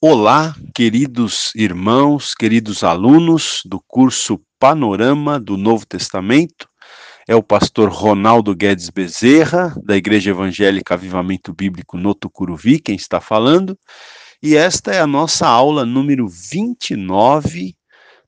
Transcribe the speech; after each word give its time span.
Olá, 0.00 0.54
queridos 0.72 1.52
irmãos, 1.56 2.32
queridos 2.32 2.84
alunos 2.84 3.62
do 3.64 3.80
curso 3.80 4.40
Panorama 4.56 5.40
do 5.40 5.56
Novo 5.56 5.84
Testamento. 5.84 6.68
É 7.26 7.34
o 7.34 7.42
pastor 7.42 7.90
Ronaldo 7.90 8.54
Guedes 8.54 8.90
Bezerra, 8.90 9.74
da 9.84 9.96
Igreja 9.96 10.30
Evangélica 10.30 10.94
Avivamento 10.94 11.52
Bíblico 11.52 11.98
no 11.98 12.14
Tucuruvi, 12.14 12.78
quem 12.78 12.94
está 12.94 13.20
falando. 13.20 13.76
E 14.40 14.54
esta 14.54 14.92
é 14.92 15.00
a 15.00 15.06
nossa 15.06 15.48
aula 15.48 15.84
número 15.84 16.28
29 16.28 17.74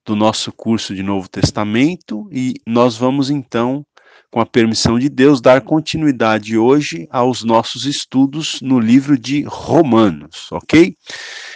do 0.04 0.16
nosso 0.16 0.50
curso 0.50 0.92
de 0.92 1.04
Novo 1.04 1.28
Testamento 1.28 2.28
e 2.32 2.54
nós 2.66 2.96
vamos 2.96 3.30
então 3.30 3.86
com 4.30 4.40
a 4.40 4.46
permissão 4.46 4.98
de 4.98 5.08
Deus, 5.08 5.40
dar 5.40 5.60
continuidade 5.60 6.56
hoje 6.56 7.08
aos 7.10 7.42
nossos 7.42 7.84
estudos 7.84 8.60
no 8.62 8.78
livro 8.78 9.18
de 9.18 9.42
Romanos, 9.42 10.48
ok? 10.52 10.96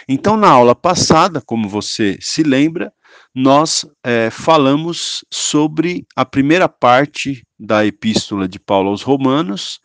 Então, 0.07 0.35
na 0.35 0.49
aula 0.49 0.75
passada, 0.75 1.41
como 1.41 1.69
você 1.69 2.17
se 2.19 2.43
lembra, 2.43 2.91
nós 3.33 3.85
é, 4.03 4.29
falamos 4.29 5.23
sobre 5.31 6.05
a 6.15 6.25
primeira 6.25 6.67
parte 6.67 7.45
da 7.57 7.85
epístola 7.85 8.47
de 8.47 8.59
Paulo 8.59 8.89
aos 8.89 9.01
Romanos, 9.01 9.79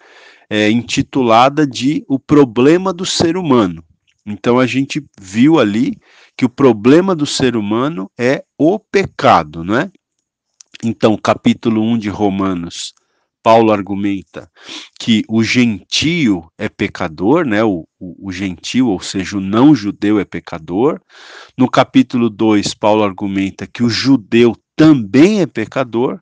é, 0.49 0.69
intitulada 0.69 1.67
de 1.67 2.05
O 2.09 2.19
Problema 2.19 2.93
do 2.93 3.07
Ser 3.07 3.37
Humano. 3.37 3.85
Então, 4.27 4.59
a 4.59 4.67
gente 4.67 5.05
viu 5.21 5.59
ali 5.59 5.97
que 6.37 6.45
o 6.45 6.49
problema 6.49 7.15
do 7.15 7.27
ser 7.27 7.57
humano 7.57 8.11
é 8.19 8.43
o 8.57 8.79
pecado, 8.79 9.63
não 9.63 9.77
é? 9.77 9.91
Então, 10.83 11.17
capítulo 11.17 11.83
1 11.83 11.99
de 11.99 12.09
Romanos, 12.09 12.95
Paulo 13.43 13.71
argumenta 13.71 14.51
que 14.99 15.23
o 15.29 15.43
gentio 15.43 16.51
é 16.59 16.69
pecador, 16.69 17.45
né? 17.45 17.63
O, 17.63 17.87
o, 17.99 18.29
o 18.29 18.33
gentio, 18.33 18.89
ou 18.89 19.01
seja, 19.01 19.37
o 19.37 19.41
não 19.41 19.75
judeu 19.75 20.19
é 20.19 20.25
pecador. 20.25 21.01
No 21.57 21.71
capítulo 21.71 22.31
2, 22.31 22.75
Paulo 22.75 23.03
argumenta 23.03 23.67
que 23.67 23.83
o 23.83 23.91
judeu 23.91 24.57
também 24.75 25.41
é 25.41 25.47
pecador. 25.47 26.19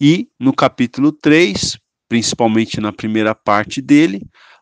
E 0.00 0.28
no 0.38 0.52
capítulo 0.52 1.10
3, 1.10 1.78
principalmente 2.08 2.80
na 2.80 2.92
primeira 2.92 3.34
parte 3.34 3.80
dele, 3.80 4.20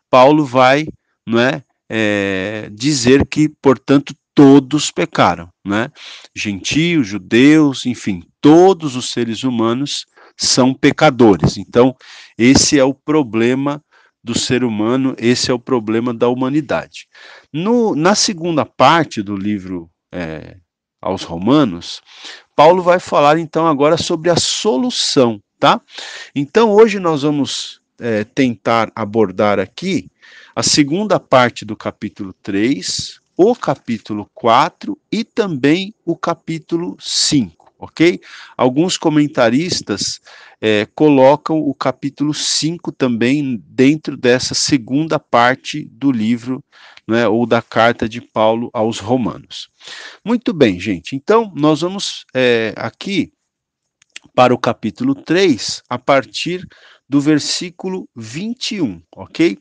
Paulo 0.09 0.45
vai 0.45 0.85
não 1.27 1.39
é, 1.39 1.63
é 1.89 2.69
dizer 2.71 3.25
que, 3.27 3.49
portanto, 3.61 4.13
todos 4.33 4.91
pecaram, 4.91 5.49
né? 5.65 5.89
Gentios, 6.35 7.07
judeus, 7.07 7.85
enfim, 7.85 8.23
todos 8.41 8.95
os 8.95 9.11
seres 9.11 9.43
humanos 9.43 10.05
são 10.35 10.73
pecadores. 10.73 11.57
Então, 11.57 11.95
esse 12.37 12.79
é 12.79 12.83
o 12.83 12.93
problema 12.93 13.81
do 14.23 14.37
ser 14.37 14.63
humano, 14.63 15.15
esse 15.17 15.51
é 15.51 15.53
o 15.53 15.59
problema 15.59 16.13
da 16.13 16.29
humanidade. 16.29 17.07
No, 17.51 17.93
na 17.95 18.15
segunda 18.15 18.65
parte 18.65 19.21
do 19.21 19.35
livro 19.35 19.89
é, 20.11 20.57
aos 21.01 21.23
Romanos, 21.23 22.01
Paulo 22.55 22.81
vai 22.81 22.99
falar 22.99 23.37
então 23.37 23.67
agora 23.67 23.97
sobre 23.97 24.29
a 24.29 24.37
solução, 24.37 25.41
tá? 25.59 25.81
Então, 26.33 26.71
hoje 26.71 26.99
nós 26.99 27.23
vamos 27.23 27.81
é, 27.99 28.23
tentar 28.23 28.91
abordar 28.95 29.59
aqui 29.59 30.09
a 30.55 30.63
segunda 30.63 31.19
parte 31.19 31.65
do 31.65 31.75
capítulo 31.75 32.33
3, 32.41 33.19
o 33.37 33.55
capítulo 33.55 34.29
4 34.33 34.97
e 35.11 35.23
também 35.23 35.93
o 36.05 36.15
capítulo 36.15 36.95
5, 36.99 37.73
ok? 37.79 38.19
Alguns 38.55 38.97
comentaristas 38.97 40.21
é, 40.61 40.87
colocam 40.95 41.59
o 41.59 41.73
capítulo 41.73 42.33
5 42.33 42.91
também 42.91 43.61
dentro 43.67 44.15
dessa 44.15 44.53
segunda 44.53 45.19
parte 45.19 45.85
do 45.85 46.11
livro, 46.11 46.63
né, 47.07 47.27
ou 47.27 47.45
da 47.45 47.61
carta 47.61 48.07
de 48.07 48.21
Paulo 48.21 48.69
aos 48.71 48.99
Romanos. 48.99 49.69
Muito 50.23 50.53
bem, 50.53 50.79
gente, 50.79 51.15
então 51.15 51.51
nós 51.55 51.81
vamos 51.81 52.25
é, 52.33 52.73
aqui 52.77 53.33
para 54.33 54.53
o 54.53 54.57
capítulo 54.57 55.13
3, 55.13 55.83
a 55.89 55.99
partir 55.99 56.67
do 57.13 57.21
versículo 57.21 58.09
21, 58.15 58.99
ok? 59.15 59.55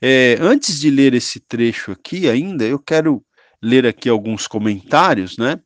É, 0.00 0.38
antes 0.40 0.78
de 0.78 0.88
ler 0.88 1.14
esse 1.14 1.40
trecho 1.40 1.90
aqui 1.90 2.28
ainda, 2.28 2.64
eu 2.64 2.78
quero 2.78 3.24
ler 3.60 3.84
aqui 3.84 4.08
alguns 4.08 4.46
comentários, 4.46 5.36
né? 5.36 5.58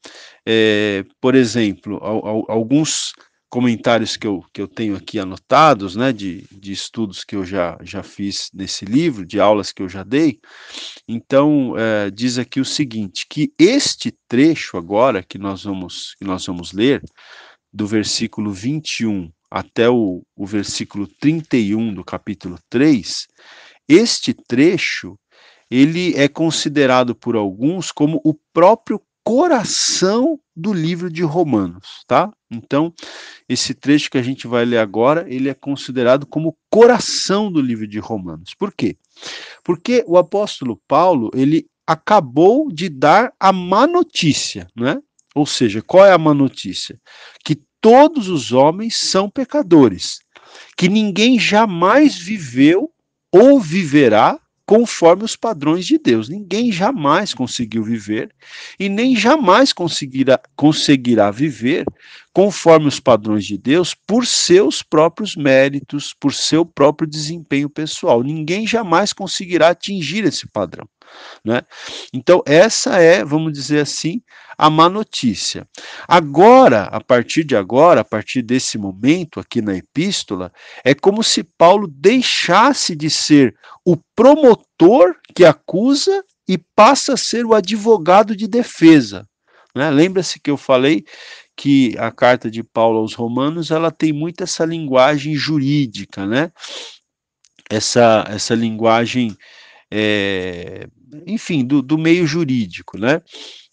É, 0.49 1.05
por 1.21 1.35
exemplo, 1.35 2.01
alguns 2.49 3.13
comentários 3.51 4.17
que 4.17 4.27
eu, 4.27 4.43
que 4.51 4.63
eu 4.63 4.67
tenho 4.67 4.97
aqui 4.97 5.19
anotados, 5.19 5.95
né, 5.95 6.11
de, 6.11 6.47
de 6.51 6.73
estudos 6.73 7.23
que 7.23 7.37
eu 7.37 7.45
já, 7.45 7.77
já 7.83 8.03
fiz 8.03 8.49
nesse 8.55 8.87
livro, 8.87 9.27
de 9.27 9.39
aulas 9.39 9.73
que 9.73 9.83
eu 9.83 9.91
já 9.91 10.03
dei. 10.03 10.41
Então, 11.07 11.75
é, 11.77 12.11
diz 12.11 12.39
aqui 12.39 12.61
o 12.61 12.65
seguinte, 12.65 13.27
que 13.29 13.53
este 13.59 14.11
trecho 14.27 14.79
agora 14.79 15.23
que 15.23 15.37
nós 15.37 15.65
vamos, 15.65 16.15
que 16.19 16.25
nós 16.25 16.47
vamos 16.47 16.73
ler, 16.73 17.03
do 17.71 17.87
versículo 17.87 18.53
21 18.53 19.31
até 19.51 19.89
o, 19.89 20.23
o 20.37 20.47
versículo 20.47 21.07
31 21.07 21.95
do 21.95 22.05
capítulo 22.05 22.59
3, 22.69 23.27
este 23.89 24.35
trecho 24.35 25.19
ele 25.71 26.15
é 26.17 26.29
considerado 26.29 27.15
por 27.15 27.37
alguns 27.37 27.91
como 27.91 28.21
o 28.25 28.35
próprio 28.53 29.01
coração 29.25 30.39
do 30.55 30.73
livro 30.73 31.11
de 31.11 31.23
Romanos, 31.23 32.05
tá? 32.07 32.31
Então, 32.49 32.95
esse 33.49 33.75
trecho 33.75 34.09
que 34.09 34.19
a 34.19 34.23
gente 34.23 34.47
vai 34.47 34.65
ler 34.65 34.79
agora, 34.79 35.27
ele 35.29 35.49
é 35.49 35.55
considerado 35.55 36.25
como 36.25 36.57
coração 36.71 37.51
do 37.51 37.61
livro 37.61 37.89
de 37.89 37.99
Romanos. 37.99 38.55
Por 38.55 38.73
quê? 38.73 38.97
Porque 39.65 40.05
o 40.07 40.17
apóstolo 40.17 40.81
Paulo, 40.87 41.31
ele 41.35 41.67
acabou 41.85 42.71
de 42.71 42.89
dar 42.89 43.33
a 43.39 43.53
má 43.53 43.85
notícia, 43.85 44.69
né? 44.77 45.01
Ou 45.35 45.45
seja, 45.45 45.83
qual 45.83 46.07
é 46.07 46.13
a 46.13 46.19
má 46.19 46.33
notícia? 46.33 46.99
Que 47.45 47.61
todos 47.87 48.29
os 48.29 48.51
homens 48.51 48.97
são 48.97 49.31
pecadores, 49.31 50.19
que 50.77 50.89
ninguém 50.89 51.39
jamais 51.39 52.19
viveu 52.19 52.91
ou 53.31 53.61
viverá 53.61 54.41
conforme 54.67 55.23
os 55.23 55.37
padrões 55.37 55.87
de 55.87 55.97
Deus. 55.97 56.29
Ninguém 56.29 56.73
jamais 56.73 57.33
conseguiu 57.33 57.85
viver 57.85 58.35
e 58.77 58.89
nem 58.89 59.15
jamais 59.15 59.73
conseguirá, 59.73 60.41
conseguirá 60.57 61.31
viver 61.31 61.85
conforme 62.37 62.87
os 62.87 63.01
padrões 63.01 63.47
de 63.47 63.57
Deus 63.57 63.95
por 63.95 64.27
seus 64.27 64.83
próprios 64.83 65.35
méritos, 65.37 66.13
por 66.13 66.35
seu 66.35 66.67
próprio 66.67 67.09
desempenho 67.09 67.71
pessoal. 67.71 68.23
Ninguém 68.23 68.67
jamais 68.67 69.11
conseguirá 69.11 69.71
atingir 69.71 70.23
esse 70.23 70.47
padrão. 70.47 70.87
Né? 71.43 71.63
Então, 72.13 72.43
essa 72.45 72.99
é, 72.99 73.25
vamos 73.25 73.55
dizer 73.55 73.81
assim, 73.81 74.21
a 74.59 74.69
má 74.69 74.87
notícia. 74.87 75.67
Agora, 76.07 76.83
a 76.93 77.01
partir 77.03 77.43
de 77.43 77.57
agora, 77.57 78.03
a 78.03 78.05
partir 78.05 78.43
desse 78.43 78.77
momento 78.77 79.41
aqui 79.41 79.63
na 79.63 79.75
epístola, 79.75 80.53
é 80.85 80.95
como 80.95 81.23
se 81.23 81.43
Paulo 81.43 81.89
deixasse 81.89 82.95
de 82.95 83.09
ser 83.09 83.57
o 83.83 83.97
promotor 84.15 85.17
que 85.35 85.43
acusa 85.43 86.23
e 86.47 86.59
passa 86.59 87.15
a 87.15 87.17
ser 87.17 87.47
o 87.47 87.55
advogado 87.55 88.37
de 88.37 88.47
defesa. 88.47 89.27
Né? 89.75 89.91
Lembra-se 89.91 90.39
que 90.39 90.51
eu 90.51 90.59
falei 90.59 91.05
que 91.57 91.97
a 91.99 92.11
carta 92.11 92.51
de 92.51 92.63
Paulo 92.63 92.99
aos 92.99 93.15
Romanos 93.15 93.71
ela 93.71 93.91
tem 93.91 94.13
muito 94.13 94.43
essa 94.43 94.65
linguagem 94.65 95.35
jurídica, 95.35 96.27
né? 96.27 96.53
Essa, 97.71 98.25
essa 98.29 98.55
linguagem 98.55 99.37
é, 99.91 100.89
enfim, 101.27 101.65
do, 101.65 101.83
do, 101.83 101.97
meio 101.97 102.27
jurídico, 102.27 102.99
né? 102.99 103.23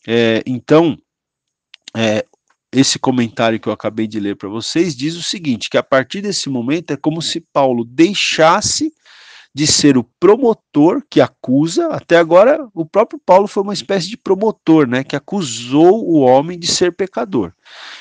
É, 0.08 0.44
então, 0.46 0.98
é, 1.96 2.26
esse 2.72 2.98
comentário 3.00 3.60
que 3.60 3.68
eu 3.68 3.74
acabei 3.74 4.08
de 4.08 4.20
ler 4.20 4.36
para 4.36 4.50
vocês 4.50 4.96
diz 4.96 5.16
o 5.16 5.24
seguinte: 5.24 5.70
que 5.70 5.78
a 5.78 5.84
partir 5.84 6.22
desse 6.22 6.50
momento 6.50 6.92
é 6.92 6.98
como 6.98 7.22
se 7.22 7.42
Paulo 7.42 7.84
deixasse 7.84 8.94
de 9.56 9.68
ser 9.68 9.98
o 9.98 10.04
promotor 10.20 11.04
que 11.08 11.22
acusa, 11.22 11.88
até 11.90 12.18
agora 12.18 12.68
o 12.74 12.86
próprio 12.86 13.20
Paulo 13.24 13.48
foi 13.48 13.62
uma 13.62 13.74
espécie 13.74 14.10
de 14.10 14.18
promotor, 14.18 14.88
né, 14.88 15.04
que 15.04 15.16
acusou 15.16 16.10
o 16.10 16.20
homem 16.20 16.58
de 16.58 16.66
ser 16.66 16.96
pecador. 16.96 17.54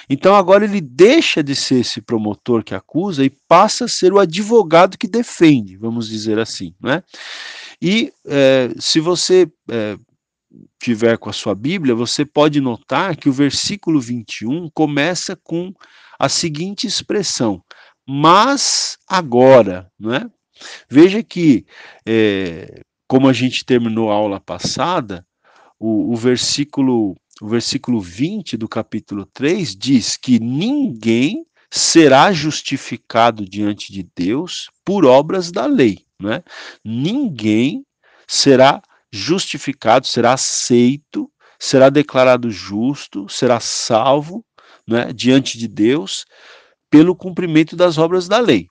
Então 0.09 0.35
agora 0.35 0.65
ele 0.65 0.81
deixa 0.81 1.43
de 1.43 1.55
ser 1.55 1.81
esse 1.81 2.01
promotor 2.01 2.65
que 2.65 2.75
acusa 2.75 3.23
e 3.23 3.31
passa 3.47 3.85
a 3.85 3.89
ser 3.89 4.13
o 4.15 4.19
advogado 4.19 4.97
que 4.97 5.07
defende, 5.07 5.77
vamos 5.77 6.09
dizer 6.09 6.39
assim, 6.39 6.75
né? 6.81 7.03
E 7.81 8.13
é, 8.27 8.71
se 8.79 9.01
você 9.01 9.51
é, 9.71 9.97
tiver 10.81 11.19
com 11.19 11.29
a 11.29 11.33
sua 11.33 11.55
Bíblia, 11.55 11.95
você 11.95 12.25
pode 12.25 12.61
notar 12.61 13.17
que 13.17 13.29
o 13.29 13.33
versículo 13.33 14.01
21 14.01 14.71
começa 14.71 15.37
com 15.37 15.73
a 16.19 16.29
seguinte 16.29 16.87
expressão: 16.87 17.63
mas 18.07 18.97
agora, 19.09 19.91
não 19.99 20.15
é? 20.15 20.31
Veja 20.89 21.23
que, 21.23 21.65
é, 22.07 22.83
como 23.07 23.29
a 23.29 23.33
gente 23.33 23.65
terminou 23.65 24.11
a 24.11 24.15
aula 24.15 24.41
passada, 24.41 25.27
o, 25.79 26.13
o, 26.13 26.17
versículo, 26.17 27.17
o 27.41 27.49
versículo 27.49 28.01
20 28.01 28.57
do 28.57 28.69
capítulo 28.69 29.27
3 29.27 29.75
diz 29.77 30.17
que 30.17 30.39
ninguém 30.39 31.45
será 31.71 32.33
justificado 32.33 33.45
diante 33.45 33.93
de 33.93 34.07
Deus 34.15 34.71
por 34.85 35.05
obras 35.05 35.51
da 35.51 35.67
lei. 35.67 36.05
Né? 36.21 36.43
Ninguém 36.85 37.85
será 38.29 38.81
justificado, 39.11 40.07
será 40.07 40.35
aceito, 40.35 41.31
será 41.59 41.91
declarado 41.91 42.51
justo, 42.51 43.29
será 43.29 43.61
salvo 43.61 44.45
né, 44.87 45.13
diante 45.13 45.59
de 45.59 45.69
Deus 45.69 46.25
pelo 46.91 47.17
cumprimento 47.17 47.75
das 47.77 47.99
obras 47.99 48.29
da 48.29 48.39
lei. 48.39 48.69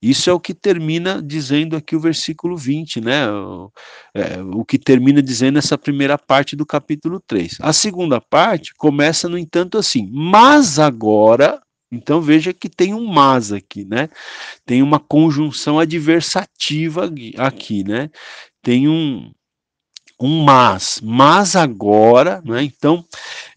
Isso 0.00 0.30
é 0.30 0.32
o 0.32 0.38
que 0.38 0.54
termina 0.54 1.20
dizendo 1.20 1.76
aqui 1.76 1.96
o 1.96 2.00
versículo 2.00 2.56
20, 2.56 3.00
né? 3.00 3.28
O, 3.30 3.72
é, 4.14 4.40
o 4.42 4.64
que 4.64 4.78
termina 4.78 5.20
dizendo 5.20 5.58
essa 5.58 5.76
primeira 5.76 6.16
parte 6.16 6.54
do 6.54 6.64
capítulo 6.64 7.20
3. 7.26 7.58
A 7.60 7.72
segunda 7.72 8.20
parte 8.20 8.72
começa, 8.74 9.28
no 9.28 9.36
entanto, 9.36 9.76
assim: 9.76 10.08
Mas 10.12 10.78
agora. 10.78 11.60
Então 11.90 12.20
veja 12.20 12.52
que 12.52 12.68
tem 12.68 12.92
um 12.92 13.06
mas 13.06 13.50
aqui, 13.50 13.82
né? 13.82 14.10
Tem 14.66 14.82
uma 14.82 15.00
conjunção 15.00 15.78
adversativa 15.78 17.10
aqui, 17.38 17.82
né? 17.82 18.10
Tem 18.62 18.86
um, 18.86 19.32
um 20.20 20.44
mas, 20.44 21.00
mas 21.02 21.56
agora, 21.56 22.42
né? 22.44 22.62
Então, 22.62 23.02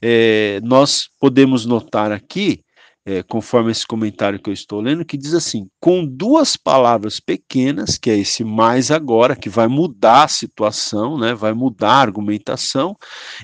é, 0.01 0.61
nós 0.63 1.09
podemos 1.19 1.65
notar 1.65 2.11
aqui 2.13 2.63
é, 3.05 3.23
conforme 3.23 3.71
esse 3.71 3.85
comentário 3.85 4.39
que 4.39 4.49
eu 4.49 4.53
estou 4.53 4.79
lendo, 4.79 5.05
que 5.05 5.17
diz 5.17 5.33
assim: 5.33 5.67
com 5.79 6.05
duas 6.05 6.55
palavras 6.55 7.19
pequenas, 7.19 7.97
que 7.97 8.09
é 8.09 8.17
esse 8.17 8.43
mais 8.43 8.91
agora, 8.91 9.35
que 9.35 9.49
vai 9.49 9.67
mudar 9.67 10.25
a 10.25 10.27
situação, 10.27 11.17
né, 11.17 11.33
vai 11.33 11.53
mudar 11.53 11.93
a 11.93 12.01
argumentação. 12.01 12.95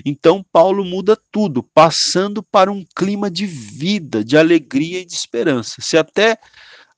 Então, 0.04 0.44
Paulo 0.52 0.84
muda 0.84 1.18
tudo, 1.32 1.62
passando 1.62 2.42
para 2.42 2.70
um 2.70 2.84
clima 2.94 3.30
de 3.30 3.46
vida, 3.46 4.24
de 4.24 4.36
alegria 4.36 5.00
e 5.00 5.04
de 5.04 5.14
esperança. 5.14 5.76
Se 5.80 5.96
até 5.96 6.38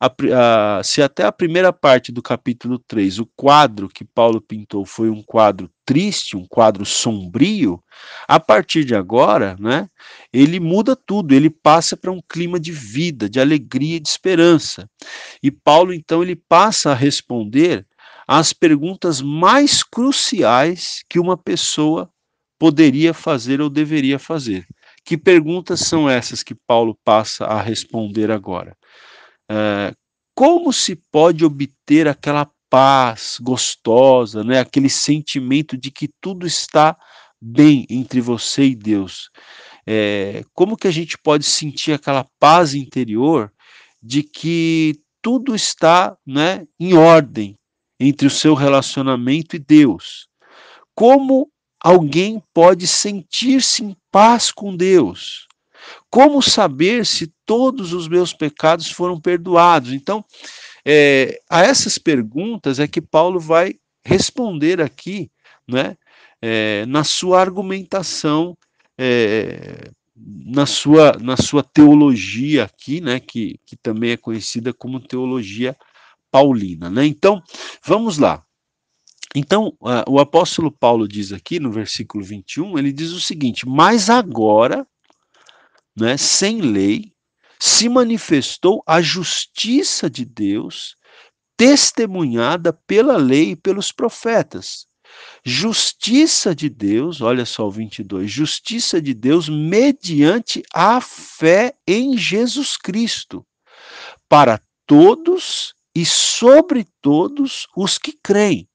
a, 0.00 0.78
a, 0.78 0.82
se 0.82 1.02
até 1.02 1.24
a 1.24 1.32
primeira 1.32 1.74
parte 1.74 2.10
do 2.10 2.22
capítulo 2.22 2.78
3, 2.78 3.18
o 3.18 3.26
quadro 3.36 3.86
que 3.86 4.02
Paulo 4.02 4.40
pintou 4.40 4.86
foi 4.86 5.10
um 5.10 5.22
quadro 5.22 5.70
triste, 5.84 6.38
um 6.38 6.46
quadro 6.46 6.86
sombrio, 6.86 7.82
a 8.26 8.40
partir 8.40 8.84
de 8.84 8.94
agora, 8.94 9.56
né, 9.60 9.90
ele 10.32 10.58
muda 10.58 10.96
tudo, 10.96 11.34
ele 11.34 11.50
passa 11.50 11.98
para 11.98 12.10
um 12.10 12.20
clima 12.26 12.58
de 12.58 12.72
vida, 12.72 13.28
de 13.28 13.38
alegria 13.38 13.96
e 13.96 14.00
de 14.00 14.08
esperança. 14.08 14.88
E 15.42 15.50
Paulo, 15.50 15.92
então, 15.92 16.22
ele 16.22 16.36
passa 16.36 16.92
a 16.92 16.94
responder 16.94 17.86
às 18.26 18.54
perguntas 18.54 19.20
mais 19.20 19.82
cruciais 19.82 21.04
que 21.10 21.18
uma 21.18 21.36
pessoa 21.36 22.10
poderia 22.58 23.12
fazer 23.12 23.60
ou 23.60 23.68
deveria 23.68 24.18
fazer. 24.18 24.66
Que 25.04 25.18
perguntas 25.18 25.80
são 25.80 26.08
essas 26.08 26.42
que 26.42 26.54
Paulo 26.54 26.96
passa 27.04 27.44
a 27.44 27.60
responder 27.60 28.30
agora? 28.30 28.76
É, 29.50 29.92
como 30.32 30.72
se 30.72 30.94
pode 31.10 31.44
obter 31.44 32.06
aquela 32.06 32.48
paz 32.70 33.38
gostosa, 33.42 34.44
né? 34.44 34.60
aquele 34.60 34.88
sentimento 34.88 35.76
de 35.76 35.90
que 35.90 36.08
tudo 36.20 36.46
está 36.46 36.96
bem 37.42 37.84
entre 37.90 38.20
você 38.20 38.66
e 38.66 38.76
Deus? 38.76 39.28
É, 39.84 40.44
como 40.54 40.76
que 40.76 40.86
a 40.86 40.90
gente 40.92 41.18
pode 41.18 41.44
sentir 41.44 41.92
aquela 41.92 42.24
paz 42.38 42.74
interior 42.74 43.52
de 44.00 44.22
que 44.22 45.00
tudo 45.20 45.54
está 45.54 46.16
né, 46.24 46.64
em 46.78 46.94
ordem 46.94 47.56
entre 47.98 48.28
o 48.28 48.30
seu 48.30 48.54
relacionamento 48.54 49.56
e 49.56 49.58
Deus? 49.58 50.28
Como 50.94 51.50
alguém 51.82 52.40
pode 52.54 52.86
sentir-se 52.86 53.82
em 53.82 53.96
paz 54.12 54.52
com 54.52 54.76
Deus? 54.76 55.48
Como 56.08 56.40
saber 56.40 57.04
se 57.04 57.32
todos 57.50 57.92
os 57.92 58.06
meus 58.06 58.32
pecados 58.32 58.92
foram 58.92 59.20
perdoados? 59.20 59.92
Então, 59.92 60.24
é, 60.86 61.42
a 61.50 61.62
essas 61.62 61.98
perguntas 61.98 62.78
é 62.78 62.86
que 62.86 63.00
Paulo 63.00 63.40
vai 63.40 63.74
responder 64.04 64.80
aqui, 64.80 65.28
né, 65.66 65.96
é, 66.40 66.86
na 66.86 67.02
sua 67.02 67.40
argumentação, 67.40 68.56
é, 68.96 69.90
na, 70.14 70.64
sua, 70.64 71.14
na 71.20 71.36
sua 71.36 71.64
teologia 71.64 72.62
aqui, 72.62 73.00
né, 73.00 73.18
que, 73.18 73.58
que 73.66 73.76
também 73.76 74.12
é 74.12 74.16
conhecida 74.16 74.72
como 74.72 75.00
teologia 75.00 75.76
paulina. 76.30 76.88
Né? 76.88 77.04
Então, 77.04 77.42
vamos 77.84 78.16
lá. 78.16 78.44
Então, 79.34 79.76
o 80.06 80.20
apóstolo 80.20 80.70
Paulo 80.70 81.08
diz 81.08 81.32
aqui 81.32 81.58
no 81.58 81.72
versículo 81.72 82.22
21, 82.22 82.78
ele 82.78 82.92
diz 82.92 83.10
o 83.10 83.20
seguinte: 83.20 83.66
Mas 83.66 84.08
agora, 84.08 84.86
né, 85.96 86.16
sem 86.16 86.60
lei, 86.60 87.12
se 87.60 87.90
manifestou 87.90 88.82
a 88.86 89.02
justiça 89.02 90.08
de 90.08 90.24
Deus, 90.24 90.96
testemunhada 91.58 92.72
pela 92.72 93.18
lei 93.18 93.50
e 93.50 93.56
pelos 93.56 93.92
profetas. 93.92 94.86
Justiça 95.44 96.54
de 96.54 96.70
Deus, 96.70 97.20
olha 97.20 97.44
só 97.44 97.66
o 97.66 97.70
22, 97.70 98.30
justiça 98.30 99.00
de 99.02 99.12
Deus 99.12 99.48
mediante 99.48 100.62
a 100.72 101.00
fé 101.00 101.74
em 101.86 102.16
Jesus 102.16 102.78
Cristo, 102.78 103.44
para 104.26 104.60
todos 104.86 105.74
e 105.94 106.06
sobre 106.06 106.86
todos 107.02 107.66
os 107.76 107.98
que 107.98 108.12
creem. 108.22 108.66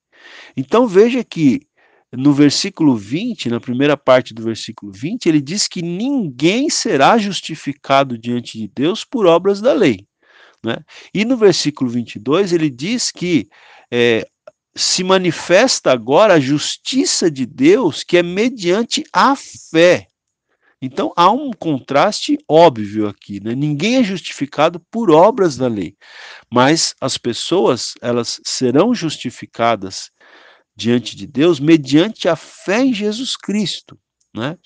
Então 0.55 0.85
veja 0.85 1.23
que 1.23 1.61
no 2.11 2.33
versículo 2.33 2.95
20, 2.95 3.49
na 3.49 3.59
primeira 3.59 3.97
parte 3.97 4.33
do 4.33 4.43
versículo 4.43 4.91
20, 4.91 5.27
ele 5.27 5.41
diz 5.41 5.67
que 5.67 5.81
ninguém 5.81 6.69
será 6.69 7.17
justificado 7.17 8.17
diante 8.17 8.57
de 8.57 8.67
Deus 8.67 9.03
por 9.03 9.25
obras 9.25 9.59
da 9.61 9.73
lei. 9.73 10.07
Né? 10.63 10.77
E 11.13 11.25
no 11.25 11.37
versículo 11.37 11.89
22, 11.89 12.53
ele 12.53 12.69
diz 12.69 13.11
que 13.11 13.47
é, 13.91 14.25
se 14.75 15.03
manifesta 15.03 15.91
agora 15.91 16.35
a 16.35 16.39
justiça 16.39 17.29
de 17.29 17.45
Deus, 17.45 18.03
que 18.03 18.17
é 18.17 18.23
mediante 18.23 19.03
a 19.13 19.35
fé. 19.35 20.07
Então 20.81 21.13
há 21.15 21.31
um 21.31 21.51
contraste 21.51 22.37
óbvio 22.47 23.07
aqui, 23.07 23.39
né? 23.41 23.55
Ninguém 23.55 23.95
é 23.95 24.03
justificado 24.03 24.79
por 24.91 25.09
obras 25.09 25.55
da 25.55 25.67
lei, 25.67 25.95
mas 26.51 26.93
as 26.99 27.17
pessoas 27.17 27.93
elas 28.01 28.41
serão 28.43 28.93
justificadas 28.93 30.11
diante 30.75 31.15
de 31.15 31.25
Deus 31.25 31.59
mediante 31.59 32.27
a 32.27 32.35
fé 32.35 32.81
em 32.81 32.93
Jesus 32.93 33.37
Cristo. 33.37 33.97
Né? 34.35 34.57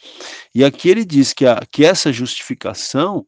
E 0.53 0.63
aqui 0.65 0.89
ele 0.89 1.05
diz 1.05 1.31
que, 1.33 1.45
a, 1.45 1.61
que 1.71 1.85
essa 1.85 2.11
justificação 2.11 3.25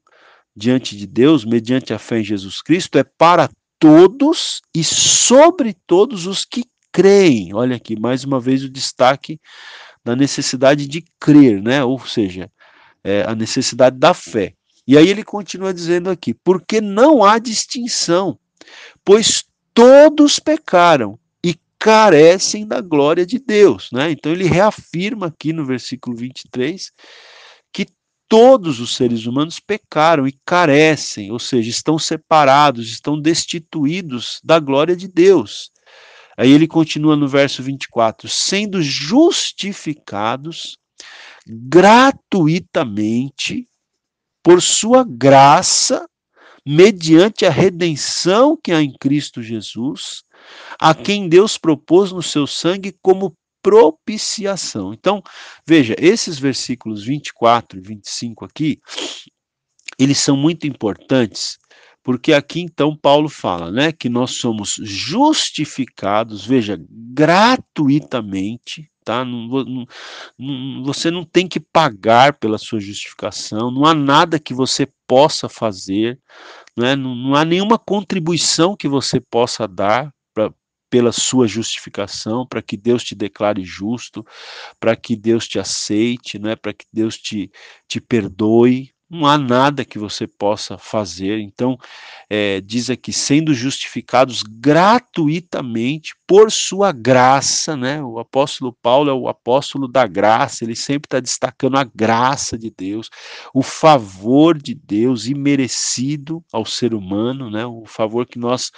diante 0.55 0.97
de 0.97 1.05
Deus, 1.05 1.45
mediante 1.45 1.93
a 1.93 1.99
fé 1.99 2.19
em 2.19 2.23
Jesus 2.23 2.61
Cristo, 2.61 2.97
é 2.97 3.03
para 3.03 3.49
todos 3.77 4.61
e 4.75 4.83
sobre 4.83 5.75
todos 5.85 6.25
os 6.25 6.43
que 6.43 6.63
creem. 6.91 7.53
Olha 7.53 7.75
aqui, 7.75 7.99
mais 7.99 8.23
uma 8.23 8.39
vez 8.39 8.63
o 8.63 8.69
destaque 8.69 9.39
da 10.03 10.15
necessidade 10.15 10.87
de 10.87 11.05
crer, 11.19 11.61
né? 11.61 11.83
ou 11.83 11.99
seja, 12.05 12.51
é, 13.03 13.23
a 13.23 13.35
necessidade 13.35 13.97
da 13.97 14.13
fé. 14.13 14.53
E 14.87 14.97
aí 14.97 15.07
ele 15.07 15.23
continua 15.23 15.73
dizendo 15.73 16.09
aqui: 16.09 16.33
porque 16.33 16.81
não 16.81 17.23
há 17.23 17.37
distinção, 17.37 18.37
pois 19.05 19.43
todos 19.73 20.39
pecaram 20.39 21.19
carecem 21.81 22.65
da 22.67 22.79
glória 22.79 23.25
de 23.25 23.39
Deus, 23.39 23.89
né? 23.91 24.11
Então 24.11 24.31
ele 24.31 24.45
reafirma 24.45 25.25
aqui 25.25 25.51
no 25.51 25.65
versículo 25.65 26.15
23 26.15 26.91
que 27.73 27.87
todos 28.29 28.79
os 28.79 28.95
seres 28.95 29.25
humanos 29.25 29.59
pecaram 29.59 30.27
e 30.27 30.39
carecem, 30.45 31.31
ou 31.31 31.39
seja, 31.39 31.71
estão 31.71 31.97
separados, 31.97 32.91
estão 32.91 33.19
destituídos 33.19 34.39
da 34.43 34.59
glória 34.59 34.95
de 34.95 35.07
Deus. 35.07 35.71
Aí 36.37 36.51
ele 36.51 36.67
continua 36.67 37.15
no 37.15 37.27
verso 37.27 37.63
24: 37.63 38.29
sendo 38.29 38.79
justificados 38.79 40.77
gratuitamente 41.47 43.67
por 44.43 44.61
sua 44.61 45.03
graça, 45.03 46.07
mediante 46.63 47.43
a 47.43 47.49
redenção 47.49 48.55
que 48.55 48.71
há 48.71 48.83
em 48.83 48.93
Cristo 48.99 49.41
Jesus, 49.41 50.21
a 50.79 50.93
quem 50.93 51.29
Deus 51.29 51.57
propôs 51.57 52.11
no 52.11 52.21
seu 52.21 52.47
sangue 52.47 52.95
como 53.01 53.35
propiciação. 53.61 54.93
Então, 54.93 55.21
veja, 55.65 55.95
esses 55.99 56.39
versículos 56.39 57.03
24 57.03 57.79
e 57.79 57.81
25 57.81 58.45
aqui, 58.45 58.79
eles 59.99 60.17
são 60.17 60.35
muito 60.35 60.65
importantes, 60.65 61.59
porque 62.03 62.33
aqui 62.33 62.61
então 62.61 62.97
Paulo 62.97 63.29
fala, 63.29 63.71
né, 63.71 63.91
que 63.91 64.09
nós 64.09 64.31
somos 64.31 64.79
justificados, 64.81 66.43
veja, 66.43 66.83
gratuitamente, 66.89 68.89
tá? 69.03 69.23
Não, 69.23 69.47
não, 69.47 69.85
não, 70.37 70.83
você 70.83 71.11
não 71.11 71.23
tem 71.23 71.47
que 71.47 71.59
pagar 71.59 72.33
pela 72.33 72.57
sua 72.57 72.79
justificação, 72.79 73.69
não 73.69 73.85
há 73.85 73.93
nada 73.93 74.39
que 74.39 74.53
você 74.53 74.87
possa 75.05 75.47
fazer, 75.47 76.19
né? 76.75 76.95
não, 76.95 77.13
não 77.13 77.35
há 77.35 77.45
nenhuma 77.45 77.77
contribuição 77.77 78.75
que 78.75 78.87
você 78.87 79.19
possa 79.19 79.67
dar 79.67 80.11
pela 80.91 81.13
sua 81.13 81.47
justificação, 81.47 82.45
para 82.45 82.61
que 82.61 82.75
Deus 82.75 83.01
te 83.03 83.15
declare 83.15 83.63
justo, 83.63 84.25
para 84.77 84.93
que 84.95 85.15
Deus 85.15 85.47
te 85.47 85.57
aceite, 85.57 86.37
não 86.37 86.49
é? 86.51 86.55
para 86.55 86.73
que 86.73 86.85
Deus 86.91 87.17
te, 87.17 87.49
te 87.87 88.01
perdoe. 88.01 88.90
Não 89.11 89.25
há 89.27 89.37
nada 89.37 89.83
que 89.83 89.99
você 89.99 90.25
possa 90.25 90.77
fazer. 90.77 91.37
Então, 91.41 91.77
é, 92.29 92.61
diz 92.61 92.89
aqui, 92.89 93.11
sendo 93.11 93.53
justificados 93.53 94.41
gratuitamente 94.41 96.13
por 96.25 96.49
sua 96.49 96.93
graça, 96.93 97.75
né? 97.75 98.01
O 98.01 98.19
apóstolo 98.19 98.71
Paulo 98.81 99.09
é 99.09 99.13
o 99.13 99.27
apóstolo 99.27 99.85
da 99.85 100.07
graça, 100.07 100.63
ele 100.63 100.77
sempre 100.77 101.07
está 101.07 101.19
destacando 101.19 101.77
a 101.77 101.83
graça 101.83 102.57
de 102.57 102.71
Deus, 102.71 103.09
o 103.53 103.61
favor 103.61 104.57
de 104.57 104.73
Deus 104.73 105.25
imerecido 105.25 106.41
ao 106.49 106.65
ser 106.65 106.93
humano, 106.93 107.51
né? 107.51 107.65
O 107.65 107.83
favor 107.85 108.25
que 108.25 108.39
nós 108.39 108.71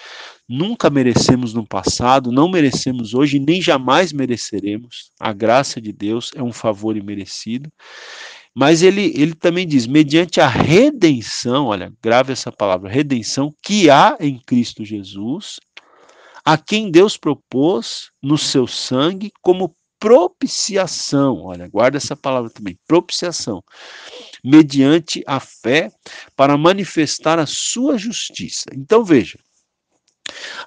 nunca 0.49 0.89
merecemos 0.89 1.53
no 1.53 1.63
passado, 1.63 2.31
não 2.31 2.49
merecemos 2.49 3.13
hoje, 3.13 3.37
nem 3.37 3.61
jamais 3.61 4.11
mereceremos. 4.11 5.11
A 5.19 5.31
graça 5.31 5.79
de 5.79 5.93
Deus 5.93 6.31
é 6.33 6.41
um 6.41 6.51
favor 6.51 6.97
imerecido. 6.97 7.71
Mas 8.55 8.83
ele, 8.83 9.12
ele 9.15 9.33
também 9.33 9.67
diz, 9.67 9.88
mediante 9.88 10.39
a 10.39 10.48
redenção, 10.48 11.67
olha, 11.67 11.91
grave 12.01 12.31
essa 12.31 12.51
palavra, 12.51 12.89
redenção, 12.89 13.51
que 13.63 13.89
há 13.89 14.15
em 14.19 14.39
Cristo 14.39 14.86
Jesus, 14.86 15.60
a 16.45 16.57
quem 16.57 16.91
Deus 16.91 17.17
propôs 17.17 18.12
no 18.22 18.38
seu 18.38 18.67
sangue 18.67 19.31
como 19.41 19.75
propiciação, 20.00 21.43
olha, 21.43 21.67
guarda 21.69 21.95
essa 21.95 22.13
palavra 22.13 22.50
também, 22.50 22.77
propiciação, 22.86 23.63
mediante 24.43 25.24
a 25.25 25.39
fé, 25.39 25.89
para 26.36 26.57
manifestar 26.57 27.39
a 27.39 27.45
sua 27.45 27.98
justiça. 27.98 28.65
Então 28.75 29.03
veja, 29.05 29.39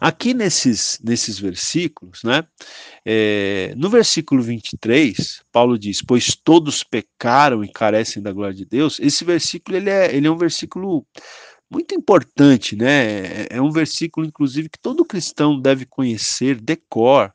Aqui 0.01 0.35
nesses, 0.35 1.01
nesses 1.03 1.39
versículos, 1.39 2.23
né, 2.25 2.45
é, 3.05 3.75
no 3.77 3.89
versículo 3.89 4.43
23, 4.43 5.43
Paulo 5.53 5.79
diz: 5.79 6.03
Pois 6.03 6.35
todos 6.35 6.83
pecaram 6.83 7.65
e 7.65 7.73
carecem 7.73 8.23
da 8.23 8.33
glória 8.33 8.55
de 8.55 8.65
Deus. 8.65 8.99
Esse 9.01 9.25
versículo 9.25 9.77
ele 9.77 9.91
é, 9.91 10.15
ele 10.15 10.27
é 10.27 10.31
um 10.31 10.39
versículo 10.39 11.07
muito 11.71 11.95
importante, 11.95 12.77
né? 12.77 13.45
É, 13.45 13.49
é 13.53 13.63
um 13.63 13.71
versículo, 13.71 14.27
inclusive, 14.27 14.69
que 14.69 14.79
todo 14.79 15.05
cristão 15.05 15.61
deve 15.61 15.85
conhecer, 15.85 16.61
decor, 16.61 17.33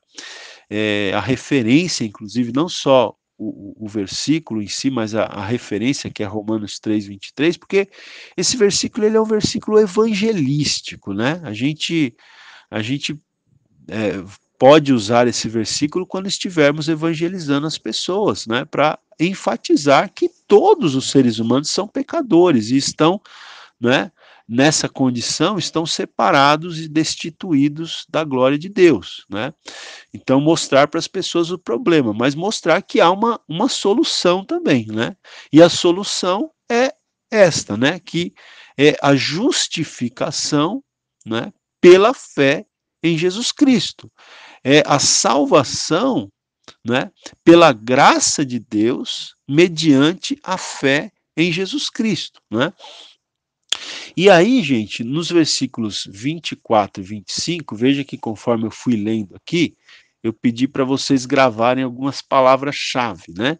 é, 0.69 1.11
a 1.13 1.19
referência, 1.19 2.05
inclusive, 2.05 2.51
não 2.53 2.69
só 2.69 3.15
o, 3.43 3.85
o, 3.85 3.87
versículo 3.87 4.61
em 4.61 4.67
si, 4.67 4.91
mas 4.91 5.15
a, 5.15 5.23
a, 5.23 5.43
referência 5.43 6.11
que 6.11 6.21
é 6.21 6.25
Romanos 6.27 6.79
3, 6.79 7.07
23, 7.07 7.57
porque 7.57 7.89
esse 8.37 8.55
versículo 8.55 9.07
ele 9.07 9.17
é 9.17 9.21
um 9.21 9.25
versículo 9.25 9.79
evangelístico, 9.79 11.11
né? 11.11 11.41
A 11.43 11.51
gente, 11.51 12.15
a 12.69 12.83
gente 12.83 13.19
é, 13.87 14.23
pode 14.59 14.93
usar 14.93 15.27
esse 15.27 15.49
versículo 15.49 16.05
quando 16.05 16.27
estivermos 16.27 16.87
evangelizando 16.87 17.65
as 17.65 17.79
pessoas, 17.79 18.45
né? 18.45 18.63
Para 18.63 18.99
enfatizar 19.19 20.13
que 20.13 20.29
todos 20.47 20.93
os 20.93 21.09
seres 21.09 21.39
humanos 21.39 21.71
são 21.71 21.87
pecadores 21.87 22.69
e 22.69 22.77
estão, 22.77 23.19
né? 23.79 24.11
Nessa 24.51 24.89
condição 24.89 25.57
estão 25.57 25.85
separados 25.85 26.77
e 26.77 26.89
destituídos 26.89 28.05
da 28.09 28.21
glória 28.25 28.57
de 28.57 28.67
Deus, 28.67 29.25
né? 29.29 29.53
Então 30.13 30.41
mostrar 30.41 30.89
para 30.89 30.99
as 30.99 31.07
pessoas 31.07 31.51
o 31.51 31.57
problema, 31.57 32.13
mas 32.13 32.35
mostrar 32.35 32.81
que 32.81 32.99
há 32.99 33.09
uma, 33.09 33.39
uma 33.47 33.69
solução 33.69 34.43
também, 34.43 34.85
né? 34.87 35.15
E 35.53 35.61
a 35.61 35.69
solução 35.69 36.51
é 36.69 36.93
esta, 37.31 37.77
né? 37.77 37.97
Que 37.97 38.33
é 38.77 38.97
a 39.01 39.15
justificação, 39.15 40.83
né? 41.25 41.53
Pela 41.79 42.13
fé 42.13 42.65
em 43.01 43.17
Jesus 43.17 43.53
Cristo, 43.53 44.11
é 44.65 44.83
a 44.85 44.99
salvação, 44.99 46.29
né? 46.85 47.09
Pela 47.41 47.71
graça 47.71 48.45
de 48.45 48.59
Deus 48.59 49.33
mediante 49.47 50.37
a 50.43 50.57
fé 50.57 51.09
em 51.37 51.53
Jesus 51.53 51.89
Cristo, 51.89 52.41
né? 52.51 52.73
E 54.15 54.29
aí, 54.29 54.63
gente, 54.63 55.03
nos 55.03 55.29
versículos 55.29 56.07
24 56.09 57.01
e 57.01 57.05
25, 57.05 57.75
veja 57.75 58.03
que 58.03 58.17
conforme 58.17 58.65
eu 58.65 58.71
fui 58.71 58.95
lendo 58.95 59.35
aqui, 59.35 59.75
eu 60.23 60.33
pedi 60.33 60.67
para 60.67 60.83
vocês 60.83 61.25
gravarem 61.25 61.83
algumas 61.83 62.21
palavras-chave, 62.21 63.33
né? 63.35 63.57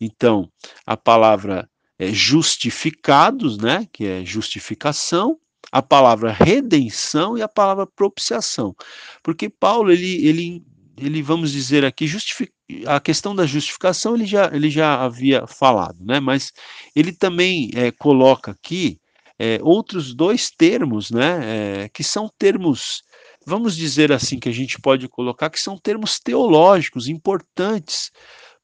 Então, 0.00 0.50
a 0.84 0.96
palavra 0.96 1.68
é 1.98 2.12
justificados, 2.12 3.58
né? 3.58 3.86
Que 3.92 4.06
é 4.06 4.24
justificação, 4.24 5.38
a 5.70 5.82
palavra 5.82 6.32
redenção 6.32 7.36
e 7.38 7.42
a 7.42 7.48
palavra 7.48 7.86
propiciação. 7.86 8.74
Porque 9.22 9.48
Paulo, 9.48 9.92
ele, 9.92 10.26
ele, 10.26 10.64
ele 10.96 11.22
vamos 11.22 11.52
dizer 11.52 11.84
aqui, 11.84 12.06
justifica, 12.06 12.52
a 12.86 12.98
questão 12.98 13.34
da 13.34 13.46
justificação 13.46 14.14
ele 14.14 14.26
já, 14.26 14.50
ele 14.52 14.70
já 14.70 15.02
havia 15.02 15.46
falado, 15.46 16.04
né? 16.04 16.18
Mas 16.18 16.52
ele 16.94 17.12
também 17.12 17.70
é, 17.74 17.90
coloca 17.92 18.50
aqui 18.50 18.98
é, 19.42 19.58
outros 19.62 20.12
dois 20.12 20.50
termos, 20.50 21.10
né, 21.10 21.84
é, 21.84 21.88
que 21.88 22.04
são 22.04 22.30
termos, 22.38 23.02
vamos 23.46 23.74
dizer 23.74 24.12
assim, 24.12 24.38
que 24.38 24.50
a 24.50 24.52
gente 24.52 24.78
pode 24.78 25.08
colocar, 25.08 25.48
que 25.48 25.58
são 25.58 25.78
termos 25.78 26.20
teológicos 26.20 27.08
importantes 27.08 28.10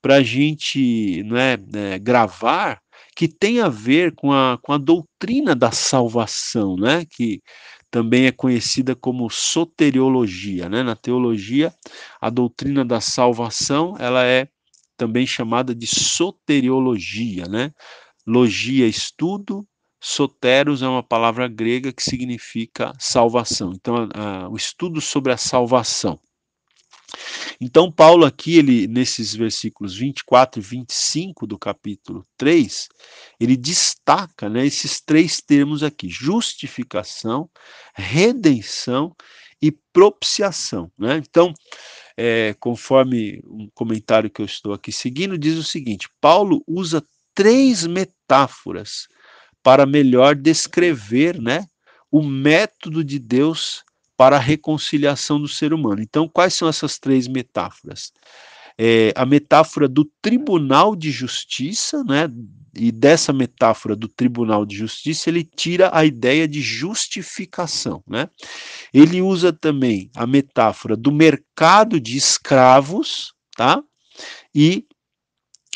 para 0.02 0.16
a 0.16 0.22
gente 0.22 1.22
né, 1.22 1.54
é, 1.72 1.98
gravar, 1.98 2.78
que 3.16 3.26
tem 3.26 3.62
a 3.62 3.70
ver 3.70 4.14
com 4.14 4.30
a, 4.30 4.58
com 4.60 4.70
a 4.70 4.76
doutrina 4.76 5.56
da 5.56 5.72
salvação, 5.72 6.76
né, 6.76 7.06
que 7.08 7.40
também 7.90 8.26
é 8.26 8.32
conhecida 8.32 8.94
como 8.94 9.30
soteriologia. 9.30 10.68
Né? 10.68 10.82
Na 10.82 10.94
teologia, 10.94 11.72
a 12.20 12.28
doutrina 12.28 12.84
da 12.84 13.00
salvação 13.00 13.96
ela 13.98 14.26
é 14.26 14.46
também 14.98 15.26
chamada 15.26 15.74
de 15.74 15.86
soteriologia. 15.86 17.46
Né? 17.46 17.72
Logia, 18.26 18.86
estudo, 18.86 19.66
Soteros 20.08 20.82
é 20.82 20.86
uma 20.86 21.02
palavra 21.02 21.48
grega 21.48 21.92
que 21.92 22.00
significa 22.00 22.92
salvação. 22.96 23.72
Então, 23.74 24.08
a, 24.14 24.44
a, 24.44 24.48
o 24.48 24.54
estudo 24.54 25.00
sobre 25.00 25.32
a 25.32 25.36
salvação. 25.36 26.16
Então, 27.60 27.90
Paulo 27.90 28.24
aqui, 28.24 28.56
ele, 28.56 28.86
nesses 28.86 29.34
versículos 29.34 29.96
24 29.96 30.60
e 30.60 30.64
25 30.64 31.44
do 31.44 31.58
capítulo 31.58 32.24
3, 32.36 32.88
ele 33.40 33.56
destaca 33.56 34.48
né, 34.48 34.64
esses 34.64 35.00
três 35.00 35.40
termos 35.40 35.82
aqui: 35.82 36.08
justificação, 36.08 37.50
redenção 37.92 39.12
e 39.60 39.72
propiciação. 39.92 40.88
Né? 40.96 41.16
Então, 41.16 41.52
é, 42.16 42.54
conforme 42.60 43.42
um 43.44 43.68
comentário 43.74 44.30
que 44.30 44.40
eu 44.40 44.46
estou 44.46 44.72
aqui 44.72 44.92
seguindo, 44.92 45.36
diz 45.36 45.58
o 45.58 45.64
seguinte: 45.64 46.08
Paulo 46.20 46.62
usa 46.64 47.04
três 47.34 47.84
metáforas 47.84 49.08
para 49.66 49.84
melhor 49.84 50.36
descrever 50.36 51.42
né, 51.42 51.66
o 52.08 52.22
método 52.22 53.02
de 53.02 53.18
Deus 53.18 53.82
para 54.16 54.36
a 54.36 54.38
reconciliação 54.38 55.40
do 55.40 55.48
ser 55.48 55.74
humano. 55.74 56.00
Então, 56.00 56.28
quais 56.28 56.54
são 56.54 56.68
essas 56.68 57.00
três 57.00 57.26
metáforas? 57.26 58.12
É, 58.78 59.12
a 59.16 59.26
metáfora 59.26 59.88
do 59.88 60.04
tribunal 60.22 60.94
de 60.94 61.10
justiça, 61.10 62.04
né, 62.04 62.28
e 62.76 62.92
dessa 62.92 63.32
metáfora 63.32 63.96
do 63.96 64.06
tribunal 64.06 64.64
de 64.64 64.76
justiça, 64.76 65.30
ele 65.30 65.42
tira 65.42 65.90
a 65.92 66.04
ideia 66.04 66.46
de 66.46 66.60
justificação. 66.60 68.04
Né? 68.06 68.28
Ele 68.94 69.20
usa 69.20 69.52
também 69.52 70.12
a 70.14 70.28
metáfora 70.28 70.96
do 70.96 71.10
mercado 71.10 72.00
de 72.00 72.16
escravos, 72.16 73.34
tá? 73.56 73.82
E 74.54 74.86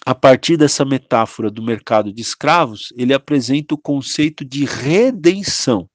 a 0.04 0.14
partir 0.14 0.56
dessa 0.56 0.84
metáfora 0.84 1.50
do 1.50 1.62
mercado 1.62 2.12
de 2.12 2.22
escravos, 2.22 2.92
ele 2.96 3.12
apresenta 3.12 3.74
o 3.74 3.78
conceito 3.78 4.44
de 4.44 4.64
redenção. 4.64 5.88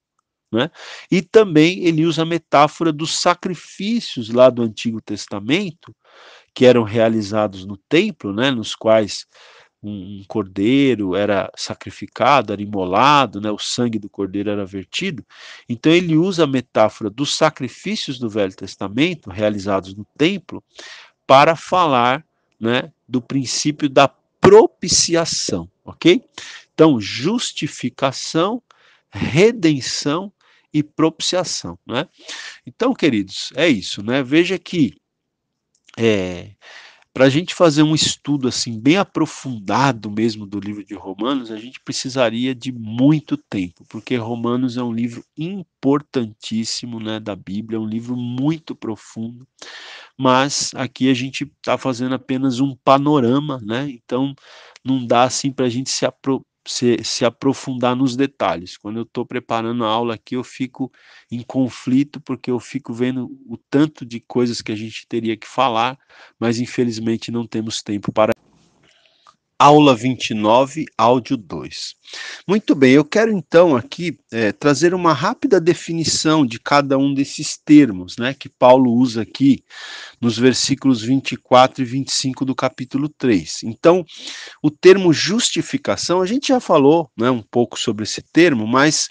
Né? 0.52 0.70
E 1.12 1.22
também 1.22 1.84
ele 1.84 2.06
usa 2.06 2.22
a 2.22 2.26
metáfora 2.26 2.92
dos 2.92 3.20
sacrifícios 3.20 4.30
lá 4.30 4.50
do 4.50 4.62
Antigo 4.62 5.02
Testamento, 5.02 5.94
que 6.54 6.66
eram 6.66 6.84
realizados 6.84 7.66
no 7.66 7.78
templo, 7.90 8.34
né, 8.34 8.52
nos 8.52 8.74
quais 8.76 9.26
um, 9.84 10.24
cordeiro 10.28 11.16
era 11.16 11.52
sacrificado, 11.58 12.54
era 12.54 12.62
imolado, 12.62 13.42
né, 13.42 13.52
o 13.52 13.58
sangue 13.58 14.00
do 14.00 14.10
cordeiro 14.10 14.50
era 14.50 14.66
vertido. 14.66 15.26
Então 15.68 15.92
ele 15.92 16.16
usa 16.16 16.46
a 16.46 16.48
metáfora 16.48 17.10
dos 17.10 17.36
sacrifícios 17.36 18.18
do 18.18 18.30
Velho 18.30 18.56
Testamento, 18.56 19.30
realizados 19.30 19.94
no 19.94 20.06
templo, 20.18 20.64
para 21.28 21.56
falar 21.56 22.24
né, 22.60 22.92
do 23.08 23.22
princípio 23.22 23.90
da 23.90 24.08
propiciação, 24.08 25.70
ok? 25.84 26.24
Então, 26.74 27.00
justificação, 27.00 28.62
redenção 29.10 30.32
e 30.74 30.84
propiciação, 30.84 31.80
né? 31.88 32.08
Então, 32.66 32.94
queridos, 32.94 33.52
é 33.56 33.68
isso, 33.68 34.04
né? 34.04 34.22
Veja 34.22 34.60
que 34.60 34.94
é, 35.98 36.52
para 37.16 37.28
a 37.28 37.30
gente 37.30 37.56
fazer 37.56 37.82
um 37.82 37.96
estudo 37.96 38.50
assim 38.50 38.78
bem 38.78 38.98
aprofundado 38.98 40.12
mesmo 40.12 40.46
do 40.46 40.60
livro 40.60 40.84
de 40.84 40.96
Romanos, 40.96 41.50
a 41.50 41.56
gente 41.56 41.80
precisaria 41.80 42.54
de 42.54 42.74
muito 42.74 43.38
tempo, 43.38 43.86
porque 43.88 44.18
Romanos 44.18 44.76
é 44.76 44.84
um 44.84 44.92
livro 44.92 45.24
importantíssimo, 45.38 47.00
né, 47.00 47.18
da 47.18 47.34
Bíblia, 47.34 47.78
é 47.78 47.80
um 47.80 47.88
livro 47.88 48.18
muito 48.18 48.76
profundo. 48.76 49.48
Mas 50.20 50.72
aqui 50.76 51.10
a 51.10 51.14
gente 51.14 51.46
está 51.46 51.78
fazendo 51.78 52.16
apenas 52.16 52.60
um 52.60 52.76
panorama, 52.84 53.62
né? 53.64 53.90
Então 53.90 54.36
não 54.84 55.08
dá 55.08 55.24
assim 55.24 55.54
para 55.54 55.68
a 55.68 55.70
gente 55.70 55.90
se 55.90 56.06
apro 56.06 56.46
se, 56.66 57.04
se 57.04 57.24
aprofundar 57.26 57.96
nos 57.96 58.16
detalhes. 58.16 58.78
Quando 58.78 58.98
eu 58.98 59.04
estou 59.04 59.26
preparando 59.26 59.86
a 59.86 59.90
aula 59.90 60.16
aqui, 60.16 60.36
eu 60.36 60.44
fico 60.44 60.92
em 61.32 61.42
conflito, 61.42 62.20
porque 62.22 62.50
eu 62.50 62.60
fico 62.60 62.94
vendo 62.94 63.26
o 63.48 63.58
tanto 63.58 64.06
de 64.06 64.20
coisas 64.20 64.62
que 64.62 64.72
a 64.72 64.76
gente 64.76 65.08
teria 65.08 65.38
que 65.38 65.48
falar, 65.48 65.98
mas 66.40 66.60
infelizmente 66.60 67.32
não 67.32 67.46
temos 67.46 67.82
tempo 67.82 68.12
para. 68.12 68.34
Aula 69.66 69.96
29, 69.96 70.86
áudio 70.96 71.36
2. 71.36 71.96
Muito 72.48 72.76
bem, 72.76 72.94
eu 72.94 73.04
quero 73.04 73.32
então 73.32 73.76
aqui 73.76 74.16
é, 74.32 74.52
trazer 74.52 74.94
uma 74.94 75.12
rápida 75.12 75.60
definição 75.60 76.46
de 76.46 76.60
cada 76.60 77.00
um 77.00 77.12
desses 77.12 77.58
termos, 77.58 78.16
né, 78.16 78.36
que 78.36 78.48
Paulo 78.48 78.94
usa 78.94 79.24
aqui 79.24 79.64
nos 80.22 80.38
versículos 80.38 81.02
24 81.02 81.82
e 81.82 81.84
25 81.84 82.46
do 82.46 82.54
capítulo 82.54 83.10
3. 83.10 83.64
Então, 83.64 84.06
o 84.62 84.70
termo 84.70 85.12
justificação, 85.12 86.22
a 86.22 86.28
gente 86.28 86.50
já 86.50 86.60
falou 86.60 87.10
né, 87.18 87.32
um 87.32 87.42
pouco 87.42 87.80
sobre 87.80 88.04
esse 88.04 88.22
termo, 88.22 88.68
mas 88.68 89.10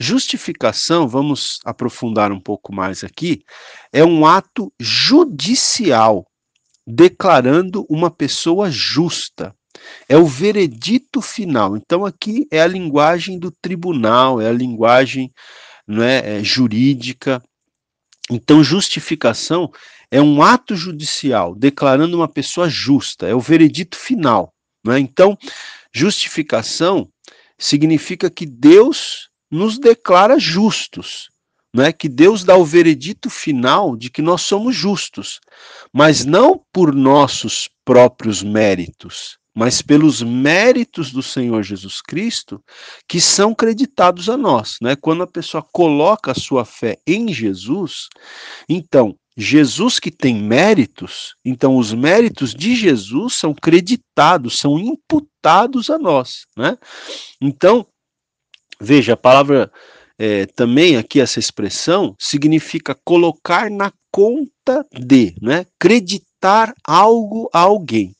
justificação, 0.00 1.06
vamos 1.06 1.60
aprofundar 1.64 2.32
um 2.32 2.40
pouco 2.40 2.74
mais 2.74 3.04
aqui, 3.04 3.44
é 3.92 4.04
um 4.04 4.26
ato 4.26 4.72
judicial 4.80 6.26
declarando 6.84 7.86
uma 7.88 8.10
pessoa 8.10 8.68
justa 8.68 9.54
é 10.08 10.16
o 10.16 10.26
veredito 10.26 11.20
final. 11.20 11.76
Então, 11.76 12.04
aqui 12.04 12.46
é 12.50 12.60
a 12.60 12.66
linguagem 12.66 13.38
do 13.38 13.50
tribunal, 13.50 14.40
é 14.40 14.48
a 14.48 14.52
linguagem 14.52 15.32
né, 15.86 16.38
é, 16.38 16.44
jurídica. 16.44 17.42
Então, 18.30 18.62
justificação 18.62 19.70
é 20.10 20.20
um 20.20 20.42
ato 20.42 20.76
judicial 20.76 21.54
declarando 21.54 22.16
uma 22.16 22.28
pessoa 22.28 22.68
justa, 22.68 23.26
é 23.26 23.34
o 23.34 23.40
veredito 23.40 23.96
final. 23.96 24.52
Né? 24.84 24.98
Então, 24.98 25.36
justificação 25.92 27.08
significa 27.58 28.30
que 28.30 28.44
Deus 28.44 29.30
nos 29.50 29.78
declara 29.78 30.38
justos, 30.38 31.28
né? 31.74 31.92
que 31.92 32.08
Deus 32.08 32.44
dá 32.44 32.56
o 32.56 32.64
veredito 32.64 33.30
final 33.30 33.96
de 33.96 34.10
que 34.10 34.20
nós 34.20 34.42
somos 34.42 34.74
justos, 34.76 35.40
mas 35.92 36.24
não 36.24 36.62
por 36.72 36.94
nossos 36.94 37.68
próprios 37.84 38.42
méritos, 38.42 39.38
mas 39.54 39.82
pelos 39.82 40.22
méritos 40.22 41.12
do 41.12 41.22
Senhor 41.22 41.62
Jesus 41.62 42.00
Cristo 42.00 42.62
que 43.08 43.20
são 43.20 43.54
creditados 43.54 44.28
a 44.28 44.36
nós, 44.36 44.76
né? 44.80 44.96
Quando 44.96 45.22
a 45.22 45.26
pessoa 45.26 45.62
coloca 45.72 46.32
a 46.32 46.34
sua 46.34 46.64
fé 46.64 46.98
em 47.06 47.32
Jesus, 47.32 48.08
então 48.68 49.14
Jesus 49.36 49.98
que 49.98 50.10
tem 50.10 50.34
méritos, 50.34 51.34
então 51.44 51.76
os 51.76 51.92
méritos 51.92 52.54
de 52.54 52.74
Jesus 52.74 53.34
são 53.34 53.54
creditados, 53.54 54.58
são 54.58 54.78
imputados 54.78 55.90
a 55.90 55.98
nós, 55.98 56.46
né? 56.56 56.76
Então, 57.40 57.86
veja, 58.80 59.14
a 59.14 59.16
palavra 59.16 59.70
é, 60.18 60.46
também 60.46 60.96
aqui 60.96 61.20
essa 61.20 61.38
expressão 61.38 62.14
significa 62.18 62.94
colocar 63.04 63.70
na 63.70 63.92
conta 64.10 64.86
de, 64.92 65.34
né? 65.40 65.66
Creditar 65.78 66.31
algo 66.86 67.48
a 67.52 67.60
alguém. 67.60 68.14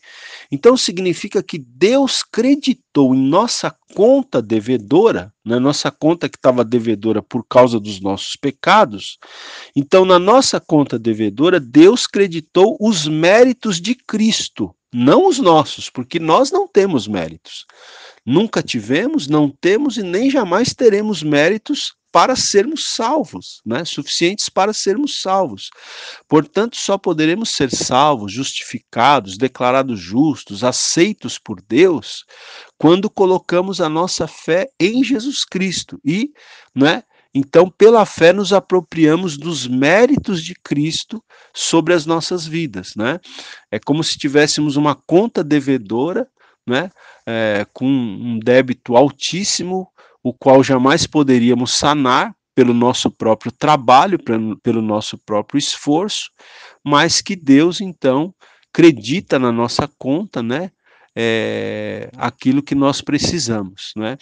Então 0.50 0.76
significa 0.76 1.42
que 1.42 1.58
Deus 1.58 2.22
creditou 2.22 3.14
em 3.14 3.26
nossa 3.26 3.74
conta 3.94 4.42
devedora, 4.42 5.32
na 5.42 5.58
nossa 5.58 5.90
conta 5.90 6.28
que 6.28 6.36
estava 6.36 6.62
devedora 6.62 7.22
por 7.22 7.42
causa 7.48 7.80
dos 7.80 8.00
nossos 8.00 8.36
pecados. 8.36 9.18
Então, 9.74 10.04
na 10.04 10.18
nossa 10.18 10.60
conta 10.60 10.98
devedora, 10.98 11.58
Deus 11.58 12.06
creditou 12.06 12.76
os 12.78 13.06
méritos 13.06 13.80
de 13.80 13.94
Cristo, 13.94 14.74
não 14.92 15.26
os 15.26 15.38
nossos, 15.38 15.88
porque 15.88 16.18
nós 16.18 16.50
não 16.50 16.68
temos 16.68 17.08
méritos. 17.08 17.64
Nunca 18.24 18.62
tivemos, 18.62 19.26
não 19.26 19.48
temos 19.48 19.96
e 19.96 20.02
nem 20.02 20.30
jamais 20.30 20.74
teremos 20.74 21.22
méritos 21.22 21.94
para 22.12 22.36
sermos 22.36 22.86
salvos, 22.86 23.62
né? 23.64 23.84
suficientes 23.86 24.50
para 24.50 24.74
sermos 24.74 25.22
salvos. 25.22 25.70
Portanto, 26.28 26.76
só 26.76 26.98
poderemos 26.98 27.50
ser 27.50 27.70
salvos, 27.70 28.30
justificados, 28.30 29.38
declarados 29.38 29.98
justos, 29.98 30.62
aceitos 30.62 31.38
por 31.38 31.60
Deus, 31.62 32.24
quando 32.78 33.08
colocamos 33.08 33.80
a 33.80 33.88
nossa 33.88 34.28
fé 34.28 34.68
em 34.78 35.02
Jesus 35.02 35.44
Cristo. 35.44 35.98
E, 36.04 36.30
né? 36.74 37.02
Então, 37.34 37.70
pela 37.70 38.04
fé, 38.04 38.30
nos 38.30 38.52
apropriamos 38.52 39.38
dos 39.38 39.66
méritos 39.66 40.44
de 40.44 40.54
Cristo 40.54 41.24
sobre 41.54 41.94
as 41.94 42.04
nossas 42.04 42.46
vidas, 42.46 42.94
né? 42.94 43.18
É 43.70 43.78
como 43.78 44.04
se 44.04 44.18
tivéssemos 44.18 44.76
uma 44.76 44.94
conta 44.94 45.42
devedora, 45.42 46.28
né? 46.66 46.90
É, 47.26 47.66
com 47.72 47.86
um 47.86 48.38
débito 48.38 48.96
altíssimo 48.96 49.91
o 50.22 50.32
qual 50.32 50.62
jamais 50.62 51.06
poderíamos 51.06 51.72
sanar 51.74 52.34
pelo 52.54 52.74
nosso 52.74 53.10
próprio 53.10 53.50
trabalho, 53.50 54.18
pelo 54.62 54.82
nosso 54.82 55.16
próprio 55.18 55.58
esforço, 55.58 56.30
mas 56.84 57.20
que 57.20 57.34
Deus 57.34 57.80
então 57.80 58.34
acredita 58.72 59.38
na 59.38 59.52
nossa 59.52 59.88
conta, 59.98 60.42
né? 60.42 60.70
É, 61.14 62.08
aquilo 62.16 62.62
que 62.62 62.74
nós 62.74 63.02
precisamos, 63.02 63.92
né? 63.94 64.16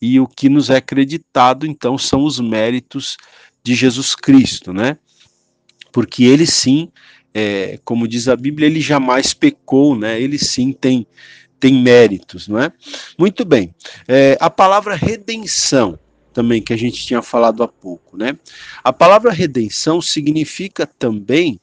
E 0.00 0.20
o 0.20 0.28
que 0.28 0.48
nos 0.48 0.70
é 0.70 0.76
acreditado, 0.76 1.66
então, 1.66 1.98
são 1.98 2.24
os 2.24 2.38
méritos 2.38 3.16
de 3.64 3.74
Jesus 3.74 4.14
Cristo, 4.14 4.72
né? 4.72 4.96
Porque 5.90 6.22
ele 6.22 6.46
sim, 6.46 6.88
é, 7.34 7.80
como 7.84 8.06
diz 8.06 8.28
a 8.28 8.36
Bíblia, 8.36 8.66
ele 8.66 8.80
jamais 8.80 9.34
pecou, 9.34 9.96
né? 9.96 10.20
Ele 10.20 10.38
sim 10.38 10.72
tem 10.72 11.04
tem 11.58 11.82
méritos, 11.82 12.48
não 12.48 12.58
é? 12.58 12.72
Muito 13.18 13.44
bem. 13.44 13.74
É, 14.06 14.36
a 14.40 14.50
palavra 14.50 14.94
redenção, 14.94 15.98
também 16.32 16.62
que 16.62 16.72
a 16.72 16.76
gente 16.76 17.04
tinha 17.04 17.22
falado 17.22 17.62
há 17.62 17.68
pouco, 17.68 18.16
né? 18.16 18.38
A 18.84 18.92
palavra 18.92 19.32
redenção 19.32 20.02
significa 20.02 20.86
também 20.86 21.60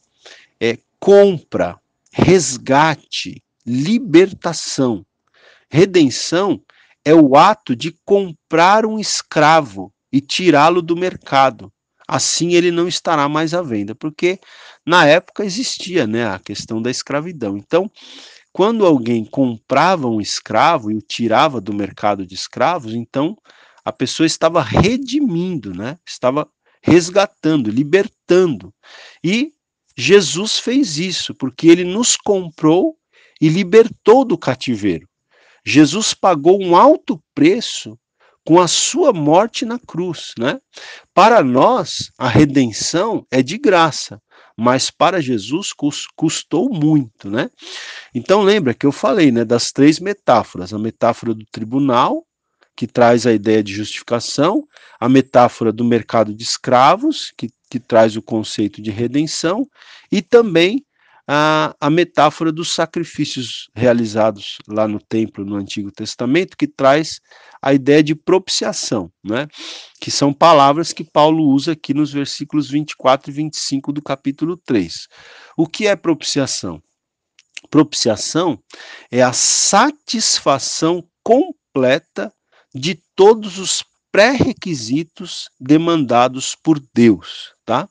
é, 0.60 0.78
compra, 1.00 1.80
resgate, 2.12 3.44
libertação. 3.66 5.06
Redenção 5.70 6.62
é 7.06 7.14
o 7.14 7.36
ato 7.36 7.76
de 7.76 7.96
comprar 8.06 8.86
um 8.86 9.00
escravo 9.00 9.94
e 10.12 10.22
tirá-lo 10.22 10.82
do 10.82 10.96
mercado. 10.96 11.72
Assim 12.08 12.54
ele 12.54 12.72
não 12.72 12.88
estará 12.88 13.28
mais 13.30 13.54
à 13.54 13.62
venda, 13.62 13.96
porque 13.96 14.40
na 14.86 15.06
época 15.06 15.46
existia, 15.46 16.06
né, 16.06 16.28
a 16.28 16.38
questão 16.38 16.82
da 16.82 16.92
escravidão. 16.92 17.58
Então, 17.58 17.90
quando 18.54 18.86
alguém 18.86 19.26
comprava 19.26 20.08
um 20.08 20.22
escravo 20.22 20.92
e 20.92 20.96
o 20.96 21.02
tirava 21.02 21.60
do 21.60 21.74
mercado 21.74 22.26
de 22.26 22.36
escravos, 22.36 22.94
então 22.94 23.36
a 23.84 23.92
pessoa 23.92 24.28
estava 24.28 24.62
redimindo, 24.62 25.74
né? 25.74 25.98
Estava 26.08 26.48
resgatando, 26.82 27.72
libertando. 27.72 28.72
E 29.24 29.52
Jesus 29.98 30.60
fez 30.60 31.00
isso, 31.00 31.34
porque 31.34 31.68
ele 31.68 31.84
nos 31.84 32.16
comprou 32.16 32.96
e 33.42 33.50
libertou 33.50 34.24
do 34.24 34.38
cativeiro. 34.38 35.08
Jesus 35.66 36.14
pagou 36.14 36.62
um 36.62 36.76
alto 36.76 37.20
preço 37.34 37.98
com 38.46 38.60
a 38.60 38.68
sua 38.68 39.14
morte 39.14 39.66
na 39.66 39.80
cruz, 39.80 40.34
né? 40.38 40.60
Para 41.14 41.44
nós, 41.44 42.12
a 42.18 42.28
redenção 42.28 43.26
é 43.32 43.42
de 43.42 43.58
graça, 43.58 44.22
mas 44.58 44.92
para 44.92 45.22
Jesus 45.22 45.72
custou 46.16 46.70
muito, 46.70 47.30
né? 47.30 47.50
Então 48.14 48.42
lembra 48.42 48.74
que 48.74 48.86
eu 48.86 48.92
falei, 48.92 49.32
né, 49.32 49.44
das 49.44 49.72
três 49.72 50.00
metáforas, 50.00 50.74
a 50.74 50.80
metáfora 50.80 51.34
do 51.34 51.46
tribunal, 51.52 52.26
que 52.76 52.88
traz 52.88 53.28
a 53.28 53.34
ideia 53.34 53.64
de 53.64 53.74
justificação, 53.74 54.68
a 55.00 55.08
metáfora 55.08 55.72
do 55.72 55.84
mercado 55.84 56.34
de 56.34 56.44
escravos, 56.44 57.32
que, 57.38 57.50
que 57.70 57.80
traz 57.80 58.16
o 58.16 58.22
conceito 58.22 58.82
de 58.82 58.90
redenção, 58.90 59.68
e 60.12 60.22
também 60.22 60.84
a, 61.28 61.76
a 61.80 61.90
metáfora 61.90 62.52
dos 62.52 62.74
sacrifícios 62.74 63.70
realizados 63.74 64.58
lá 64.68 64.88
no 64.88 65.00
templo 65.00 65.46
no 65.46 65.56
Antigo 65.56 65.92
Testamento, 65.92 66.58
que 66.58 66.68
traz 66.68 67.20
a 67.62 67.74
ideia 67.74 68.04
de 68.04 68.14
propiciação, 68.14 69.12
né? 69.24 69.48
que 70.00 70.12
são 70.12 70.34
palavras 70.34 70.92
que 70.92 71.04
Paulo 71.04 71.48
usa 71.48 71.72
aqui 71.72 71.94
nos 71.94 72.12
versículos 72.12 72.70
24 72.70 73.32
e 73.32 73.34
25 73.34 73.94
do 73.94 74.02
capítulo 74.02 74.58
3. 74.58 75.08
O 75.58 75.66
que 75.66 75.88
é 75.88 75.96
propiciação? 75.96 76.82
Propiciação 77.70 78.60
é 79.10 79.22
a 79.22 79.32
satisfação 79.32 81.08
completa 81.24 82.34
de 82.76 83.02
todos 83.16 83.58
os 83.58 83.84
pré-requisitos 84.12 85.50
demandados 85.60 86.56
por 86.56 86.80
Deus, 86.94 87.54
tá? 87.66 87.88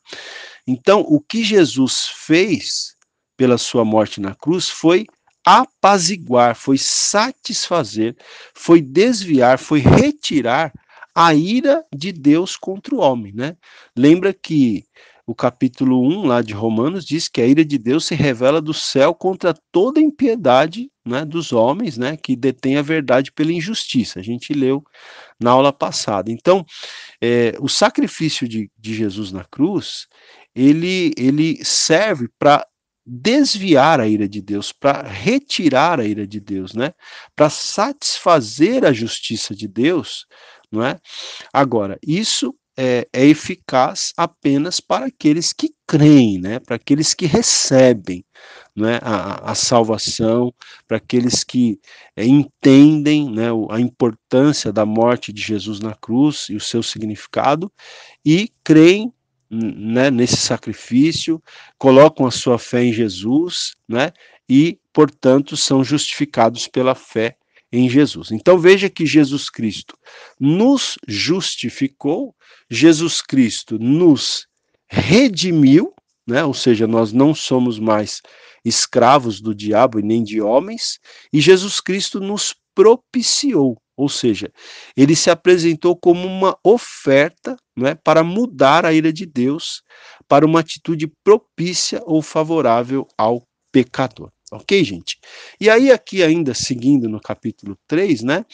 Então, 0.67 1.01
o 1.01 1.21
que 1.21 1.43
Jesus 1.43 2.07
fez 2.27 2.95
pela 3.37 3.59
sua 3.59 3.85
morte 3.85 4.21
na 4.21 4.35
cruz 4.35 4.69
foi 4.69 5.07
apaziguar, 5.45 6.55
foi 6.55 6.79
satisfazer, 6.79 8.17
foi 8.55 8.81
desviar, 8.81 9.59
foi 9.59 9.81
retirar 9.81 10.73
a 11.15 11.35
ira 11.35 11.85
de 11.95 12.13
Deus 12.13 12.57
contra 12.57 12.95
o 12.95 13.01
homem, 13.01 13.33
né? 13.35 13.57
Lembra 13.97 14.33
que 14.33 14.85
o 15.27 15.35
capítulo 15.35 16.01
1 16.03 16.27
lá 16.27 16.43
de 16.43 16.53
Romanos 16.53 17.05
diz 17.05 17.29
que 17.29 17.41
a 17.41 17.47
ira 17.47 17.65
de 17.65 17.79
Deus 17.79 18.07
se 18.07 18.15
revela 18.15 18.61
do 18.61 18.75
céu 18.75 19.15
contra 19.15 19.55
toda 19.71 20.01
impiedade 20.01 20.91
né, 21.05 21.25
dos 21.25 21.53
homens 21.53 21.97
né, 21.97 22.17
que 22.17 22.35
detêm 22.35 22.77
a 22.77 22.83
verdade 22.83 23.31
pela 23.31 23.53
injustiça. 23.53 24.19
A 24.19 24.23
gente 24.23 24.53
leu 24.53 24.83
na 25.39 25.51
aula 25.51 25.73
passada. 25.73 26.31
Então, 26.31 26.65
é, 27.21 27.55
o 27.61 27.69
sacrifício 27.69 28.49
de, 28.49 28.71
de 28.77 28.95
Jesus 28.95 29.33
na 29.33 29.45
cruz, 29.45 30.07
ele, 30.55 31.13
ele 31.17 31.65
serve 31.65 32.29
para 32.39 32.67
desviar 33.05 34.01
a 34.01 34.07
ira 34.07 34.29
de 34.29 34.41
Deus, 34.41 34.73
para 34.73 35.03
retirar 35.03 36.01
a 36.01 36.05
ira 36.05 36.27
de 36.27 36.41
Deus, 36.41 36.73
né? 36.75 36.93
Para 37.35 37.51
satisfazer 37.51 38.85
a 38.85 38.93
justiça 38.93 39.55
de 39.55 39.67
Deus, 39.67 40.27
não 40.71 40.85
é? 40.85 40.99
Agora, 41.53 41.99
isso 42.07 42.55
é, 42.77 43.07
é, 43.13 43.27
eficaz 43.27 44.13
apenas 44.17 44.81
para 44.81 45.07
aqueles 45.07 45.53
que 45.53 45.75
creem, 45.87 46.39
né? 46.39 46.59
Para 46.59 46.77
aqueles 46.77 47.13
que 47.13 47.27
recebem, 47.27 48.25
né? 48.75 48.99
A, 49.03 49.53
a 49.53 49.55
salvação, 49.55 50.53
para 50.89 50.97
aqueles 50.97 51.45
que 51.45 51.79
é, 52.17 52.25
entendem, 52.25 53.31
né? 53.31 53.49
A 53.71 53.79
importância 53.79 54.73
da 54.73 54.87
morte 54.87 55.33
de 55.33 55.43
Jesus 55.43 55.81
na 55.81 55.95
cruz 55.95 56.47
e 56.49 56.57
o 56.57 56.61
seu 56.61 56.83
significado 56.83 57.71
e 58.25 58.51
creem 58.65 59.13
né, 59.53 60.11
nesse 60.11 60.39
sacrifício, 60.39 61.43
colocam 61.77 62.27
a 62.27 62.31
sua 62.31 62.59
fé 62.59 62.83
em 62.83 62.93
Jesus, 62.93 63.75
né, 63.87 64.11
e, 64.49 64.79
portanto, 64.93 65.57
são 65.57 65.85
justificados 65.85 66.67
pela 66.67 66.95
fé 66.95 67.37
em 67.71 67.89
Jesus. 67.89 68.31
Então 68.31 68.59
veja 68.59 68.89
que 68.89 69.05
Jesus 69.05 69.51
Cristo 69.51 69.97
nos 70.41 70.97
justificou, 71.07 72.35
Jesus 72.71 73.21
Cristo 73.21 73.79
nos 73.79 74.47
redimiu, 74.89 75.95
né, 76.27 76.45
ou 76.45 76.55
seja, 76.55 76.87
nós 76.87 77.13
não 77.13 77.35
somos 77.35 77.79
mais 77.79 78.23
escravos 78.65 79.41
do 79.41 79.55
diabo 79.55 79.99
e 79.99 80.03
nem 80.03 80.23
de 80.23 80.41
homens, 80.41 80.99
e 81.33 81.41
Jesus 81.41 81.81
Cristo 81.81 82.21
nos 82.21 82.55
propiciou, 82.75 83.77
ou 84.03 84.09
seja, 84.09 84.53
ele 84.97 85.15
se 85.15 85.31
apresentou 85.31 85.97
como 85.97 86.27
uma 86.27 86.59
oferta 86.65 87.57
né, 87.77 87.95
para 87.95 88.25
mudar 88.25 88.85
a 88.85 88.93
ira 88.93 89.13
de 89.13 89.25
Deus 89.25 89.81
para 90.27 90.45
uma 90.45 90.59
atitude 90.59 91.07
propícia 91.23 92.03
ou 92.05 92.21
favorável 92.21 93.07
ao 93.17 93.47
pecador. 93.71 94.33
Ok, 94.51 94.83
gente? 94.83 95.21
E 95.61 95.71
aí, 95.71 95.93
aqui 95.93 96.21
ainda 96.21 96.53
seguindo 96.53 97.09
no 97.09 97.21
capítulo 97.21 97.79
3, 97.87 98.23
né? 98.25 98.45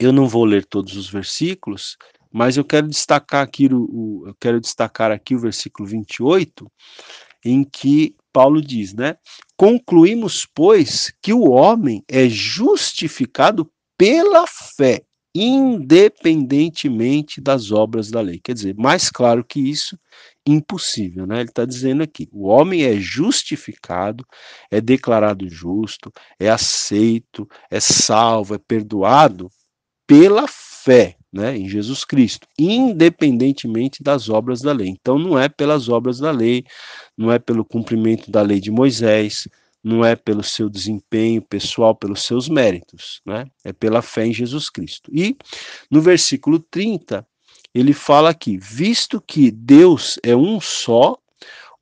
Eu 0.00 0.12
não 0.12 0.28
vou 0.28 0.44
ler 0.44 0.64
todos 0.64 0.96
os 0.96 1.08
versículos, 1.08 1.96
mas 2.32 2.56
eu 2.56 2.64
quero 2.64 2.88
destacar 2.88 3.44
aqui 3.44 3.66
o, 3.66 3.84
o 3.84 4.24
eu 4.26 4.34
quero 4.40 4.60
destacar 4.60 5.12
aqui 5.12 5.36
o 5.36 5.38
versículo 5.38 5.88
28, 5.88 6.66
em 7.44 7.62
que 7.62 8.16
Paulo 8.32 8.60
diz, 8.60 8.92
né? 8.92 9.16
Concluímos, 9.56 10.44
pois, 10.52 11.14
que 11.22 11.32
o 11.32 11.50
homem 11.52 12.02
é 12.08 12.28
justificado 12.28 13.70
pela 13.96 14.46
fé, 14.46 15.02
independentemente 15.34 17.40
das 17.40 17.72
obras 17.72 18.10
da 18.10 18.20
lei. 18.20 18.40
Quer 18.42 18.54
dizer, 18.54 18.74
mais 18.76 19.10
claro 19.10 19.44
que 19.44 19.60
isso, 19.60 19.98
impossível, 20.46 21.26
né? 21.26 21.40
Ele 21.40 21.48
está 21.48 21.64
dizendo 21.64 22.02
aqui: 22.02 22.28
o 22.32 22.46
homem 22.46 22.84
é 22.84 22.96
justificado, 22.96 24.24
é 24.70 24.80
declarado 24.80 25.48
justo, 25.48 26.12
é 26.38 26.48
aceito, 26.48 27.48
é 27.70 27.80
salvo, 27.80 28.54
é 28.54 28.58
perdoado 28.58 29.50
pela 30.06 30.46
fé, 30.46 31.16
né, 31.32 31.56
em 31.56 31.68
Jesus 31.68 32.04
Cristo, 32.04 32.46
independentemente 32.58 34.02
das 34.02 34.28
obras 34.28 34.60
da 34.60 34.72
lei. 34.72 34.88
Então, 34.88 35.18
não 35.18 35.38
é 35.38 35.48
pelas 35.48 35.88
obras 35.88 36.18
da 36.18 36.30
lei, 36.30 36.64
não 37.16 37.32
é 37.32 37.38
pelo 37.38 37.64
cumprimento 37.64 38.30
da 38.30 38.42
lei 38.42 38.60
de 38.60 38.70
Moisés, 38.70 39.48
não 39.84 40.02
é 40.02 40.16
pelo 40.16 40.42
seu 40.42 40.70
desempenho 40.70 41.42
pessoal, 41.42 41.94
pelos 41.94 42.22
seus 42.22 42.48
méritos, 42.48 43.20
né? 43.26 43.46
É 43.62 43.72
pela 43.72 44.00
fé 44.00 44.26
em 44.26 44.32
Jesus 44.32 44.70
Cristo. 44.70 45.10
E 45.14 45.36
no 45.90 46.00
versículo 46.00 46.58
30, 46.58 47.26
ele 47.74 47.92
fala 47.92 48.30
aqui: 48.30 48.56
visto 48.56 49.20
que 49.20 49.50
Deus 49.50 50.18
é 50.22 50.34
um 50.34 50.58
só, 50.58 51.18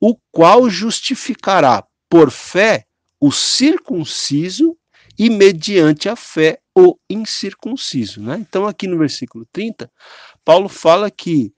o 0.01 0.17
qual 0.31 0.69
justificará 0.69 1.85
por 2.09 2.29
fé 2.29 2.85
o 3.19 3.31
circunciso 3.31 4.77
e 5.17 5.29
mediante 5.29 6.09
a 6.09 6.15
fé 6.15 6.59
o 6.75 6.97
incircunciso. 7.09 8.21
Né? 8.21 8.37
Então, 8.39 8.67
aqui 8.67 8.87
no 8.87 8.97
versículo 8.97 9.45
30, 9.53 9.89
Paulo 10.43 10.67
fala 10.67 11.09
que 11.09 11.53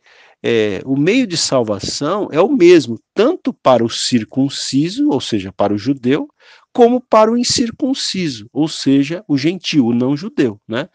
é, 0.47 0.79
o 0.86 0.95
meio 0.95 1.25
de 1.25 1.36
salvação 1.36 2.29
é 2.31 2.39
o 2.39 2.47
mesmo, 2.47 2.99
tanto 3.15 3.51
para 3.51 3.84
o 3.84 3.89
circunciso, 3.89 5.10
ou 5.10 5.19
seja, 5.19 5.51
para 5.51 5.73
o 5.73 5.77
judeu, 5.77 6.29
como 6.71 7.01
para 7.01 7.31
o 7.31 7.38
incircunciso, 7.38 8.47
ou 8.53 8.67
seja, 8.67 9.25
o 9.27 9.39
gentio, 9.39 9.88
o 9.88 9.93
não 9.93 10.15
judeu. 10.15 10.62
Né? 10.67 10.88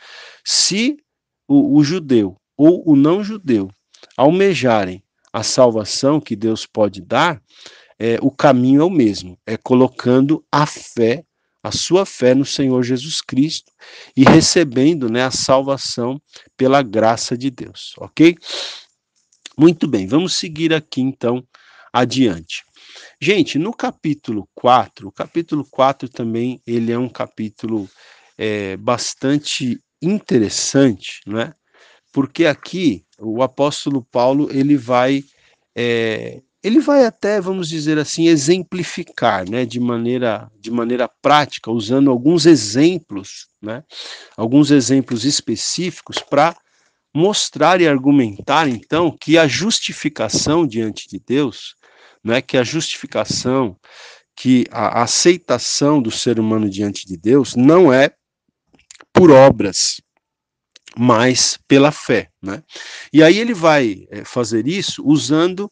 Se 0.45 0.97
o, 1.49 1.77
o 1.77 1.83
judeu 1.83 2.37
ou 2.57 2.89
o 2.89 2.95
não 2.95 3.25
judeu 3.25 3.69
almejarem 4.17 5.03
a 5.33 5.43
salvação 5.43 6.21
que 6.21 6.37
Deus 6.37 6.65
pode 6.65 7.01
dar, 7.01 7.43
é, 7.99 8.19
o 8.23 8.31
caminho 8.31 8.83
é 8.83 8.85
o 8.85 8.91
mesmo, 8.91 9.37
é 9.45 9.57
colocando 9.57 10.45
a 10.53 10.65
fé, 10.65 11.25
a 11.61 11.73
sua 11.73 12.07
fé 12.07 12.37
no 12.37 12.45
Senhor 12.45 12.85
Jesus 12.85 13.21
Cristo 13.21 13.73
e 14.17 14.23
recebendo 14.23 15.11
né, 15.11 15.25
a 15.25 15.31
salvação 15.33 16.23
pela 16.57 16.83
graça 16.83 17.37
de 17.37 17.51
Deus, 17.51 17.95
ok? 17.99 18.37
Muito 19.61 19.87
bem, 19.87 20.07
vamos 20.07 20.37
seguir 20.37 20.73
aqui 20.73 21.03
então 21.03 21.47
adiante. 21.93 22.65
Gente, 23.21 23.59
no 23.59 23.75
capítulo 23.75 24.49
4, 24.55 25.07
o 25.09 25.13
capítulo 25.13 25.67
4 25.71 26.09
também 26.09 26.63
ele 26.67 26.91
é 26.91 26.99
um 26.99 27.11
capítulo 27.11 27.87
é, 28.39 28.79
bastante 28.79 29.79
interessante, 30.01 31.21
né? 31.27 31.53
Porque 32.11 32.47
aqui 32.47 33.05
o 33.19 33.43
apóstolo 33.43 34.03
Paulo 34.11 34.49
ele 34.51 34.79
vai 34.79 35.23
é, 35.77 36.41
ele 36.63 36.81
vai 36.81 37.05
até, 37.05 37.39
vamos 37.39 37.69
dizer 37.69 37.99
assim, 37.99 38.29
exemplificar, 38.29 39.47
né, 39.47 39.67
de 39.67 39.79
maneira, 39.79 40.51
de 40.59 40.71
maneira 40.71 41.07
prática, 41.21 41.71
usando 41.71 42.11
alguns 42.11 42.47
exemplos, 42.47 43.47
né, 43.61 43.85
alguns 44.39 44.71
exemplos 44.71 45.27
específicos 45.27 46.17
para 46.19 46.57
mostrar 47.15 47.81
e 47.81 47.89
argumentar, 47.89 48.69
então, 48.69 49.17
que 49.21 49.37
a 49.37 49.49
justificação 49.49 50.67
diante 50.67 51.09
de 51.09 51.19
Deus, 51.19 51.75
né, 52.23 52.41
que 52.41 52.57
a 52.57 52.63
justificação, 52.63 53.77
que 54.37 54.67
a 54.71 55.03
aceitação 55.03 56.01
do 56.01 56.11
ser 56.11 56.39
humano 56.39 56.69
diante 56.69 57.07
de 57.07 57.17
Deus 57.17 57.55
não 57.57 57.93
é 57.93 58.11
por 59.13 59.31
obras, 59.31 60.01
mas 60.97 61.59
pela 61.69 61.93
fé. 61.93 62.29
Né? 62.43 62.63
E 63.13 63.23
aí 63.23 63.39
ele 63.39 63.55
vai 63.55 64.07
é, 64.11 64.25
fazer 64.25 64.67
isso 64.67 65.03
usando 65.05 65.71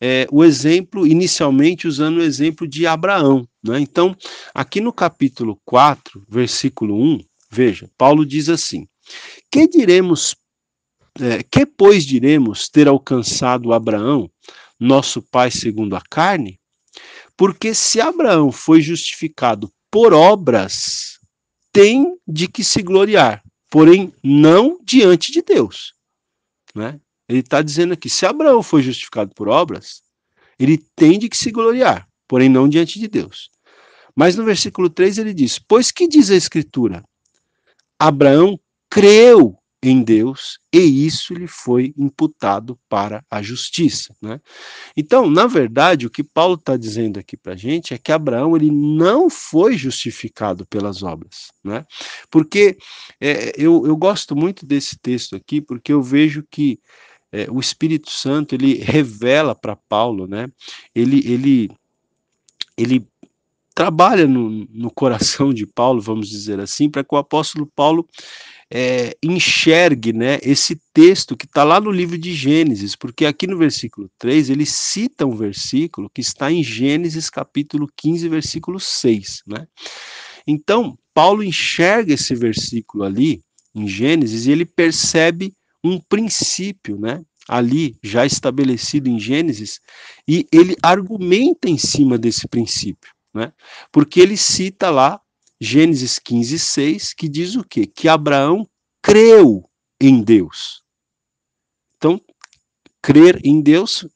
é, 0.00 0.26
o 0.30 0.44
exemplo, 0.44 1.06
inicialmente 1.06 1.88
usando 1.88 2.18
o 2.18 2.22
exemplo 2.22 2.68
de 2.68 2.86
Abraão. 2.86 3.48
Né? 3.62 3.80
Então, 3.80 4.14
aqui 4.54 4.80
no 4.80 4.92
capítulo 4.92 5.58
4, 5.64 6.24
versículo 6.28 7.00
1, 7.00 7.18
veja, 7.50 7.88
Paulo 7.96 8.26
diz 8.26 8.48
assim: 8.48 8.86
Que 9.50 9.66
diremos 9.66 10.36
é, 11.20 11.42
que, 11.42 11.64
pois, 11.64 12.04
diremos 12.04 12.68
ter 12.68 12.88
alcançado 12.88 13.72
Abraão, 13.72 14.30
nosso 14.78 15.22
pai 15.22 15.50
segundo 15.50 15.94
a 15.94 16.00
carne? 16.00 16.60
Porque 17.36 17.74
se 17.74 18.00
Abraão 18.00 18.50
foi 18.50 18.80
justificado 18.80 19.70
por 19.90 20.12
obras, 20.12 21.18
tem 21.72 22.16
de 22.26 22.48
que 22.48 22.62
se 22.64 22.82
gloriar, 22.82 23.42
porém 23.70 24.12
não 24.22 24.78
diante 24.82 25.32
de 25.32 25.42
Deus. 25.42 25.94
Né? 26.74 27.00
Ele 27.28 27.40
está 27.40 27.62
dizendo 27.62 27.94
aqui: 27.94 28.08
se 28.08 28.26
Abraão 28.26 28.62
foi 28.62 28.82
justificado 28.82 29.32
por 29.34 29.48
obras, 29.48 30.02
ele 30.58 30.78
tem 30.96 31.18
de 31.18 31.28
que 31.28 31.36
se 31.36 31.50
gloriar, 31.50 32.08
porém 32.28 32.48
não 32.48 32.68
diante 32.68 32.98
de 32.98 33.08
Deus. 33.08 33.50
Mas 34.14 34.36
no 34.36 34.44
versículo 34.44 34.88
3 34.88 35.18
ele 35.18 35.34
diz: 35.34 35.58
Pois 35.58 35.90
que 35.90 36.06
diz 36.06 36.30
a 36.30 36.36
Escritura? 36.36 37.04
Abraão 37.98 38.58
creu 38.90 39.58
em 39.90 40.02
Deus 40.02 40.58
e 40.72 41.06
isso 41.06 41.34
lhe 41.34 41.46
foi 41.46 41.94
imputado 41.96 42.78
para 42.88 43.24
a 43.30 43.42
justiça. 43.42 44.14
Né? 44.20 44.40
Então, 44.96 45.28
na 45.28 45.46
verdade, 45.46 46.06
o 46.06 46.10
que 46.10 46.22
Paulo 46.22 46.54
está 46.54 46.76
dizendo 46.76 47.18
aqui 47.18 47.36
para 47.36 47.52
a 47.52 47.56
gente 47.56 47.94
é 47.94 47.98
que 47.98 48.12
Abraão 48.12 48.56
ele 48.56 48.70
não 48.70 49.30
foi 49.30 49.76
justificado 49.76 50.66
pelas 50.66 51.02
obras. 51.02 51.52
Né? 51.62 51.84
Porque 52.30 52.76
é, 53.20 53.52
eu, 53.56 53.86
eu 53.86 53.96
gosto 53.96 54.34
muito 54.34 54.66
desse 54.66 54.98
texto 54.98 55.36
aqui, 55.36 55.60
porque 55.60 55.92
eu 55.92 56.02
vejo 56.02 56.44
que 56.50 56.80
é, 57.32 57.46
o 57.50 57.60
Espírito 57.60 58.10
Santo 58.10 58.54
ele 58.54 58.74
revela 58.74 59.54
para 59.54 59.76
Paulo, 59.76 60.26
né? 60.26 60.48
ele, 60.94 61.18
ele, 61.30 61.70
ele 62.76 63.06
trabalha 63.74 64.26
no, 64.26 64.66
no 64.70 64.90
coração 64.90 65.52
de 65.52 65.66
Paulo, 65.66 66.00
vamos 66.00 66.28
dizer 66.28 66.60
assim, 66.60 66.88
para 66.88 67.02
que 67.02 67.14
o 67.14 67.18
apóstolo 67.18 67.66
Paulo 67.74 68.08
é, 68.72 69.16
enxergue 69.22 70.12
né, 70.12 70.38
esse 70.42 70.80
texto 70.92 71.36
que 71.36 71.46
está 71.46 71.64
lá 71.64 71.80
no 71.80 71.90
livro 71.90 72.18
de 72.18 72.34
Gênesis, 72.34 72.96
porque 72.96 73.26
aqui 73.26 73.46
no 73.46 73.56
versículo 73.56 74.10
3 74.18 74.50
ele 74.50 74.66
cita 74.66 75.26
um 75.26 75.36
versículo 75.36 76.10
que 76.10 76.20
está 76.20 76.50
em 76.50 76.62
Gênesis 76.62 77.30
capítulo 77.30 77.88
15, 77.96 78.28
versículo 78.28 78.80
6. 78.80 79.42
Né? 79.46 79.66
Então, 80.46 80.98
Paulo 81.12 81.42
enxerga 81.42 82.14
esse 82.14 82.34
versículo 82.34 83.04
ali 83.04 83.42
em 83.74 83.88
Gênesis 83.88 84.46
e 84.46 84.50
ele 84.50 84.64
percebe 84.64 85.52
um 85.82 86.00
princípio, 86.00 86.98
né? 86.98 87.22
Ali 87.46 87.96
já 88.02 88.24
estabelecido 88.24 89.08
em 89.08 89.18
Gênesis, 89.20 89.78
e 90.26 90.46
ele 90.50 90.74
argumenta 90.82 91.68
em 91.68 91.76
cima 91.76 92.16
desse 92.16 92.48
princípio, 92.48 93.12
né? 93.34 93.52
Porque 93.92 94.18
ele 94.18 94.36
cita 94.36 94.90
lá 94.90 95.20
Gênesis 95.64 96.18
15, 96.18 96.58
6, 96.58 97.14
que 97.14 97.28
diz 97.28 97.56
o 97.56 97.64
quê? 97.64 97.86
Que 97.86 98.08
Abraão 98.08 98.68
creu 99.02 99.68
em 100.00 100.22
Deus. 100.22 100.82
Então, 101.96 102.20
crer 103.02 103.40
em 103.44 103.60
Deus 103.60 104.06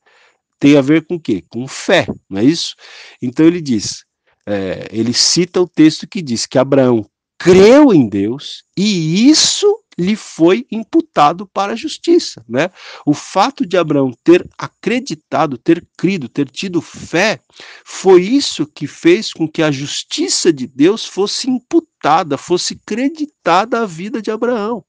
tem 0.58 0.76
a 0.76 0.80
ver 0.80 1.06
com 1.06 1.14
o 1.14 1.20
quê? 1.20 1.44
Com 1.48 1.66
fé, 1.66 2.06
não 2.28 2.40
é 2.40 2.44
isso? 2.44 2.74
Então 3.22 3.46
ele 3.46 3.60
diz, 3.60 4.04
é, 4.46 4.88
ele 4.90 5.12
cita 5.14 5.60
o 5.60 5.68
texto 5.68 6.06
que 6.06 6.20
diz 6.20 6.46
que 6.46 6.58
Abraão 6.58 7.08
creu 7.38 7.94
em 7.94 8.08
Deus 8.08 8.64
e 8.76 9.28
isso 9.30 9.66
lhe 9.98 10.14
foi 10.14 10.64
imputado 10.70 11.46
para 11.46 11.72
a 11.72 11.76
justiça, 11.76 12.44
né? 12.48 12.70
O 13.04 13.12
fato 13.12 13.66
de 13.66 13.76
Abraão 13.76 14.12
ter 14.22 14.48
acreditado, 14.56 15.58
ter 15.58 15.86
crido, 15.96 16.28
ter 16.28 16.48
tido 16.48 16.80
fé, 16.80 17.40
foi 17.84 18.22
isso 18.22 18.66
que 18.66 18.86
fez 18.86 19.32
com 19.32 19.48
que 19.48 19.62
a 19.62 19.70
justiça 19.70 20.52
de 20.52 20.66
Deus 20.66 21.04
fosse 21.04 21.50
imputada, 21.50 22.38
fosse 22.38 22.76
creditada 22.86 23.80
à 23.80 23.86
vida 23.86 24.22
de 24.22 24.30
Abraão. 24.30 24.84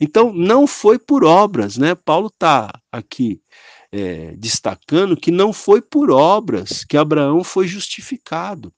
Então, 0.00 0.32
não 0.32 0.66
foi 0.66 0.98
por 0.98 1.22
obras, 1.24 1.76
né? 1.76 1.94
Paulo 1.94 2.28
está 2.28 2.72
aqui 2.90 3.40
é, 3.92 4.34
destacando 4.38 5.16
que 5.16 5.30
não 5.30 5.52
foi 5.52 5.82
por 5.82 6.10
obras 6.10 6.82
que 6.82 6.96
Abraão 6.96 7.44
foi 7.44 7.68
justificado. 7.68 8.72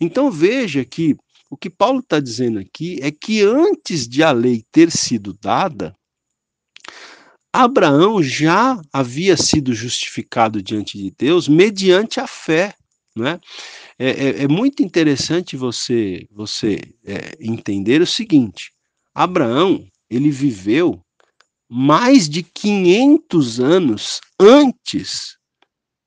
Então, 0.00 0.30
veja 0.30 0.84
que 0.84 1.16
o 1.50 1.56
que 1.56 1.70
Paulo 1.70 2.00
está 2.00 2.20
dizendo 2.20 2.58
aqui 2.58 2.98
é 3.02 3.10
que 3.10 3.42
antes 3.42 4.06
de 4.06 4.22
a 4.22 4.30
lei 4.32 4.64
ter 4.70 4.90
sido 4.90 5.32
dada, 5.32 5.96
Abraão 7.52 8.22
já 8.22 8.80
havia 8.92 9.36
sido 9.36 9.74
justificado 9.74 10.62
diante 10.62 10.98
de 10.98 11.10
Deus 11.10 11.48
mediante 11.48 12.20
a 12.20 12.26
fé. 12.26 12.74
Né? 13.16 13.40
É, 13.98 14.10
é, 14.10 14.42
é 14.44 14.48
muito 14.48 14.82
interessante 14.82 15.56
você, 15.56 16.26
você 16.30 16.80
é, 17.04 17.36
entender 17.40 18.02
o 18.02 18.06
seguinte: 18.06 18.70
Abraão 19.14 19.88
ele 20.10 20.30
viveu 20.30 21.02
mais 21.68 22.28
de 22.28 22.42
500 22.42 23.60
anos 23.60 24.20
antes 24.40 25.37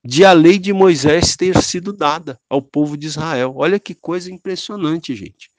de 0.03 0.25
a 0.25 0.33
lei 0.33 0.57
de 0.57 0.73
Moisés 0.73 1.35
ter 1.35 1.61
sido 1.61 1.93
dada 1.93 2.39
ao 2.49 2.61
povo 2.61 2.97
de 2.97 3.07
Israel. 3.07 3.53
Olha 3.55 3.79
que 3.79 3.93
coisa 3.93 4.31
impressionante, 4.31 5.15
gente. 5.15 5.49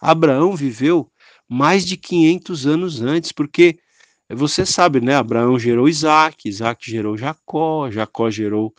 Abraão 0.00 0.56
viveu 0.56 1.10
mais 1.48 1.86
de 1.86 1.96
500 1.96 2.66
anos 2.66 3.00
antes, 3.00 3.32
porque 3.32 3.78
você 4.28 4.66
sabe, 4.66 5.00
né? 5.00 5.14
Abraão 5.14 5.58
gerou 5.58 5.88
Isaac, 5.88 6.48
Isaac 6.48 6.90
gerou 6.90 7.16
Jacó, 7.16 7.90
Jacó 7.90 8.28
gerou 8.28 8.74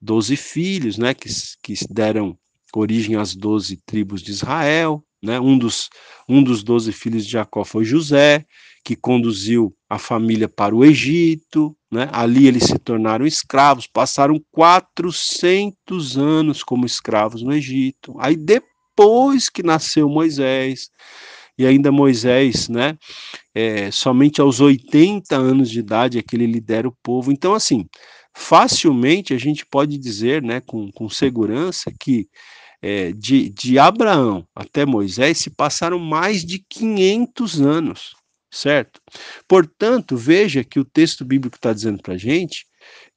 12 0.00 0.36
filhos, 0.36 0.96
né? 0.96 1.12
Que, 1.12 1.28
que 1.62 1.74
deram 1.90 2.38
origem 2.74 3.16
às 3.16 3.34
12 3.34 3.76
tribos 3.84 4.22
de 4.22 4.30
Israel, 4.30 5.04
né? 5.20 5.40
Um 5.40 5.58
dos, 5.58 5.90
um 6.28 6.42
dos 6.42 6.62
12 6.62 6.92
filhos 6.92 7.26
de 7.26 7.32
Jacó 7.32 7.64
foi 7.64 7.84
José, 7.84 8.46
que 8.84 8.94
conduziu 8.94 9.76
a 9.88 9.98
família 9.98 10.48
para 10.48 10.74
o 10.74 10.84
Egito, 10.84 11.76
né? 11.92 12.08
ali 12.10 12.46
eles 12.48 12.64
se 12.64 12.78
tornaram 12.78 13.26
escravos, 13.26 13.86
passaram 13.86 14.42
400 14.50 16.16
anos 16.16 16.64
como 16.64 16.86
escravos 16.86 17.42
no 17.42 17.52
Egito. 17.52 18.16
Aí 18.18 18.34
depois 18.34 19.50
que 19.50 19.62
nasceu 19.62 20.08
Moisés, 20.08 20.88
e 21.58 21.66
ainda 21.66 21.92
Moisés, 21.92 22.66
né, 22.70 22.96
é, 23.54 23.90
somente 23.90 24.40
aos 24.40 24.58
80 24.58 25.36
anos 25.36 25.70
de 25.70 25.80
idade 25.80 26.18
é 26.18 26.22
que 26.22 26.34
ele 26.34 26.46
lidera 26.46 26.88
o 26.88 26.96
povo. 27.02 27.30
Então, 27.30 27.52
assim, 27.52 27.86
facilmente 28.34 29.34
a 29.34 29.38
gente 29.38 29.66
pode 29.66 29.98
dizer, 29.98 30.42
né, 30.42 30.62
com, 30.62 30.90
com 30.92 31.10
segurança, 31.10 31.92
que 32.00 32.26
é, 32.80 33.12
de, 33.12 33.50
de 33.50 33.78
Abraão 33.78 34.46
até 34.56 34.86
Moisés 34.86 35.38
se 35.38 35.50
passaram 35.50 35.98
mais 35.98 36.42
de 36.42 36.58
500 36.58 37.60
anos 37.60 38.21
certo? 38.52 39.00
Portanto, 39.48 40.16
veja 40.16 40.62
que 40.62 40.78
o 40.78 40.84
texto 40.84 41.24
bíblico 41.24 41.56
está 41.56 41.72
dizendo 41.72 42.00
para 42.02 42.14
a 42.14 42.18
gente 42.18 42.66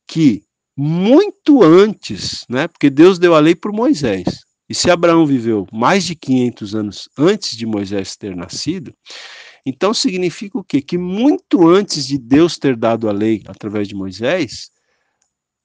que 0.08 0.44
muito 0.78 1.62
antes, 1.62 2.46
né, 2.50 2.68
porque 2.68 2.90
Deus 2.90 3.20
deu 3.20 3.36
a 3.36 3.40
lei 3.40 3.56
por 3.56 3.72
Moisés, 3.72 4.42
e 4.68 4.74
se 4.74 4.90
Abraão 4.90 5.26
viveu 5.26 5.68
mais 5.72 6.06
de 6.06 6.16
500 6.16 6.76
anos 6.76 7.10
antes 7.18 7.56
de 7.56 7.66
Moisés 7.66 8.16
ter 8.16 8.36
nascido, 8.36 8.94
então 9.66 9.94
significa 9.94 10.58
o 10.58 10.64
quê? 10.64 10.82
Que 10.82 10.98
muito 10.98 11.68
antes 11.68 12.06
de 12.06 12.18
Deus 12.18 12.58
ter 12.58 12.76
dado 12.76 13.10
a 13.10 13.12
lei 13.12 13.42
através 13.48 13.88
de 13.88 13.96
Moisés, 13.96 14.70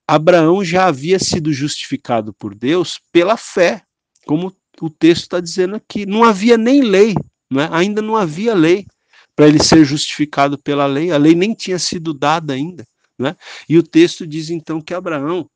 Abraão 0.06 0.64
já 0.64 0.86
havia 0.86 1.18
sido 1.18 1.52
justificado 1.52 2.32
por 2.34 2.54
Deus 2.54 3.00
pela 3.12 3.36
fé, 3.36 3.82
como 4.26 4.54
o 4.80 4.90
texto 4.90 5.22
está 5.22 5.40
dizendo 5.40 5.76
aqui. 5.76 6.06
Não 6.06 6.24
havia 6.24 6.56
nem 6.56 6.80
lei, 6.80 7.14
né? 7.50 7.68
ainda 7.70 8.00
não 8.00 8.16
havia 8.16 8.54
lei 8.54 8.86
para 9.34 9.48
ele 9.48 9.62
ser 9.62 9.84
justificado 9.84 10.58
pela 10.58 10.86
lei. 10.86 11.10
A 11.10 11.16
lei 11.16 11.34
nem 11.34 11.54
tinha 11.54 11.78
sido 11.78 12.12
dada 12.12 12.52
ainda. 12.52 12.86
Né? 13.18 13.36
E 13.68 13.76
o 13.76 13.82
texto 13.82 14.26
diz 14.26 14.50
então 14.50 14.80
que 14.80 14.94
Abraão 14.94 15.48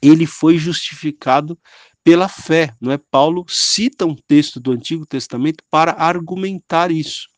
ele 0.00 0.26
foi 0.26 0.58
justificado 0.58 1.58
pela 2.04 2.28
fé, 2.28 2.72
não 2.80 2.90
é? 2.92 2.96
Paulo 2.96 3.44
cita 3.48 4.06
um 4.06 4.14
texto 4.14 4.58
do 4.58 4.72
Antigo 4.72 5.04
Testamento 5.04 5.62
para 5.70 5.92
argumentar 5.92 6.90
isso. 6.90 7.28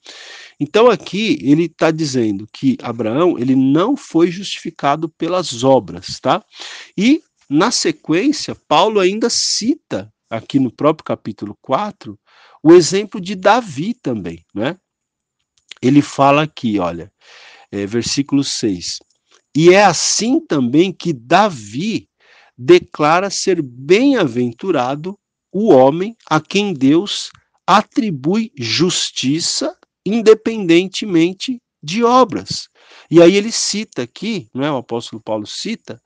Então 0.60 0.88
aqui 0.88 1.38
ele 1.42 1.64
está 1.64 1.90
dizendo 1.90 2.46
que 2.52 2.76
Abraão 2.82 3.36
ele 3.38 3.56
não 3.56 3.96
foi 3.96 4.30
justificado 4.30 5.08
pelas 5.08 5.64
obras, 5.64 6.20
tá? 6.20 6.44
E 6.96 7.20
na 7.48 7.70
sequência 7.70 8.54
Paulo 8.68 9.00
ainda 9.00 9.28
cita 9.28 10.12
aqui 10.28 10.60
no 10.60 10.70
próprio 10.70 11.04
capítulo 11.04 11.58
4 11.60 12.16
o 12.62 12.72
exemplo 12.72 13.20
de 13.20 13.34
Davi 13.34 13.94
também, 13.94 14.44
né? 14.54 14.76
Ele 15.82 16.02
fala 16.02 16.42
aqui, 16.42 16.78
olha, 16.78 17.10
é, 17.70 17.86
versículo 17.86 18.44
6. 18.44 18.98
E 19.56 19.70
é 19.70 19.84
assim 19.84 20.40
também 20.40 20.92
que 20.92 21.12
Davi 21.12 22.08
declara 22.56 23.30
ser 23.30 23.62
bem-aventurado 23.62 25.18
o 25.52 25.72
homem 25.72 26.16
a 26.28 26.40
quem 26.40 26.72
Deus 26.72 27.30
atribui 27.66 28.52
justiça 28.56 29.76
independentemente 30.04 31.60
de 31.82 32.04
obras. 32.04 32.68
E 33.10 33.20
aí 33.22 33.34
ele 33.34 33.50
cita 33.50 34.02
aqui, 34.02 34.48
não 34.54 34.64
é? 34.64 34.70
o 34.70 34.76
apóstolo 34.76 35.22
Paulo 35.22 35.46
cita, 35.46 36.00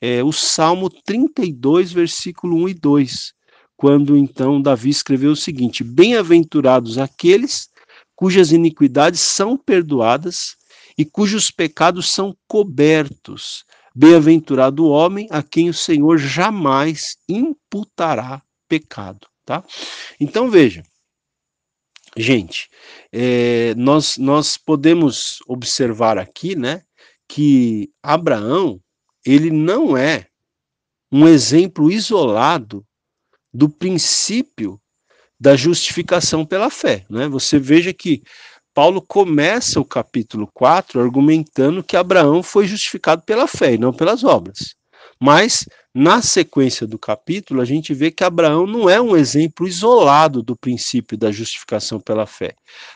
é, 0.00 0.22
o 0.22 0.32
Salmo 0.32 0.90
32, 0.90 1.92
versículo 1.92 2.56
1 2.64 2.68
e 2.70 2.74
2, 2.74 3.32
quando 3.76 4.16
então 4.16 4.60
Davi 4.60 4.90
escreveu 4.90 5.32
o 5.32 5.36
seguinte: 5.36 5.84
Bem-aventurados 5.84 6.98
aqueles 6.98 7.68
cujas 8.14 8.52
iniquidades 8.52 9.20
são 9.20 9.56
perdoadas 9.56 10.56
e 10.96 11.04
cujos 11.04 11.50
pecados 11.50 12.10
são 12.10 12.36
cobertos. 12.46 13.64
Bem-aventurado 13.94 14.84
o 14.84 14.90
homem 14.90 15.28
a 15.30 15.42
quem 15.42 15.68
o 15.68 15.74
Senhor 15.74 16.16
jamais 16.18 17.16
imputará 17.28 18.42
pecado, 18.68 19.26
tá? 19.44 19.62
Então 20.18 20.50
veja, 20.50 20.82
gente, 22.16 22.70
é, 23.12 23.74
nós 23.74 24.16
nós 24.16 24.56
podemos 24.56 25.38
observar 25.46 26.16
aqui, 26.16 26.56
né, 26.56 26.82
que 27.28 27.90
Abraão 28.02 28.80
ele 29.24 29.50
não 29.50 29.96
é 29.96 30.26
um 31.10 31.28
exemplo 31.28 31.90
isolado 31.90 32.84
do 33.52 33.68
princípio 33.68 34.80
da 35.42 35.56
justificação 35.56 36.46
pela 36.46 36.70
fé. 36.70 37.04
Né? 37.10 37.26
Você 37.26 37.58
veja 37.58 37.92
que 37.92 38.22
Paulo 38.72 39.02
começa 39.02 39.80
o 39.80 39.84
capítulo 39.84 40.48
4 40.54 41.00
argumentando 41.00 41.82
que 41.82 41.96
Abraão 41.96 42.44
foi 42.44 42.68
justificado 42.68 43.22
pela 43.22 43.48
fé 43.48 43.74
e 43.74 43.78
não 43.78 43.92
pelas 43.92 44.22
obras. 44.22 44.76
Mas, 45.20 45.66
na 45.92 46.22
sequência 46.22 46.86
do 46.86 46.96
capítulo, 46.96 47.60
a 47.60 47.64
gente 47.64 47.92
vê 47.92 48.12
que 48.12 48.22
Abraão 48.22 48.68
não 48.68 48.88
é 48.88 49.00
um 49.00 49.16
exemplo 49.16 49.66
isolado 49.66 50.44
do 50.44 50.56
princípio 50.56 51.18
da 51.18 51.32
justificação 51.32 51.98
pela 51.98 52.24
fé. 52.24 52.54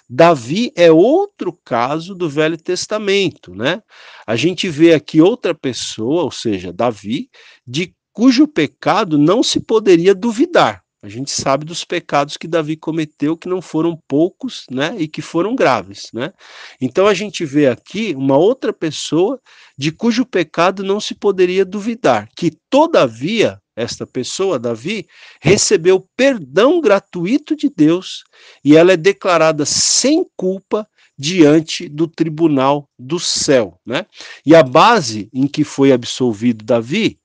Davi 0.09 0.73
é 0.77 0.91
outro 0.91 1.53
caso 1.65 2.15
do 2.15 2.31
Velho 2.31 2.57
Testamento, 2.57 3.57
né? 3.57 3.83
A 4.25 4.37
gente 4.37 4.69
vê 4.69 4.95
aqui 4.95 5.21
outra 5.21 5.53
pessoa, 5.53 6.23
ou 6.23 6.31
seja, 6.31 6.73
Davi, 6.73 7.29
de 7.67 7.93
cujo 8.13 8.47
pecado 8.47 9.19
não 9.19 9.43
se 9.43 9.59
poderia 9.59 10.15
duvidar. 10.15 10.86
A 11.07 11.09
gente 11.09 11.31
sabe 11.31 11.65
dos 11.65 11.85
pecados 11.85 12.37
que 12.37 12.49
Davi 12.49 12.77
cometeu, 12.77 13.37
que 13.37 13.49
não 13.49 13.63
foram 13.63 13.97
poucos, 14.09 14.67
né, 14.69 14.97
e 14.99 15.07
que 15.07 15.23
foram 15.23 15.55
graves, 15.55 16.11
né? 16.13 16.33
Então 16.81 17.07
a 17.07 17.15
gente 17.15 17.45
vê 17.45 17.69
aqui 17.69 18.13
uma 18.17 18.37
outra 18.37 18.73
pessoa 18.73 19.41
de 19.79 19.93
cujo 19.93 20.27
pecado 20.27 20.83
não 20.83 20.99
se 20.99 21.15
poderia 21.15 21.65
duvidar, 21.65 22.29
que 22.37 22.51
todavia 22.69 23.63
esta 23.77 24.05
pessoa, 24.05 24.59
Davi, 24.59 25.07
recebeu 25.41 26.05
perdão 26.17 26.81
gratuito 26.81 27.55
de 27.55 27.71
Deus 27.71 28.25
e 28.65 28.77
ela 28.77 28.93
é 28.93 28.97
declarada 28.97 29.65
sem 29.65 30.27
culpa 30.37 30.89
diante 31.17 31.89
do 31.89 32.09
tribunal 32.09 32.89
do 32.99 33.21
céu, 33.21 33.79
né? 33.87 34.07
E 34.45 34.57
a 34.57 34.63
base 34.65 35.31
em 35.33 35.47
que 35.47 35.63
foi 35.63 35.93
absolvido 35.93 36.65
Davi 36.65 37.21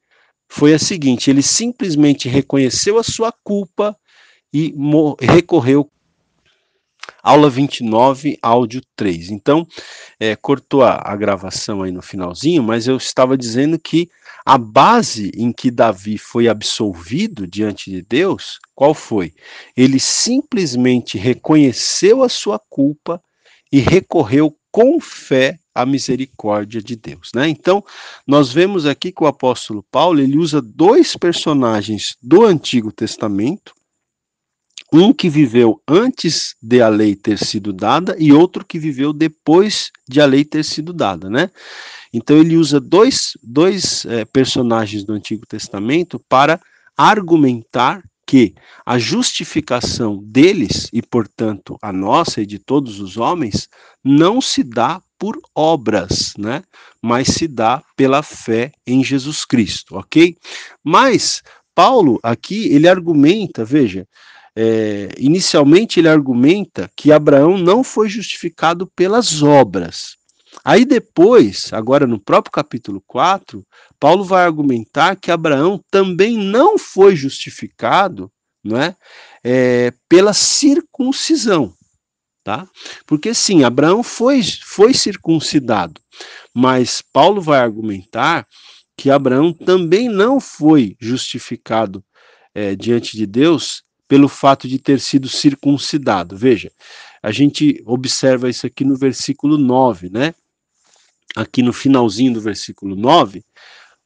foi 0.51 0.73
a 0.73 0.79
seguinte: 0.79 1.29
ele 1.29 1.41
simplesmente 1.41 2.27
reconheceu 2.27 2.99
a 2.99 3.03
sua 3.03 3.31
culpa 3.31 3.97
e 4.53 4.75
recorreu. 5.21 5.89
Aula 7.23 7.49
29, 7.49 8.37
áudio 8.41 8.81
3. 8.95 9.31
Então, 9.31 9.65
é, 10.19 10.35
cortou 10.35 10.83
a, 10.83 11.01
a 11.05 11.15
gravação 11.15 11.83
aí 11.83 11.91
no 11.91 12.01
finalzinho, 12.01 12.61
mas 12.61 12.85
eu 12.85 12.97
estava 12.97 13.37
dizendo 13.37 13.79
que 13.79 14.09
a 14.45 14.57
base 14.57 15.31
em 15.35 15.53
que 15.53 15.71
Davi 15.71 16.17
foi 16.17 16.47
absolvido 16.47 17.47
diante 17.47 17.89
de 17.89 18.01
Deus, 18.01 18.59
qual 18.75 18.93
foi? 18.93 19.33
Ele 19.77 19.99
simplesmente 19.99 21.17
reconheceu 21.17 22.23
a 22.23 22.29
sua 22.29 22.59
culpa 22.59 23.21
e 23.71 23.79
recorreu 23.79 24.55
com 24.71 24.99
fé 24.99 25.59
à 25.75 25.85
misericórdia 25.85 26.81
de 26.81 26.95
Deus, 26.95 27.31
né? 27.35 27.47
Então, 27.47 27.83
nós 28.25 28.51
vemos 28.51 28.85
aqui 28.85 29.11
que 29.11 29.23
o 29.23 29.27
apóstolo 29.27 29.83
Paulo, 29.91 30.19
ele 30.19 30.37
usa 30.37 30.61
dois 30.61 31.15
personagens 31.15 32.15
do 32.21 32.43
Antigo 32.43 32.91
Testamento, 32.91 33.73
um 34.93 35.13
que 35.13 35.29
viveu 35.29 35.81
antes 35.87 36.55
de 36.61 36.81
a 36.81 36.89
lei 36.89 37.15
ter 37.15 37.37
sido 37.37 37.71
dada 37.71 38.15
e 38.19 38.33
outro 38.33 38.65
que 38.65 38.77
viveu 38.77 39.13
depois 39.13 39.89
de 40.07 40.19
a 40.19 40.25
lei 40.25 40.43
ter 40.43 40.63
sido 40.65 40.91
dada, 40.91 41.29
né? 41.29 41.49
Então 42.13 42.37
ele 42.37 42.57
usa 42.57 42.79
dois, 42.79 43.37
dois 43.41 44.05
é, 44.05 44.25
personagens 44.25 45.05
do 45.05 45.13
Antigo 45.13 45.45
Testamento 45.45 46.19
para 46.27 46.59
argumentar 46.97 48.03
que 48.31 48.55
a 48.85 48.97
justificação 48.97 50.23
deles, 50.23 50.87
e 50.93 51.01
portanto 51.01 51.77
a 51.81 51.91
nossa 51.91 52.39
e 52.39 52.45
de 52.45 52.59
todos 52.59 53.01
os 53.01 53.17
homens, 53.17 53.67
não 54.01 54.39
se 54.39 54.63
dá 54.63 55.01
por 55.19 55.37
obras, 55.53 56.31
né? 56.37 56.63
Mas 57.01 57.27
se 57.27 57.45
dá 57.45 57.83
pela 57.93 58.23
fé 58.23 58.71
em 58.87 59.03
Jesus 59.03 59.43
Cristo, 59.43 59.97
ok? 59.97 60.37
Mas 60.81 61.41
Paulo 61.75 62.21
aqui 62.23 62.73
ele 62.73 62.87
argumenta, 62.87 63.65
veja, 63.65 64.07
é, 64.55 65.09
inicialmente 65.17 65.99
ele 65.99 66.07
argumenta 66.07 66.89
que 66.95 67.11
Abraão 67.11 67.57
não 67.57 67.83
foi 67.83 68.07
justificado 68.07 68.87
pelas 68.95 69.43
obras. 69.43 70.15
Aí 70.63 70.85
depois, 70.85 71.71
agora 71.73 72.05
no 72.05 72.19
próprio 72.19 72.51
capítulo 72.51 73.01
4, 73.07 73.65
Paulo 73.99 74.23
vai 74.23 74.43
argumentar 74.43 75.15
que 75.15 75.31
Abraão 75.31 75.83
também 75.89 76.37
não 76.37 76.77
foi 76.77 77.15
justificado 77.15 78.31
né, 78.63 78.95
é, 79.43 79.93
pela 80.07 80.33
circuncisão. 80.33 81.73
Tá? 82.43 82.67
Porque 83.05 83.33
sim, 83.33 83.63
Abraão 83.63 84.01
foi, 84.01 84.41
foi 84.63 84.95
circuncidado, 84.95 86.01
mas 86.53 87.01
Paulo 87.13 87.39
vai 87.39 87.59
argumentar 87.59 88.47
que 88.97 89.11
Abraão 89.11 89.53
também 89.53 90.09
não 90.09 90.39
foi 90.39 90.95
justificado 90.99 92.03
é, 92.53 92.75
diante 92.75 93.15
de 93.15 93.27
Deus 93.27 93.83
pelo 94.07 94.27
fato 94.27 94.67
de 94.67 94.77
ter 94.79 94.99
sido 94.99 95.29
circuncidado. 95.29 96.35
Veja, 96.35 96.71
a 97.23 97.31
gente 97.31 97.81
observa 97.85 98.49
isso 98.49 98.65
aqui 98.65 98.83
no 98.83 98.97
versículo 98.97 99.57
9, 99.57 100.09
né? 100.09 100.33
Aqui 101.35 101.61
no 101.61 101.73
finalzinho 101.73 102.33
do 102.33 102.41
versículo 102.41 102.95
9, 102.95 103.43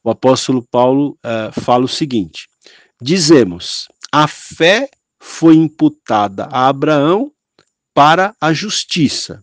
o 0.02 0.10
apóstolo 0.10 0.62
Paulo 0.62 1.18
uh, 1.24 1.60
fala 1.60 1.84
o 1.84 1.88
seguinte: 1.88 2.48
Dizemos, 3.00 3.88
a 4.12 4.28
fé 4.28 4.88
foi 5.18 5.56
imputada 5.56 6.44
a 6.44 6.68
Abraão 6.68 7.32
para 7.92 8.34
a 8.40 8.52
justiça. 8.52 9.40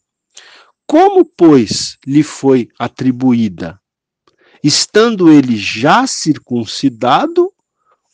Como, 0.87 1.25
pois, 1.25 1.97
lhe 2.05 2.23
foi 2.23 2.69
atribuída? 2.77 3.79
Estando 4.63 5.31
ele 5.31 5.57
já 5.57 6.07
circuncidado 6.07 7.51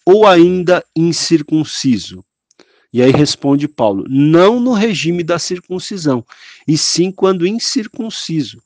ou 0.05 0.25
ainda 0.25 0.83
incircunciso? 0.95 2.25
E 2.91 3.03
aí 3.03 3.11
responde 3.11 3.67
Paulo: 3.67 4.05
não 4.09 4.59
no 4.59 4.73
regime 4.73 5.23
da 5.23 5.37
circuncisão, 5.37 6.25
e 6.67 6.75
sim 6.77 7.11
quando 7.11 7.45
incircunciso 7.45 8.59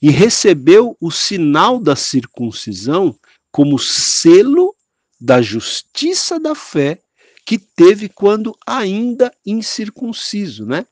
e 0.00 0.10
recebeu 0.10 0.96
o 1.00 1.10
sinal 1.10 1.78
da 1.78 1.96
circuncisão 1.96 3.16
como 3.50 3.78
selo 3.78 4.74
da 5.20 5.40
justiça 5.40 6.38
da 6.38 6.54
fé 6.54 7.00
que 7.46 7.58
teve 7.58 8.08
quando 8.08 8.56
ainda 8.66 9.32
incircunciso, 9.46 10.66
né? 10.66 10.84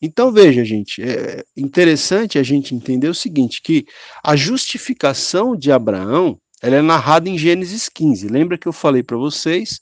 Então 0.00 0.32
veja, 0.32 0.64
gente, 0.64 1.02
é 1.02 1.44
interessante 1.54 2.38
a 2.38 2.42
gente 2.42 2.74
entender 2.74 3.08
o 3.08 3.14
seguinte, 3.14 3.60
que 3.60 3.84
a 4.24 4.34
justificação 4.34 5.54
de 5.54 5.70
Abraão, 5.70 6.40
ela 6.62 6.76
é 6.76 6.82
narrada 6.82 7.28
em 7.28 7.36
Gênesis 7.36 7.88
15. 7.88 8.28
Lembra 8.28 8.56
que 8.56 8.66
eu 8.66 8.72
falei 8.72 9.02
para 9.02 9.18
vocês 9.18 9.80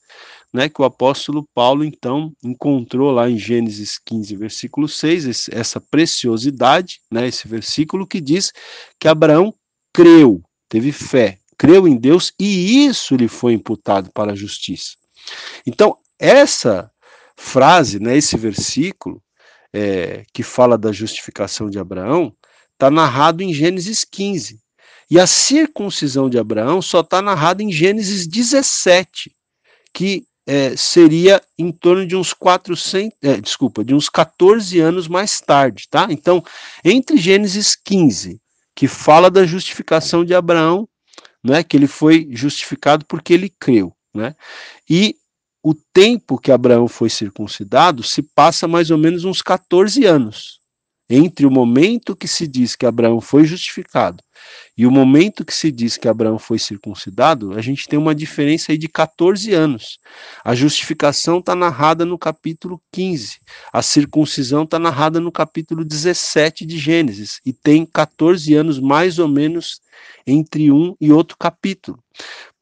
né, 0.53 0.69
que 0.69 0.81
o 0.81 0.85
apóstolo 0.85 1.47
Paulo, 1.55 1.85
então, 1.85 2.33
encontrou 2.43 3.11
lá 3.11 3.29
em 3.29 3.39
Gênesis 3.39 3.99
15, 4.05 4.37
versículo 4.37 4.89
6, 4.89 5.27
esse, 5.27 5.55
essa 5.55 5.81
preciosidade, 5.81 7.01
né, 7.11 7.27
esse 7.29 7.47
versículo 7.47 8.07
que 8.07 8.21
diz 8.21 8.53
que 8.99 9.09
Abraão 9.09 9.55
creu, 9.93 10.43
teve 10.69 10.93
fé, 10.93 11.39
creu 11.59 11.87
em 11.87 11.97
Deus 11.97 12.33
e 12.39 12.87
isso 12.87 13.15
lhe 13.17 13.29
foi 13.29 13.53
imputado 13.53 14.11
para 14.13 14.33
a 14.33 14.37
justiça. 14.37 14.97
Então, 15.67 15.99
essa 16.19 16.91
frase, 17.37 18.01
né, 18.01 18.17
esse 18.17 18.37
versículo, 18.37 19.23
é, 19.73 20.25
que 20.33 20.43
fala 20.43 20.79
da 20.79 20.93
justificação 20.93 21.69
de 21.69 21.79
Abraão, 21.79 22.35
está 22.73 22.91
narrado 22.91 23.43
em 23.43 23.53
Gênesis 23.53 24.05
15. 24.05 24.61
E 25.11 25.19
a 25.19 25.27
circuncisão 25.27 26.29
de 26.29 26.39
Abraão 26.39 26.83
só 26.83 27.01
está 27.01 27.23
narrada 27.23 27.63
em 27.63 27.73
Gênesis 27.73 28.27
17, 28.27 29.35
que 29.93 30.27
é, 30.49 30.75
seria 30.75 31.43
em 31.59 31.71
torno 31.71 32.07
de 32.07 32.17
uns 32.17 32.33
400, 32.33 33.15
é, 33.23 33.39
desculpa, 33.39 33.85
de 33.85 33.95
uns 33.95 34.09
14 34.09 34.81
anos 34.81 35.07
mais 35.07 35.43
tarde, 35.43 35.87
tá? 35.91 36.07
Então, 36.09 36.43
entre 36.83 37.19
Gênesis 37.19 37.77
15, 37.77 38.41
que 38.75 38.89
fala 38.89 39.31
da 39.31 39.45
justificação 39.45 40.25
de 40.25 40.35
Abraão, 40.35 40.89
né, 41.45 41.63
que 41.63 41.77
ele 41.77 41.87
foi 41.87 42.27
justificado 42.31 43.05
porque 43.05 43.35
ele 43.35 43.53
creu, 43.61 43.93
né? 44.15 44.35
E 44.89 45.17
o 45.63 45.75
tempo 45.75 46.39
que 46.39 46.51
Abraão 46.51 46.89
foi 46.89 47.11
circuncidado 47.11 48.03
se 48.03 48.23
passa 48.23 48.67
mais 48.67 48.91
ou 48.91 48.97
menos 48.97 49.25
uns 49.25 49.43
14 49.43 50.07
anos 50.07 50.58
entre 51.09 51.47
o 51.47 51.51
momento 51.51 52.17
que 52.17 52.29
se 52.29 52.47
diz 52.47 52.77
que 52.77 52.87
Abraão 52.87 53.21
foi 53.21 53.45
justificado 53.45 54.23
e 54.77 54.87
o 54.87 54.91
momento 54.91 55.45
que 55.45 55.53
se 55.53 55.73
diz 55.73 55.97
que 55.97 56.09
Abraão 56.09 56.39
foi 56.39 56.59
circuncidado, 56.59 57.53
a 57.55 57.61
gente 57.61 57.89
tem 57.89 57.99
uma 57.99 58.15
diferença 58.15 58.73
aí 58.73 58.79
de 58.79 58.89
14 58.89 59.53
anos. 59.53 59.99
A 60.45 60.55
justificação 60.55 61.39
está 61.39 61.55
narrada 61.55 62.05
no 62.05 62.19
capítulo 62.19 62.81
15, 62.93 63.41
a 63.73 63.83
circuncisão 63.83 64.63
está 64.63 64.79
narrada 64.79 65.21
no 65.21 65.33
capítulo 65.33 65.85
17 65.85 66.65
de 66.65 66.79
Gênesis, 66.79 67.41
e 67.45 67.53
tem 67.53 67.85
14 67.85 68.55
anos 68.55 68.79
mais 68.79 69.19
ou 69.19 69.29
menos 69.29 69.81
entre 70.27 70.71
um 70.71 70.95
e 71.01 71.11
outro 71.11 71.37
capítulo. 71.37 71.99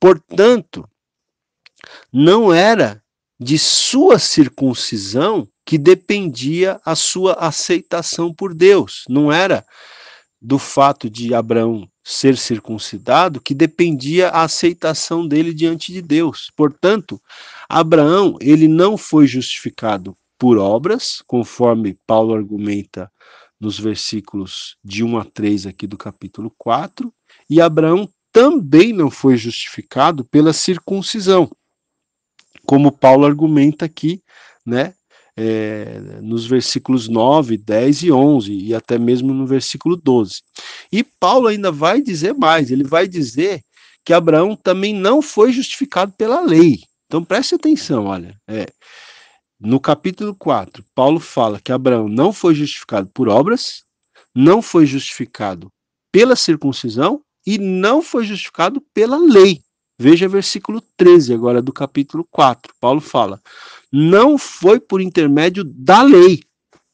Portanto, 0.00 0.88
não 2.12 2.52
era 2.52 3.02
de 3.38 3.58
sua 3.58 4.18
circuncisão 4.18 5.46
que 5.66 5.76
dependia 5.76 6.80
a 6.84 6.94
sua 6.94 7.32
aceitação 7.32 8.32
por 8.32 8.54
Deus. 8.54 9.04
Não 9.08 9.32
era 9.32 9.66
do 10.40 10.60
fato 10.60 11.10
de 11.10 11.34
Abraão 11.34 11.90
ser 12.04 12.36
circuncidado 12.36 13.40
que 13.40 13.52
dependia 13.52 14.28
a 14.28 14.42
aceitação 14.44 15.26
dele 15.26 15.52
diante 15.52 15.92
de 15.92 16.00
Deus. 16.00 16.52
Portanto, 16.56 17.20
Abraão, 17.68 18.36
ele 18.40 18.68
não 18.68 18.96
foi 18.96 19.26
justificado 19.26 20.16
por 20.38 20.56
obras, 20.56 21.20
conforme 21.26 21.98
Paulo 22.06 22.32
argumenta 22.32 23.10
nos 23.58 23.76
versículos 23.76 24.76
de 24.84 25.02
1 25.02 25.18
a 25.18 25.24
3 25.24 25.66
aqui 25.66 25.86
do 25.86 25.96
capítulo 25.96 26.54
4, 26.56 27.12
e 27.50 27.60
Abraão 27.60 28.08
também 28.30 28.92
não 28.92 29.10
foi 29.10 29.36
justificado 29.36 30.24
pela 30.24 30.52
circuncisão, 30.52 31.50
como 32.66 32.92
Paulo 32.92 33.24
argumenta 33.24 33.86
aqui, 33.86 34.22
né, 34.64 34.94
é, 35.36 36.00
nos 36.22 36.46
versículos 36.46 37.08
9, 37.08 37.58
10 37.58 38.02
e 38.04 38.12
11, 38.12 38.52
e 38.52 38.74
até 38.74 38.98
mesmo 38.98 39.34
no 39.34 39.46
versículo 39.46 39.96
12. 39.96 40.42
E 40.90 41.04
Paulo 41.04 41.48
ainda 41.48 41.70
vai 41.70 42.00
dizer 42.00 42.34
mais: 42.34 42.70
ele 42.70 42.84
vai 42.84 43.06
dizer 43.06 43.60
que 44.04 44.12
Abraão 44.12 44.56
também 44.56 44.94
não 44.94 45.20
foi 45.20 45.52
justificado 45.52 46.12
pela 46.12 46.40
lei. 46.40 46.80
Então 47.06 47.22
preste 47.24 47.54
atenção, 47.54 48.06
olha, 48.06 48.36
é, 48.48 48.66
no 49.60 49.78
capítulo 49.80 50.34
4, 50.34 50.84
Paulo 50.94 51.20
fala 51.20 51.60
que 51.60 51.72
Abraão 51.72 52.08
não 52.08 52.32
foi 52.32 52.54
justificado 52.54 53.08
por 53.12 53.28
obras, 53.28 53.84
não 54.34 54.60
foi 54.60 54.86
justificado 54.86 55.70
pela 56.12 56.36
circuncisão 56.36 57.20
e 57.46 57.58
não 57.58 58.02
foi 58.02 58.24
justificado 58.24 58.82
pela 58.92 59.16
lei. 59.16 59.62
Veja 59.98 60.28
versículo 60.28 60.82
13 60.96 61.32
agora 61.32 61.62
do 61.62 61.72
capítulo 61.72 62.26
4. 62.30 62.74
Paulo 62.78 63.00
fala: 63.00 63.40
Não 63.92 64.36
foi 64.36 64.80
por 64.80 65.00
intermédio 65.00 65.64
da 65.64 66.02
lei 66.02 66.42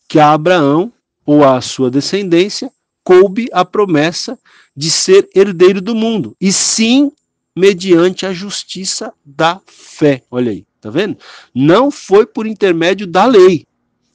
que 0.09 0.19
a 0.19 0.33
Abraão 0.33 0.93
ou 1.25 1.45
a 1.45 1.61
sua 1.61 1.91
descendência 1.91 2.71
coube 3.05 3.49
a 3.53 3.65
promessa 3.65 4.39
de 4.77 4.91
ser 4.91 5.29
herdeiro 5.35 5.81
do 5.81 5.95
mundo, 5.95 6.37
e 6.41 6.53
sim 6.53 7.13
mediante 7.55 8.25
a 8.25 8.33
justiça 8.33 9.13
da 9.25 9.61
fé. 9.67 10.23
Olha 10.31 10.53
aí, 10.53 10.65
tá 10.81 10.91
vendo? 10.91 11.19
Não 11.55 11.91
foi 11.91 12.27
por 12.27 12.47
intermédio 12.47 13.07
da 13.07 13.25
lei, 13.27 13.67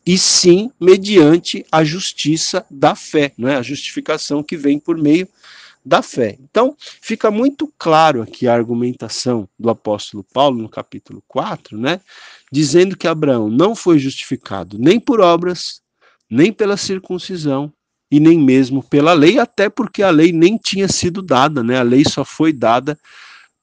e 0.05 0.17
sim 0.17 0.71
mediante 0.79 1.65
a 1.71 1.83
justiça 1.83 2.65
da 2.71 2.95
fé, 2.95 3.33
não 3.37 3.49
é? 3.49 3.57
A 3.57 3.61
justificação 3.61 4.41
que 4.41 4.55
vem 4.55 4.79
por 4.79 4.97
meio 4.97 5.27
da 5.85 6.01
fé. 6.01 6.37
Então, 6.41 6.75
fica 6.79 7.31
muito 7.31 7.71
claro 7.77 8.21
aqui 8.21 8.47
a 8.47 8.53
argumentação 8.53 9.47
do 9.57 9.69
apóstolo 9.69 10.23
Paulo 10.33 10.61
no 10.61 10.69
capítulo 10.69 11.23
4, 11.27 11.77
né? 11.77 12.01
Dizendo 12.51 12.97
que 12.97 13.07
Abraão 13.07 13.49
não 13.49 13.75
foi 13.75 13.99
justificado 13.99 14.77
nem 14.79 14.99
por 14.99 15.19
obras, 15.19 15.81
nem 16.29 16.51
pela 16.51 16.77
circuncisão 16.77 17.71
e 18.09 18.19
nem 18.19 18.39
mesmo 18.39 18.81
pela 18.81 19.13
lei, 19.13 19.37
até 19.37 19.69
porque 19.69 20.01
a 20.01 20.09
lei 20.09 20.31
nem 20.31 20.57
tinha 20.57 20.87
sido 20.87 21.21
dada, 21.21 21.61
né? 21.61 21.77
A 21.77 21.83
lei 21.83 22.03
só 22.05 22.23
foi 22.23 22.53
dada 22.53 22.97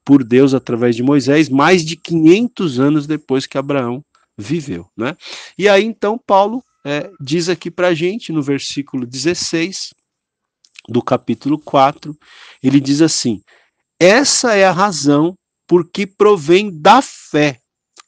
por 0.04 0.22
Deus 0.22 0.52
através 0.52 0.94
de 0.94 1.02
Moisés 1.02 1.48
mais 1.48 1.84
de 1.84 1.96
500 1.96 2.78
anos 2.78 3.06
depois 3.06 3.46
que 3.46 3.56
Abraão 3.56 4.04
viveu, 4.36 4.86
né? 4.96 5.16
E 5.56 5.68
aí 5.68 5.84
então 5.84 6.18
Paulo 6.18 6.62
é, 6.84 7.10
diz 7.18 7.48
aqui 7.48 7.70
para 7.70 7.94
gente 7.94 8.32
no 8.32 8.42
versículo 8.42 9.06
16 9.06 9.94
do 10.88 11.02
capítulo 11.02 11.58
4, 11.58 12.14
ele 12.62 12.78
diz 12.78 13.00
assim: 13.00 13.40
essa 13.98 14.54
é 14.54 14.66
a 14.66 14.72
razão 14.72 15.34
por 15.66 15.88
que 15.90 16.06
provém 16.06 16.70
da 16.70 17.00
fé 17.00 17.60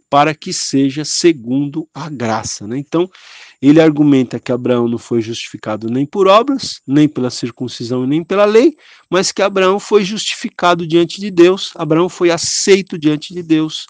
para 0.08 0.34
que 0.34 0.52
seja 0.52 1.04
segundo 1.04 1.88
a 1.92 2.08
graça. 2.08 2.66
Né? 2.66 2.78
Então, 2.78 3.10
ele 3.60 3.80
argumenta 3.80 4.38
que 4.38 4.52
Abraão 4.52 4.88
não 4.88 4.98
foi 4.98 5.20
justificado 5.20 5.88
nem 5.88 6.06
por 6.06 6.28
obras, 6.28 6.80
nem 6.86 7.08
pela 7.08 7.30
circuncisão 7.30 8.04
e 8.04 8.06
nem 8.06 8.22
pela 8.22 8.44
lei, 8.44 8.76
mas 9.10 9.32
que 9.32 9.42
Abraão 9.42 9.80
foi 9.80 10.04
justificado 10.04 10.86
diante 10.86 11.20
de 11.20 11.30
Deus, 11.30 11.72
Abraão 11.74 12.08
foi 12.08 12.30
aceito 12.30 12.98
diante 12.98 13.34
de 13.34 13.42
Deus, 13.42 13.86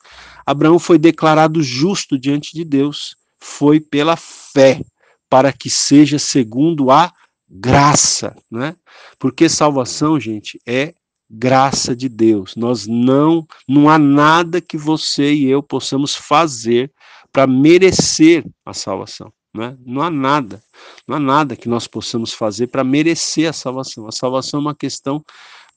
Abraão 0.47 0.79
foi 0.79 0.99
declarado 0.99 1.63
justo 1.63 2.19
diante 2.19 2.53
de 2.55 2.65
Deus, 2.65 3.17
foi 3.39 3.81
pela 3.81 4.17
fé, 4.17 4.81
para 5.29 5.53
que 5.53 5.69
seja 5.69 6.19
segundo 6.19 6.91
a 6.91 7.13
graça, 7.49 8.35
né? 8.51 8.75
Porque 9.19 9.49
salvação, 9.49 10.19
gente, 10.19 10.61
é 10.67 10.95
graça 11.29 11.95
de 11.95 12.09
Deus. 12.09 12.57
Nós 12.57 12.87
não, 12.87 13.47
não 13.69 13.89
há 13.89 13.99
nada 13.99 14.61
que 14.61 14.77
você 14.77 15.33
e 15.33 15.47
eu 15.47 15.63
possamos 15.63 16.15
fazer 16.15 16.93
para 17.33 17.47
merecer 17.47 18.45
a 18.65 18.73
salvação. 18.73 19.33
Né? 19.53 19.77
Não 19.85 20.03
há 20.03 20.11
nada, 20.11 20.63
não 21.07 21.17
há 21.17 21.21
nada 21.21 21.57
que 21.57 21.69
nós 21.69 21.87
possamos 21.87 22.33
fazer 22.33 22.67
para 22.69 22.85
merecer 22.85 23.49
a 23.49 23.53
salvação. 23.53 24.07
A 24.07 24.13
salvação 24.13 24.59
é 24.59 24.63
uma 24.63 24.75
questão 24.75 25.25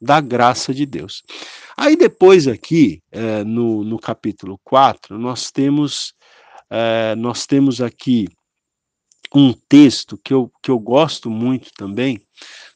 da 0.02 0.22
graça 0.22 0.74
de 0.74 0.86
Deus. 0.86 1.24
Aí 1.76 1.95
depois 1.95 2.47
aqui, 2.47 3.02
é, 3.12 3.43
no, 3.43 3.84
no 3.84 3.97
capítulo 4.00 4.60
4, 4.64 5.18
nós 5.18 5.52
temos, 5.52 6.14
é, 6.70 7.16
nós 7.16 7.45
temos 7.45 7.82
aqui 7.82 8.28
um 9.34 9.54
texto 9.54 10.18
que 10.24 10.34
eu, 10.34 10.52
que 10.62 10.72
eu 10.72 10.80
gosto 10.80 11.30
muito 11.30 11.70
também, 11.78 12.22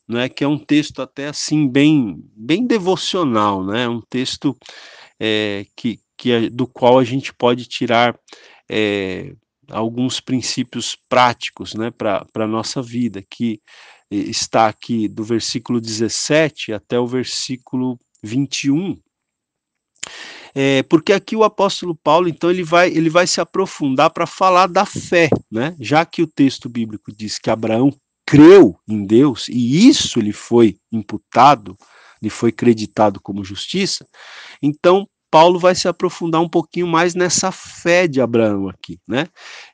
não 0.08 0.20
é 0.20 0.30
que 0.30 0.43
é 0.43 0.47
um 0.47 0.60
texto 0.60 1.01
até 1.01 1.28
assim 1.28 1.68
bem 1.68 2.22
bem 2.36 2.66
devocional, 2.66 3.66
né? 3.66 3.88
Um 3.88 4.01
texto 4.01 4.56
é, 5.20 5.66
que, 5.76 5.99
que 6.18 6.32
é, 6.32 6.49
do 6.49 6.68
qual 6.68 6.99
a 6.99 7.04
gente 7.04 7.34
pode 7.34 7.66
tirar 7.66 8.18
é, 8.70 9.34
alguns 9.70 10.20
princípios 10.20 10.97
práticos, 11.08 11.74
né, 11.74 11.91
para 11.91 12.26
a 12.36 12.47
nossa 12.47 12.82
vida, 12.82 13.24
que 13.30 13.62
está 14.12 14.68
aqui 14.68 15.08
do 15.08 15.24
versículo 15.24 15.82
17 15.82 16.74
até 16.74 16.99
o 16.99 17.08
versículo 17.08 17.97
21. 18.22 18.95
É, 20.56 20.84
porque 20.84 21.12
aqui 21.14 21.36
o 21.36 21.43
apóstolo 21.43 21.95
Paulo, 21.95 22.28
então, 22.28 22.51
ele 22.51 22.64
vai, 22.64 22.89
ele 22.89 23.10
vai 23.10 23.26
se 23.26 23.41
aprofundar 23.41 24.12
para 24.12 24.28
falar 24.28 24.68
da 24.68 24.86
fé, 24.86 25.30
né? 25.51 25.76
Já 25.80 26.06
que 26.06 26.22
o 26.22 26.28
texto 26.28 26.70
bíblico 26.70 27.12
diz 27.12 27.39
que 27.39 27.49
Abraão 27.49 27.91
creu 28.34 28.75
em 28.88 29.05
Deus 29.05 29.47
e 29.47 29.88
isso 29.88 30.19
lhe 30.19 30.34
foi 30.34 30.75
imputado, 30.91 31.77
lhe 32.19 32.31
foi 32.31 32.51
creditado 32.51 33.21
como 33.21 33.43
justiça, 33.43 34.07
então 34.59 35.07
Paulo 35.29 35.59
vai 35.59 35.75
se 35.75 35.88
aprofundar 35.88 36.41
um 36.41 36.49
pouquinho 36.49 36.88
mais 36.88 37.13
nessa 37.13 37.51
fé 37.51 38.07
de 38.07 38.19
Abraão 38.19 38.67
aqui, 38.67 38.99
né? 39.07 39.27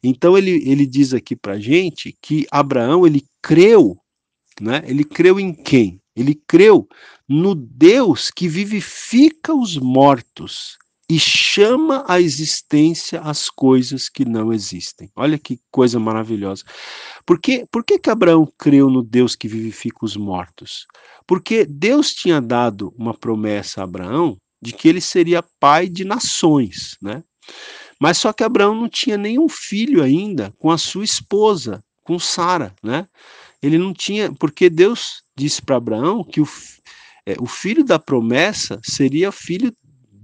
Então 0.04 0.38
ele, 0.38 0.62
ele 0.70 0.86
diz 0.86 1.14
aqui 1.14 1.38
para 1.38 1.58
gente 1.58 2.18
que 2.22 2.46
Abraão 2.52 3.08
ele 3.08 3.26
creu, 3.42 3.98
né? 4.60 4.82
Ele 4.86 5.06
creu 5.06 5.40
em 5.40 5.54
quem? 5.54 6.02
Ele 6.14 6.36
creu 6.36 6.86
no 7.30 7.56
Deus 7.56 8.30
que 8.30 8.50
vivifica 8.50 9.54
os 9.54 9.78
mortos 9.78 10.78
e 11.10 11.20
chama 11.20 12.06
à 12.08 12.22
existência 12.22 13.20
as 13.22 13.50
coisas 13.50 14.08
que 14.08 14.24
não 14.24 14.54
existem. 14.54 15.10
Olha 15.16 15.40
que 15.40 15.60
coisa 15.72 16.00
maravilhosa. 16.00 16.64
Por 17.26 17.40
que, 17.40 17.66
por 17.72 17.84
que, 17.84 17.98
que 17.98 18.12
Abraão 18.12 18.48
creu 18.58 18.92
no 18.92 19.02
Deus 19.02 19.36
que 19.36 19.48
vivifica 19.48 20.06
os 20.06 20.16
mortos? 20.16 20.86
Porque 21.26 21.66
Deus 21.66 22.14
tinha 22.14 22.40
dado 22.40 22.94
uma 22.96 23.14
promessa 23.14 23.82
a 23.82 23.86
Abraão 23.86 24.38
de 24.62 24.72
que 24.72 24.88
ele 24.88 25.02
seria 25.02 25.44
pai 25.60 25.90
de 25.90 26.06
nações, 26.06 26.96
né? 27.02 27.24
Mas 28.00 28.20
só 28.20 28.32
que 28.32 28.44
Abraão 28.44 28.76
não 28.76 28.88
tinha 28.88 29.18
nenhum 29.18 29.50
filho 29.50 30.04
ainda 30.04 30.54
com 30.60 30.70
a 30.70 30.78
sua 30.78 31.04
esposa, 31.04 31.84
com 32.04 32.20
Sara, 32.20 32.74
né? 32.84 33.08
Ele 33.64 33.78
não 33.78 33.94
tinha, 33.94 34.32
porque 34.32 34.70
Deus 34.70 35.24
disse 35.36 35.62
para 35.62 35.78
Abraão 35.78 36.24
que 36.24 36.40
o, 36.40 36.48
é, 37.26 37.36
o 37.40 37.48
filho 37.48 37.84
da 37.84 37.98
promessa 37.98 38.80
seria 38.84 39.32
filho 39.32 39.74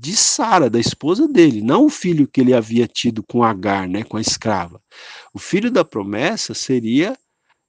de 0.05 0.15
Sara, 0.15 0.69
da 0.69 0.79
esposa 0.79 1.27
dele, 1.27 1.61
não 1.61 1.85
o 1.85 1.89
filho 1.89 2.27
que 2.27 2.39
ele 2.39 2.53
havia 2.53 2.87
tido 2.87 3.23
com 3.23 3.43
Agar, 3.43 3.87
né, 3.87 4.03
com 4.03 4.17
a 4.17 4.21
escrava. 4.21 4.79
O 5.33 5.39
filho 5.39 5.71
da 5.71 5.83
promessa 5.83 6.53
seria 6.53 7.17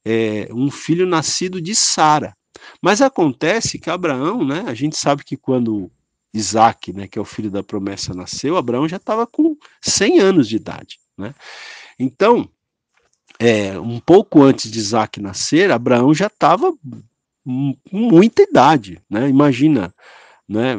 é, 0.05 0.47
um 0.53 0.69
filho 0.69 1.07
nascido 1.07 1.59
de 1.59 1.73
Sara. 1.73 2.37
Mas 2.81 3.01
acontece 3.01 3.79
que 3.79 3.89
Abraão, 3.89 4.45
né, 4.45 4.63
a 4.67 4.73
gente 4.75 4.95
sabe 4.95 5.23
que 5.23 5.35
quando 5.35 5.91
Isaac, 6.31 6.93
né, 6.93 7.07
que 7.07 7.17
é 7.17 7.21
o 7.21 7.25
filho 7.25 7.49
da 7.49 7.63
promessa, 7.63 8.13
nasceu, 8.13 8.55
Abraão 8.55 8.87
já 8.87 8.97
estava 8.97 9.25
com 9.25 9.57
100 9.81 10.19
anos 10.19 10.47
de 10.47 10.57
idade. 10.57 10.99
Né? 11.17 11.33
Então, 11.97 12.47
é, 13.39 13.79
um 13.79 13.99
pouco 13.99 14.43
antes 14.43 14.69
de 14.69 14.77
Isaac 14.77 15.19
nascer, 15.19 15.71
Abraão 15.71 16.13
já 16.13 16.27
estava 16.27 16.71
com 17.43 17.75
muita 17.91 18.43
idade. 18.43 19.01
Né? 19.09 19.27
Imagina, 19.27 19.93
né, 20.47 20.75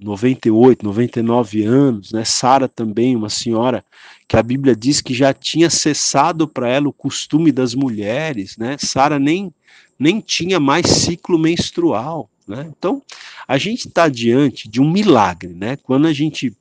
98, 0.00 0.84
99 0.84 1.64
anos, 1.64 2.12
né? 2.12 2.24
Sara 2.24 2.68
também, 2.68 3.16
uma 3.16 3.28
senhora 3.28 3.84
que 4.26 4.36
a 4.36 4.42
Bíblia 4.42 4.76
diz 4.76 5.00
que 5.00 5.14
já 5.14 5.32
tinha 5.32 5.70
cessado 5.70 6.46
para 6.46 6.68
ela 6.68 6.88
o 6.88 6.92
costume 6.92 7.50
das 7.52 7.74
mulheres, 7.74 8.56
né? 8.56 8.76
Sara 8.78 9.18
nem 9.18 9.52
nem 9.98 10.20
tinha 10.20 10.60
mais 10.60 10.86
ciclo 10.86 11.38
menstrual, 11.38 12.30
né? 12.46 12.70
Então, 12.76 13.02
a 13.48 13.58
gente 13.58 13.88
está 13.88 14.08
diante 14.08 14.68
de 14.68 14.80
um 14.80 14.90
milagre, 14.90 15.52
né? 15.52 15.76
Quando 15.76 16.06
a 16.06 16.12
gente 16.12 16.56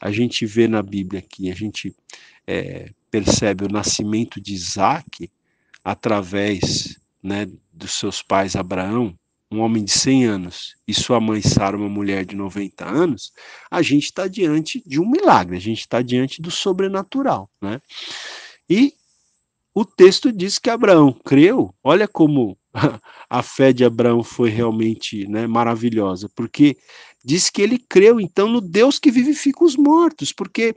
a 0.00 0.10
gente 0.10 0.44
vê 0.44 0.66
na 0.66 0.82
Bíblia 0.82 1.20
aqui, 1.20 1.50
a 1.50 1.54
gente 1.54 1.94
é, 2.46 2.90
percebe 3.10 3.64
o 3.64 3.72
nascimento 3.72 4.40
de 4.40 4.54
Isaac 4.54 5.30
através 5.84 6.98
né, 7.22 7.46
dos 7.72 7.92
seus 7.92 8.22
pais 8.22 8.56
Abraão, 8.56 9.14
um 9.50 9.60
homem 9.60 9.84
de 9.84 9.90
100 9.90 10.24
anos, 10.26 10.76
e 10.86 10.94
sua 10.94 11.20
mãe 11.20 11.42
Sara, 11.42 11.76
uma 11.76 11.88
mulher 11.88 12.24
de 12.24 12.36
90 12.36 12.88
anos, 12.88 13.32
a 13.70 13.82
gente 13.82 14.04
está 14.04 14.28
diante 14.28 14.82
de 14.86 15.00
um 15.00 15.10
milagre, 15.10 15.56
a 15.56 15.60
gente 15.60 15.80
está 15.80 16.00
diante 16.00 16.40
do 16.40 16.50
sobrenatural. 16.50 17.50
Né? 17.60 17.80
E 18.68 18.94
o 19.74 19.84
texto 19.84 20.30
diz 20.30 20.58
que 20.58 20.70
Abraão 20.70 21.12
creu, 21.12 21.74
olha 21.82 22.06
como 22.06 22.56
a 23.28 23.42
fé 23.42 23.72
de 23.72 23.84
Abraão 23.84 24.22
foi 24.22 24.50
realmente 24.50 25.26
né, 25.26 25.46
maravilhosa, 25.46 26.30
porque 26.34 26.76
diz 27.24 27.50
que 27.50 27.60
ele 27.60 27.78
creu 27.78 28.20
então 28.20 28.48
no 28.48 28.60
Deus 28.60 28.98
que 28.98 29.10
vivifica 29.10 29.64
os 29.64 29.76
mortos, 29.76 30.32
porque 30.32 30.76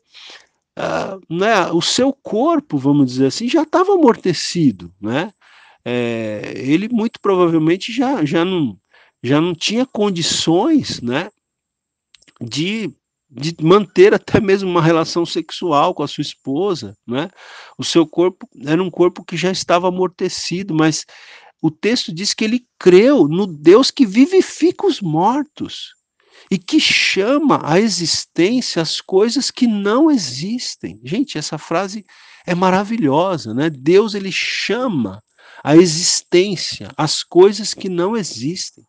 uh, 0.78 1.34
né, 1.34 1.72
o 1.72 1.82
seu 1.82 2.12
corpo, 2.12 2.78
vamos 2.78 3.12
dizer 3.12 3.28
assim, 3.28 3.48
já 3.48 3.64
estava 3.64 3.94
amortecido, 3.94 4.92
né? 5.00 5.32
É, 5.86 6.54
ele 6.56 6.88
muito 6.90 7.20
provavelmente 7.20 7.92
já, 7.92 8.24
já, 8.24 8.46
não, 8.46 8.78
já 9.22 9.42
não 9.42 9.54
tinha 9.54 9.86
condições 9.86 11.02
né, 11.02 11.30
de, 12.42 12.92
de 13.30 13.56
manter 13.62 14.14
até 14.16 14.40
mesmo 14.40 14.70
uma 14.70 14.82
relação 14.82 15.26
sexual 15.26 15.94
com 15.94 16.04
a 16.04 16.08
sua 16.08 16.22
esposa, 16.22 16.96
né? 17.06 17.30
O 17.78 17.84
seu 17.84 18.08
corpo 18.08 18.48
era 18.66 18.82
um 18.82 18.90
corpo 18.90 19.24
que 19.24 19.36
já 19.36 19.52
estava 19.52 19.88
amortecido, 19.90 20.74
mas 20.74 21.06
o 21.62 21.72
texto 21.72 22.14
diz 22.14 22.34
que 22.34 22.44
ele 22.44 22.66
creu 22.78 23.28
no 23.28 23.48
Deus 23.48 23.90
que 23.90 24.06
vivifica 24.06 24.86
os 24.86 25.02
mortos 25.02 25.96
e 26.52 26.58
que 26.58 26.80
chama 26.80 27.62
à 27.64 27.80
existência 27.80 28.82
as 28.82 29.00
coisas 29.00 29.50
que 29.50 29.66
não 29.66 30.12
existem. 30.12 31.00
Gente, 31.04 31.38
essa 31.38 31.58
frase 31.58 32.06
é 32.46 32.54
maravilhosa, 32.54 33.54
né? 33.54 33.70
Deus 33.70 34.14
ele 34.14 34.32
chama 34.32 35.24
à 35.64 35.76
existência 35.78 36.90
as 36.98 37.24
coisas 37.24 37.74
que 37.74 37.88
não 37.88 38.18
existem. 38.18 38.84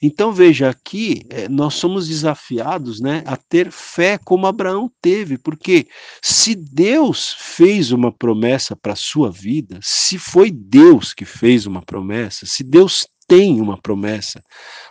Então 0.00 0.32
veja 0.32 0.68
aqui, 0.68 1.22
é, 1.30 1.48
nós 1.48 1.74
somos 1.74 2.08
desafiados, 2.08 3.00
né, 3.00 3.22
a 3.26 3.36
ter 3.36 3.70
fé 3.70 4.18
como 4.18 4.46
Abraão 4.46 4.90
teve, 5.00 5.38
porque 5.38 5.86
se 6.22 6.54
Deus 6.54 7.34
fez 7.38 7.92
uma 7.92 8.12
promessa 8.12 8.76
para 8.76 8.92
a 8.92 8.96
sua 8.96 9.30
vida, 9.30 9.78
se 9.82 10.18
foi 10.18 10.50
Deus 10.50 11.14
que 11.14 11.24
fez 11.24 11.66
uma 11.66 11.82
promessa, 11.82 12.46
se 12.46 12.62
Deus 12.62 13.06
tem 13.26 13.60
uma 13.60 13.80
promessa 13.80 14.42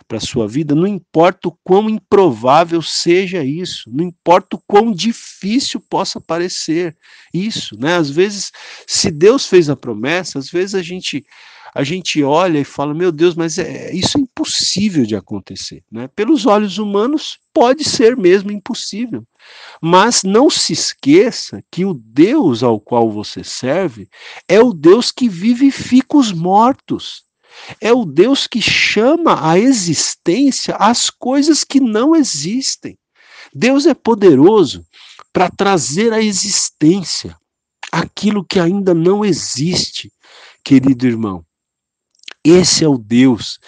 para 0.06 0.18
a 0.18 0.20
sua 0.20 0.46
vida, 0.46 0.74
não 0.74 0.86
importa 0.86 1.48
o 1.48 1.58
quão 1.64 1.88
improvável 1.88 2.82
seja 2.82 3.44
isso, 3.44 3.90
não 3.92 4.04
importa 4.04 4.56
o 4.56 4.62
quão 4.66 4.92
difícil 4.92 5.80
possa 5.80 6.20
parecer 6.20 6.96
isso, 7.32 7.76
né? 7.78 7.96
Às 7.96 8.10
vezes, 8.10 8.52
se 8.86 9.10
Deus 9.10 9.46
fez 9.46 9.70
a 9.70 9.76
promessa, 9.76 10.38
às 10.38 10.50
vezes 10.50 10.74
a 10.74 10.82
gente 10.82 11.24
a 11.74 11.82
gente 11.82 12.22
olha 12.22 12.60
e 12.60 12.64
fala, 12.64 12.94
meu 12.94 13.10
Deus, 13.10 13.34
mas 13.34 13.58
é, 13.58 13.92
isso 13.92 14.16
é 14.16 14.20
impossível 14.20 15.04
de 15.04 15.16
acontecer, 15.16 15.82
né? 15.90 16.08
Pelos 16.14 16.46
olhos 16.46 16.78
humanos 16.78 17.40
pode 17.52 17.82
ser 17.82 18.16
mesmo 18.16 18.52
impossível, 18.52 19.24
mas 19.82 20.22
não 20.22 20.48
se 20.48 20.72
esqueça 20.72 21.60
que 21.72 21.84
o 21.84 21.92
Deus 21.92 22.62
ao 22.62 22.80
qual 22.80 23.10
você 23.10 23.42
serve 23.42 24.08
é 24.48 24.60
o 24.60 24.72
Deus 24.72 25.10
que 25.10 25.28
vivifica 25.28 26.16
os 26.16 26.30
mortos. 26.30 27.23
É 27.80 27.92
o 27.92 28.04
Deus 28.04 28.46
que 28.46 28.60
chama 28.60 29.48
à 29.48 29.58
existência 29.58 30.76
as 30.76 31.10
coisas 31.10 31.64
que 31.64 31.80
não 31.80 32.14
existem. 32.14 32.98
Deus 33.54 33.86
é 33.86 33.94
poderoso 33.94 34.84
para 35.32 35.50
trazer 35.50 36.12
à 36.12 36.22
existência 36.22 37.36
aquilo 37.90 38.44
que 38.44 38.58
ainda 38.58 38.92
não 38.92 39.24
existe, 39.24 40.12
querido 40.64 41.06
irmão. 41.06 41.44
Esse 42.44 42.84
é 42.84 42.88
o 42.88 42.98
Deus 42.98 43.58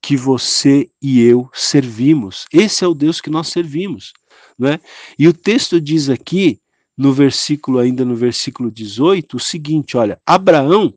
que 0.00 0.16
você 0.16 0.90
e 1.00 1.20
eu 1.22 1.48
servimos. 1.52 2.46
Esse 2.52 2.84
é 2.84 2.88
o 2.88 2.94
Deus 2.94 3.20
que 3.20 3.30
nós 3.30 3.48
servimos, 3.48 4.12
né? 4.58 4.80
E 5.18 5.28
o 5.28 5.32
texto 5.32 5.80
diz 5.80 6.08
aqui 6.08 6.60
no 6.96 7.12
versículo 7.12 7.78
ainda 7.78 8.04
no 8.04 8.14
versículo 8.14 8.70
18 8.70 9.36
o 9.36 9.40
seguinte, 9.40 9.96
olha, 9.96 10.20
Abraão 10.26 10.94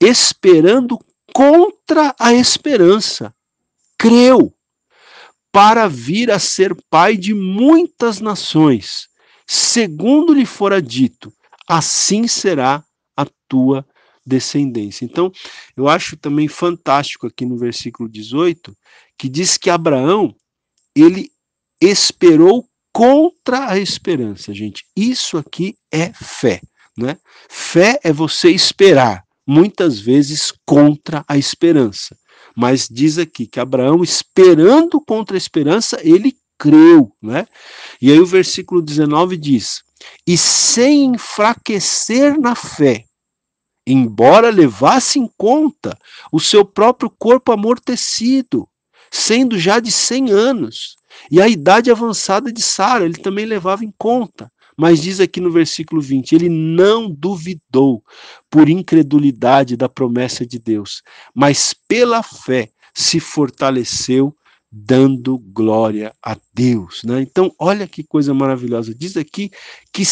esperando 0.00 0.98
contra 1.34 2.14
a 2.18 2.32
esperança. 2.32 3.34
Creu 3.98 4.54
para 5.52 5.88
vir 5.88 6.30
a 6.30 6.38
ser 6.38 6.76
pai 6.88 7.16
de 7.16 7.34
muitas 7.34 8.20
nações, 8.20 9.08
segundo 9.46 10.32
lhe 10.32 10.46
fora 10.46 10.80
dito, 10.80 11.32
assim 11.68 12.28
será 12.28 12.84
a 13.16 13.26
tua 13.48 13.84
descendência. 14.24 15.04
Então, 15.04 15.32
eu 15.76 15.88
acho 15.88 16.16
também 16.16 16.46
fantástico 16.46 17.26
aqui 17.26 17.44
no 17.44 17.58
versículo 17.58 18.08
18, 18.08 18.76
que 19.18 19.28
diz 19.28 19.56
que 19.56 19.68
Abraão, 19.68 20.34
ele 20.94 21.30
esperou 21.80 22.66
contra 22.92 23.70
a 23.70 23.78
esperança, 23.78 24.54
gente. 24.54 24.84
Isso 24.96 25.36
aqui 25.36 25.76
é 25.92 26.12
fé, 26.12 26.60
né? 26.96 27.18
Fé 27.48 27.98
é 28.02 28.12
você 28.12 28.50
esperar 28.50 29.24
muitas 29.50 29.98
vezes 29.98 30.52
contra 30.64 31.24
a 31.26 31.36
esperança. 31.36 32.16
Mas 32.56 32.86
diz 32.88 33.18
aqui 33.18 33.48
que 33.48 33.58
Abraão, 33.58 34.04
esperando 34.04 35.00
contra 35.00 35.36
a 35.36 35.38
esperança, 35.38 35.98
ele 36.04 36.36
creu, 36.56 37.12
né? 37.20 37.46
E 38.00 38.12
aí 38.12 38.20
o 38.20 38.26
versículo 38.26 38.80
19 38.80 39.36
diz: 39.36 39.82
"E 40.24 40.38
sem 40.38 41.06
enfraquecer 41.14 42.38
na 42.38 42.54
fé, 42.54 43.04
embora 43.84 44.50
levasse 44.50 45.18
em 45.18 45.28
conta 45.36 45.98
o 46.30 46.38
seu 46.38 46.64
próprio 46.64 47.10
corpo 47.10 47.50
amortecido, 47.50 48.68
sendo 49.10 49.58
já 49.58 49.80
de 49.80 49.90
100 49.90 50.30
anos, 50.30 50.94
e 51.28 51.42
a 51.42 51.48
idade 51.48 51.90
avançada 51.90 52.52
de 52.52 52.62
Sara, 52.62 53.04
ele 53.04 53.18
também 53.18 53.46
levava 53.46 53.84
em 53.84 53.92
conta. 53.98 54.48
Mas 54.80 55.02
diz 55.02 55.20
aqui 55.20 55.42
no 55.42 55.50
versículo 55.50 56.00
20: 56.00 56.32
ele 56.32 56.48
não 56.48 57.10
duvidou 57.10 58.02
por 58.48 58.66
incredulidade 58.66 59.76
da 59.76 59.90
promessa 59.90 60.46
de 60.46 60.58
Deus, 60.58 61.02
mas 61.34 61.74
pela 61.86 62.22
fé 62.22 62.70
se 62.94 63.20
fortaleceu, 63.20 64.34
dando 64.72 65.36
glória 65.36 66.14
a 66.22 66.34
Deus. 66.54 67.02
Né? 67.04 67.20
Então, 67.20 67.52
olha 67.58 67.86
que 67.86 68.02
coisa 68.02 68.32
maravilhosa. 68.32 68.94
Diz 68.94 69.18
aqui 69.18 69.50
que 69.92 70.02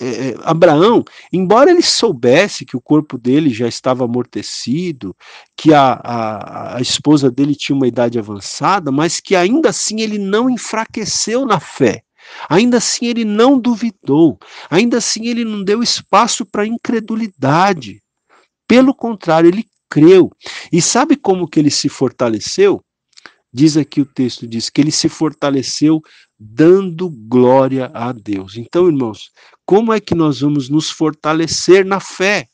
é, 0.00 0.34
Abraão, 0.42 1.04
embora 1.32 1.70
ele 1.70 1.80
soubesse 1.80 2.66
que 2.66 2.76
o 2.76 2.80
corpo 2.80 3.16
dele 3.16 3.50
já 3.50 3.68
estava 3.68 4.04
amortecido, 4.04 5.14
que 5.56 5.72
a, 5.72 5.92
a, 5.92 6.76
a, 6.78 6.80
esposa 6.80 7.30
dele 7.30 7.54
tinha 7.54 7.76
uma 7.76 7.86
idade 7.86 8.18
avançada, 8.18 8.90
mas 8.90 9.20
que 9.20 9.36
ainda 9.36 9.68
assim 9.68 10.00
ele 10.00 10.18
não 10.18 10.50
enfraqueceu 10.50 11.46
na 11.46 11.60
fé. 11.60 12.02
Ainda 12.48 12.78
assim, 12.78 13.06
ele 13.06 13.24
não 13.24 13.58
duvidou, 13.58 14.38
ainda 14.70 14.98
assim, 14.98 15.26
ele 15.26 15.44
não 15.44 15.62
deu 15.62 15.82
espaço 15.82 16.44
para 16.44 16.66
incredulidade. 16.66 18.02
Pelo 18.68 18.94
contrário, 18.94 19.48
ele 19.48 19.64
creu. 19.88 20.30
E 20.72 20.82
sabe 20.82 21.16
como 21.16 21.48
que 21.48 21.60
ele 21.60 21.70
se 21.70 21.88
fortaleceu? 21.88 22.82
Diz 23.52 23.76
aqui 23.76 24.00
o 24.00 24.06
texto 24.06 24.46
diz 24.46 24.68
que 24.68 24.80
ele 24.80 24.90
se 24.90 25.08
fortaleceu 25.08 26.02
dando 26.38 27.08
glória 27.08 27.90
a 27.94 28.12
Deus. 28.12 28.56
Então, 28.56 28.86
irmãos, 28.86 29.30
como 29.64 29.92
é 29.92 30.00
que 30.00 30.14
nós 30.14 30.40
vamos 30.40 30.68
nos 30.68 30.90
fortalecer 30.90 31.84
na 31.84 31.98
fé 31.98 32.46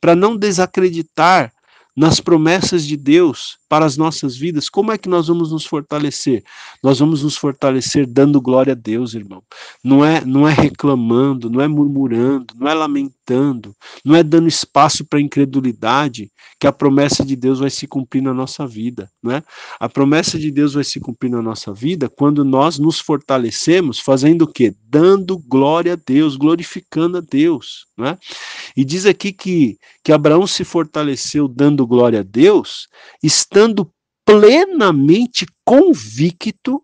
para 0.00 0.14
não 0.14 0.36
desacreditar 0.36 1.52
nas 1.96 2.20
promessas 2.20 2.84
de 2.84 2.96
Deus 2.96 3.58
para 3.68 3.84
as 3.84 3.96
nossas 3.96 4.36
vidas, 4.36 4.68
como 4.68 4.90
é 4.90 4.98
que 4.98 5.08
nós 5.08 5.28
vamos 5.28 5.52
nos 5.52 5.66
fortalecer? 5.66 6.42
Nós 6.82 6.98
vamos 6.98 7.22
nos 7.22 7.36
fortalecer 7.36 8.06
dando 8.06 8.40
glória 8.40 8.72
a 8.72 8.76
Deus, 8.76 9.14
irmão. 9.14 9.42
Não 9.84 10.04
é, 10.04 10.24
não 10.24 10.48
é 10.48 10.52
reclamando, 10.52 11.50
não 11.50 11.60
é 11.60 11.68
murmurando, 11.68 12.54
não 12.56 12.68
é 12.68 12.74
lamentando, 12.74 13.74
não 14.04 14.14
é 14.14 14.22
dando 14.22 14.48
espaço 14.48 15.04
para 15.04 15.20
incredulidade 15.20 16.30
que 16.58 16.66
a 16.66 16.72
promessa 16.72 17.24
de 17.24 17.36
Deus 17.36 17.58
vai 17.58 17.70
se 17.70 17.86
cumprir 17.86 18.22
na 18.22 18.34
nossa 18.34 18.66
vida, 18.66 19.10
não 19.22 19.32
é? 19.32 19.42
A 19.78 19.88
promessa 19.88 20.38
de 20.38 20.50
Deus 20.50 20.74
vai 20.74 20.84
se 20.84 20.98
cumprir 20.98 21.30
na 21.30 21.42
nossa 21.42 21.72
vida 21.72 22.08
quando 22.08 22.44
nós 22.44 22.78
nos 22.78 22.98
fortalecemos 22.98 24.00
fazendo 24.00 24.42
o 24.42 24.52
quê? 24.52 24.74
Dando 24.88 25.38
glória 25.38 25.92
a 25.92 25.96
Deus, 25.96 26.36
glorificando 26.36 27.18
a 27.18 27.20
Deus, 27.20 27.86
não 27.96 28.06
é? 28.06 28.18
E 28.76 28.84
diz 28.84 29.06
aqui 29.06 29.32
que 29.32 29.78
que 30.08 30.12
Abraão 30.12 30.46
se 30.46 30.64
fortaleceu 30.64 31.46
dando 31.46 31.86
glória 31.86 32.20
a 32.20 32.22
Deus, 32.22 32.88
estando 33.22 33.57
plenamente 34.24 35.46
convicto 35.64 36.82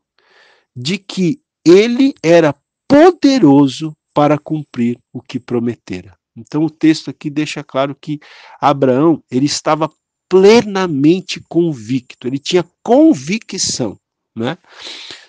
de 0.74 0.98
que 0.98 1.40
ele 1.64 2.14
era 2.22 2.54
poderoso 2.88 3.96
para 4.14 4.38
cumprir 4.38 4.98
o 5.12 5.20
que 5.20 5.38
prometera. 5.38 6.16
Então 6.36 6.64
o 6.64 6.70
texto 6.70 7.10
aqui 7.10 7.30
deixa 7.30 7.62
claro 7.62 7.94
que 7.94 8.18
Abraão, 8.60 9.22
ele 9.30 9.46
estava 9.46 9.90
plenamente 10.28 11.40
convicto, 11.48 12.26
ele 12.26 12.38
tinha 12.38 12.64
convicção, 12.82 13.98
né, 14.34 14.58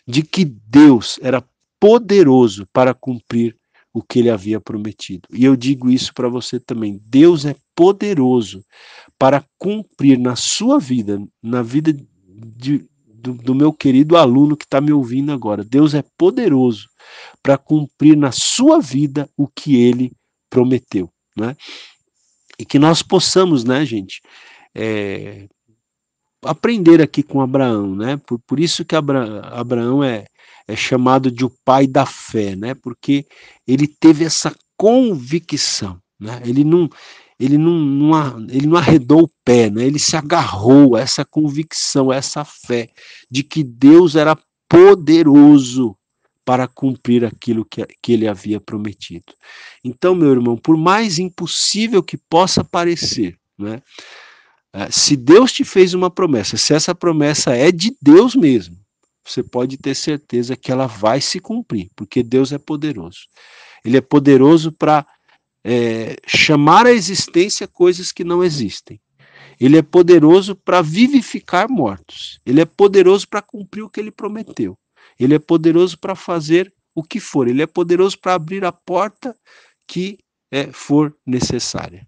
de 0.07 0.23
que 0.23 0.45
Deus 0.45 1.19
era 1.21 1.43
poderoso 1.79 2.67
para 2.73 2.93
cumprir 2.93 3.55
o 3.93 4.01
que 4.01 4.19
ele 4.19 4.29
havia 4.29 4.59
prometido. 4.59 5.27
E 5.31 5.45
eu 5.45 5.55
digo 5.55 5.89
isso 5.89 6.13
para 6.13 6.27
você 6.27 6.59
também. 6.59 6.99
Deus 7.05 7.45
é 7.45 7.55
poderoso 7.76 8.63
para 9.17 9.43
cumprir 9.57 10.17
na 10.17 10.36
sua 10.36 10.80
vida, 10.80 11.21
na 11.41 11.61
vida 11.61 11.93
de, 12.28 12.86
do, 13.07 13.34
do 13.34 13.55
meu 13.55 13.71
querido 13.71 14.17
aluno 14.17 14.57
que 14.57 14.65
está 14.65 14.82
me 14.82 14.91
ouvindo 14.91 15.32
agora. 15.32 15.63
Deus 15.63 15.93
é 15.93 16.03
poderoso 16.17 16.89
para 17.41 17.57
cumprir 17.57 18.17
na 18.17 18.32
sua 18.32 18.80
vida 18.80 19.30
o 19.38 19.47
que 19.47 19.76
ele 19.76 20.11
prometeu. 20.49 21.09
Né? 21.36 21.55
E 22.57 22.65
que 22.65 22.80
nós 22.80 23.01
possamos, 23.01 23.63
né, 23.63 23.86
gente, 23.86 24.21
é, 24.73 25.47
aprender 26.45 27.01
aqui 27.01 27.23
com 27.23 27.41
Abraão, 27.41 27.95
né? 27.95 28.17
Por, 28.17 28.39
por 28.39 28.59
isso 28.59 28.86
que 28.86 28.95
Abra, 28.95 29.41
Abraão 29.47 30.03
é, 30.03 30.26
é 30.67 30.76
chamado 30.76 31.32
de 31.32 31.43
o 31.43 31.51
pai 31.63 31.88
da 31.88 32.05
fé, 32.05 32.55
né? 32.55 32.73
Porque 32.76 33.26
ele 33.67 33.88
teve 33.88 34.23
essa 34.23 34.55
convicção, 34.78 35.99
né? 36.19 36.41
Ele 36.45 36.63
não 36.63 36.89
ele 37.39 37.57
não, 37.57 37.73
não, 37.73 38.47
ele 38.49 38.67
não 38.67 38.77
arredou 38.77 39.23
o 39.23 39.31
pé, 39.43 39.69
né? 39.69 39.86
ele 39.86 39.99
se 39.99 40.15
agarrou 40.15 40.95
a 40.95 41.01
essa 41.01 41.25
convicção, 41.25 42.11
a 42.11 42.15
essa 42.15 42.45
fé 42.45 42.89
de 43.29 43.43
que 43.43 43.63
Deus 43.63 44.15
era 44.15 44.38
poderoso 44.69 45.97
para 46.45 46.67
cumprir 46.67 47.25
aquilo 47.25 47.65
que, 47.65 47.86
que 48.01 48.13
ele 48.13 48.27
havia 48.27 48.61
prometido. 48.61 49.33
Então, 49.83 50.13
meu 50.15 50.31
irmão, 50.31 50.55
por 50.55 50.77
mais 50.77 51.17
impossível 51.17 52.03
que 52.03 52.17
possa 52.17 52.63
parecer, 52.63 53.38
né, 53.57 53.81
é, 54.71 54.91
se 54.91 55.15
Deus 55.15 55.51
te 55.51 55.63
fez 55.63 55.93
uma 55.93 56.09
promessa, 56.09 56.55
se 56.55 56.73
essa 56.73 56.93
promessa 56.93 57.55
é 57.55 57.71
de 57.71 57.95
Deus 58.01 58.36
mesmo, 58.36 58.77
você 59.25 59.41
pode 59.41 59.77
ter 59.77 59.95
certeza 59.95 60.55
que 60.55 60.71
ela 60.71 60.86
vai 60.86 61.19
se 61.19 61.39
cumprir, 61.39 61.89
porque 61.95 62.21
Deus 62.21 62.51
é 62.51 62.59
poderoso. 62.59 63.21
Ele 63.83 63.97
é 63.97 64.01
poderoso 64.01 64.71
para 64.71 65.05
é, 65.68 66.16
chamar 66.28 66.86
à 66.86 66.91
existência 66.91 67.68
coisas 67.68 68.11
que 68.11 68.24
não 68.24 68.43
existem. 68.43 69.01
Ele 69.59 69.80
é 69.80 69.82
poderoso 69.82 70.55
para 70.55 70.82
vivificar 70.82 71.68
mortos. 71.68 72.39
Ele 72.45 72.61
é 72.61 72.66
poderoso 72.66 73.28
para 73.28 73.41
cumprir 73.41 73.82
o 73.82 73.89
que 73.89 73.99
ele 73.99 74.11
prometeu. 74.11 74.78
Ele 75.20 75.34
é 75.34 75.39
poderoso 75.39 75.97
para 75.97 76.13
fazer 76.13 76.72
o 76.93 77.01
que 77.01 77.20
for. 77.20 77.47
Ele 77.47 77.63
é 77.63 77.68
poderoso 77.68 78.20
para 78.20 78.36
abrir 78.36 78.63
a 78.63 78.72
porta 78.72 79.36
que 79.88 80.20
é, 80.51 80.72
for 80.72 81.16
necessária. 81.26 82.07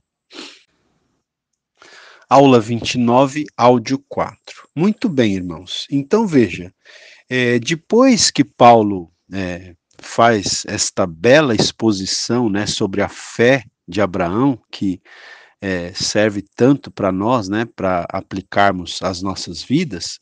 Aula 2.29 2.59
29, 2.59 3.45
áudio 3.55 4.03
4. 4.07 4.67
Muito 4.75 5.09
bem, 5.09 5.33
irmãos. 5.33 5.87
Então 5.89 6.27
veja, 6.27 6.71
é, 7.29 7.57
depois 7.57 8.29
que 8.29 8.43
Paulo 8.43 9.11
é, 9.33 9.73
faz 10.01 10.63
esta 10.67 11.05
bela 11.05 11.55
exposição 11.55 12.49
né, 12.49 12.65
sobre 12.65 13.01
a 13.01 13.09
fé 13.09 13.63
de 13.87 14.01
Abraão, 14.01 14.59
que 14.71 15.01
é, 15.61 15.91
serve 15.93 16.43
tanto 16.55 16.91
para 16.91 17.11
nós, 17.11 17.49
né, 17.49 17.65
para 17.65 18.05
aplicarmos 18.09 19.01
as 19.01 19.21
nossas 19.21 19.63
vidas, 19.63 20.19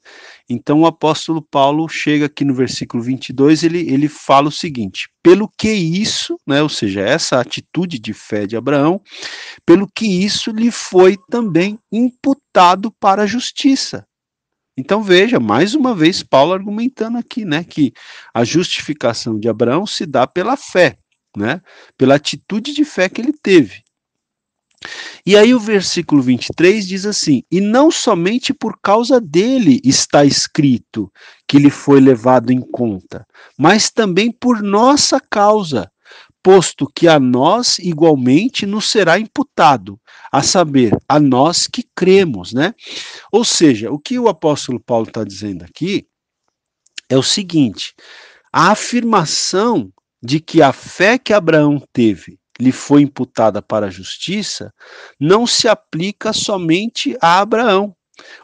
então 0.50 0.82
o 0.82 0.86
apóstolo 0.86 1.42
Paulo 1.42 1.90
chega 1.90 2.28
aqui 2.28 2.46
no 2.46 2.54
versículo 2.54 3.04
22, 3.04 3.64
ele, 3.64 3.80
ele 3.92 4.08
fala 4.08 4.48
o 4.48 4.52
seguinte: 4.52 5.10
pelo 5.22 5.50
que 5.58 5.72
isso, 5.72 6.38
né, 6.48 6.62
ou 6.62 6.70
seja, 6.70 7.02
essa 7.02 7.40
atitude 7.40 8.00
de 8.00 8.14
fé 8.14 8.46
de 8.46 8.56
Abraão, 8.56 9.02
pelo 9.66 9.88
que 9.94 10.06
isso 10.06 10.52
lhe 10.52 10.72
foi 10.72 11.18
também 11.30 11.78
imputado 11.92 12.92
para 12.92 13.24
a 13.24 13.28
justiça. 13.28 14.06
Então 14.78 15.02
veja, 15.02 15.40
mais 15.40 15.74
uma 15.74 15.96
vez 15.96 16.22
Paulo 16.22 16.54
argumentando 16.54 17.18
aqui, 17.18 17.46
né, 17.46 17.64
que 17.64 17.94
a 18.34 18.44
justificação 18.44 19.40
de 19.40 19.48
Abraão 19.48 19.86
se 19.86 20.06
dá 20.06 20.28
pela 20.28 20.58
fé, 20.58 20.98
né, 21.36 21.62
pela 21.98 22.16
atitude 22.16 22.74
de 22.74 22.84
fé 22.84 23.08
que 23.08 23.22
ele 23.22 23.34
teve. 23.34 23.86
E 25.26 25.36
aí 25.36 25.54
o 25.54 25.60
versículo 25.60 26.22
23 26.22 26.88
diz 26.88 27.06
assim: 27.06 27.44
E 27.50 27.60
não 27.60 27.90
somente 27.90 28.54
por 28.54 28.78
causa 28.82 29.20
dele 29.20 29.80
está 29.84 30.26
escrito 30.26 31.12
que 31.48 31.58
ele 31.58 31.70
foi 31.70 32.00
levado 32.00 32.52
em 32.52 32.62
conta, 32.62 33.26
mas 33.58 33.90
também 33.90 34.32
por 34.32 34.62
nossa 34.62 35.20
causa, 35.20 35.90
posto 36.46 36.86
que 36.86 37.08
a 37.08 37.20
nós 37.20 37.80
igualmente 37.80 38.68
nos 38.68 38.92
será 38.92 39.18
imputado, 39.18 40.00
a 40.32 40.44
saber, 40.44 40.96
a 41.10 41.20
nós 41.20 41.66
que 41.66 41.82
cremos, 41.96 42.54
né? 42.54 42.76
Ou 43.32 43.44
seja, 43.44 43.90
o 43.92 43.98
que 43.98 44.20
o 44.20 44.28
apóstolo 44.28 44.80
Paulo 44.80 45.08
está 45.08 45.24
dizendo 45.24 45.66
aqui 45.66 46.08
é 47.10 47.18
o 47.18 47.24
seguinte: 47.24 47.96
a 48.54 48.70
afirmação 48.70 49.92
de 50.22 50.40
que 50.40 50.62
a 50.62 50.72
fé 50.72 51.18
que 51.18 51.34
Abraão 51.34 51.82
teve 51.92 52.38
lhe 52.60 52.72
foi 52.72 53.02
imputada 53.02 53.60
para 53.60 53.88
a 53.88 53.92
justiça, 53.92 54.72
não 55.20 55.48
se 55.48 55.68
aplica 55.68 56.32
somente 56.32 57.18
a 57.20 57.40
Abraão. 57.40 57.96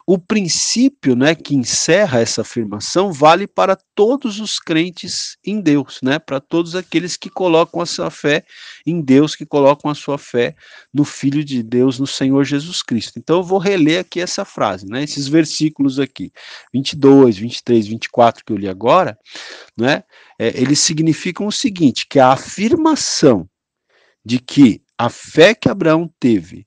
O 0.06 0.18
princípio, 0.18 1.14
né, 1.14 1.34
que 1.34 1.54
encerra 1.54 2.20
essa 2.20 2.42
afirmação 2.42 3.12
vale 3.12 3.46
para 3.46 3.76
todos 3.94 4.40
os 4.40 4.58
crentes 4.58 5.36
em 5.44 5.60
Deus, 5.60 6.00
né, 6.02 6.18
para 6.18 6.40
todos 6.40 6.74
aqueles 6.74 7.16
que 7.16 7.30
colocam 7.30 7.80
a 7.80 7.86
sua 7.86 8.10
fé 8.10 8.44
em 8.86 9.00
Deus, 9.00 9.34
que 9.34 9.46
colocam 9.46 9.90
a 9.90 9.94
sua 9.94 10.18
fé 10.18 10.54
no 10.92 11.04
Filho 11.04 11.44
de 11.44 11.62
Deus, 11.62 11.98
no 11.98 12.06
Senhor 12.06 12.44
Jesus 12.44 12.82
Cristo. 12.82 13.18
Então 13.18 13.36
eu 13.36 13.42
vou 13.42 13.58
reler 13.58 14.00
aqui 14.00 14.20
essa 14.20 14.44
frase, 14.44 14.86
né, 14.86 15.02
esses 15.02 15.28
versículos 15.28 15.98
aqui, 15.98 16.32
22, 16.72 17.38
23, 17.38 17.86
24 17.86 18.44
que 18.44 18.52
eu 18.52 18.56
li 18.56 18.68
agora, 18.68 19.18
né, 19.76 20.04
é, 20.38 20.48
eles 20.60 20.80
significam 20.80 21.46
o 21.46 21.52
seguinte, 21.52 22.06
que 22.08 22.18
a 22.18 22.32
afirmação 22.32 23.48
de 24.24 24.38
que 24.38 24.82
a 24.96 25.08
fé 25.08 25.54
que 25.54 25.68
Abraão 25.68 26.12
teve 26.20 26.66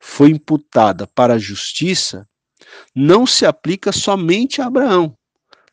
foi 0.00 0.30
imputada 0.30 1.06
para 1.06 1.34
a 1.34 1.38
justiça, 1.38 2.28
não 2.94 3.26
se 3.26 3.44
aplica 3.44 3.92
somente 3.92 4.60
a 4.60 4.66
Abraão. 4.66 5.16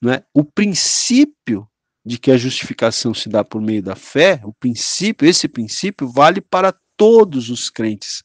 Não 0.02 0.12
é? 0.12 0.24
O 0.34 0.44
princípio 0.44 1.68
de 2.06 2.18
que 2.18 2.32
a 2.32 2.38
justificação 2.38 3.14
se 3.14 3.30
dá 3.30 3.44
por 3.44 3.62
meio 3.62 3.82
da 3.82 3.96
fé, 3.96 4.42
o 4.44 4.54
princípio, 4.54 5.28
esse 5.28 5.48
princípio 5.48 6.08
vale 6.08 6.42
para 6.42 6.74
todos 6.98 7.50
os 7.50 7.70
crentes 7.70 8.22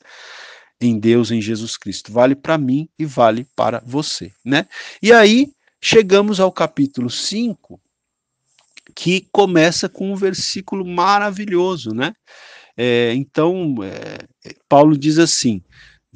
em 0.80 0.98
Deus, 0.98 1.30
em 1.30 1.40
Jesus 1.40 1.76
Cristo. 1.76 2.12
Vale 2.12 2.34
para 2.34 2.58
mim 2.58 2.88
e 2.98 3.04
vale 3.04 3.46
para 3.54 3.82
você, 3.86 4.32
né? 4.44 4.66
E 5.02 5.12
aí 5.12 5.52
chegamos 5.80 6.40
ao 6.40 6.50
capítulo 6.52 7.08
5, 7.08 7.80
que 8.94 9.28
começa 9.32 9.88
com 9.88 10.12
um 10.12 10.16
versículo 10.16 10.84
maravilhoso, 10.84 11.90
né? 11.90 12.12
É, 12.76 13.12
então, 13.14 13.76
é, 13.82 14.54
Paulo 14.68 14.96
diz 14.96 15.18
assim, 15.18 15.62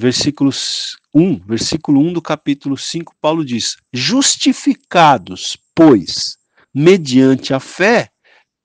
versículos 0.03 0.97
1, 1.15 1.43
versículo 1.47 2.01
1 2.01 2.15
do 2.15 2.21
capítulo 2.21 2.77
5, 2.77 3.15
Paulo 3.21 3.45
diz: 3.45 3.77
Justificados, 3.93 5.57
pois, 5.73 6.37
mediante 6.75 7.55
a 7.55 7.61
fé, 7.61 8.11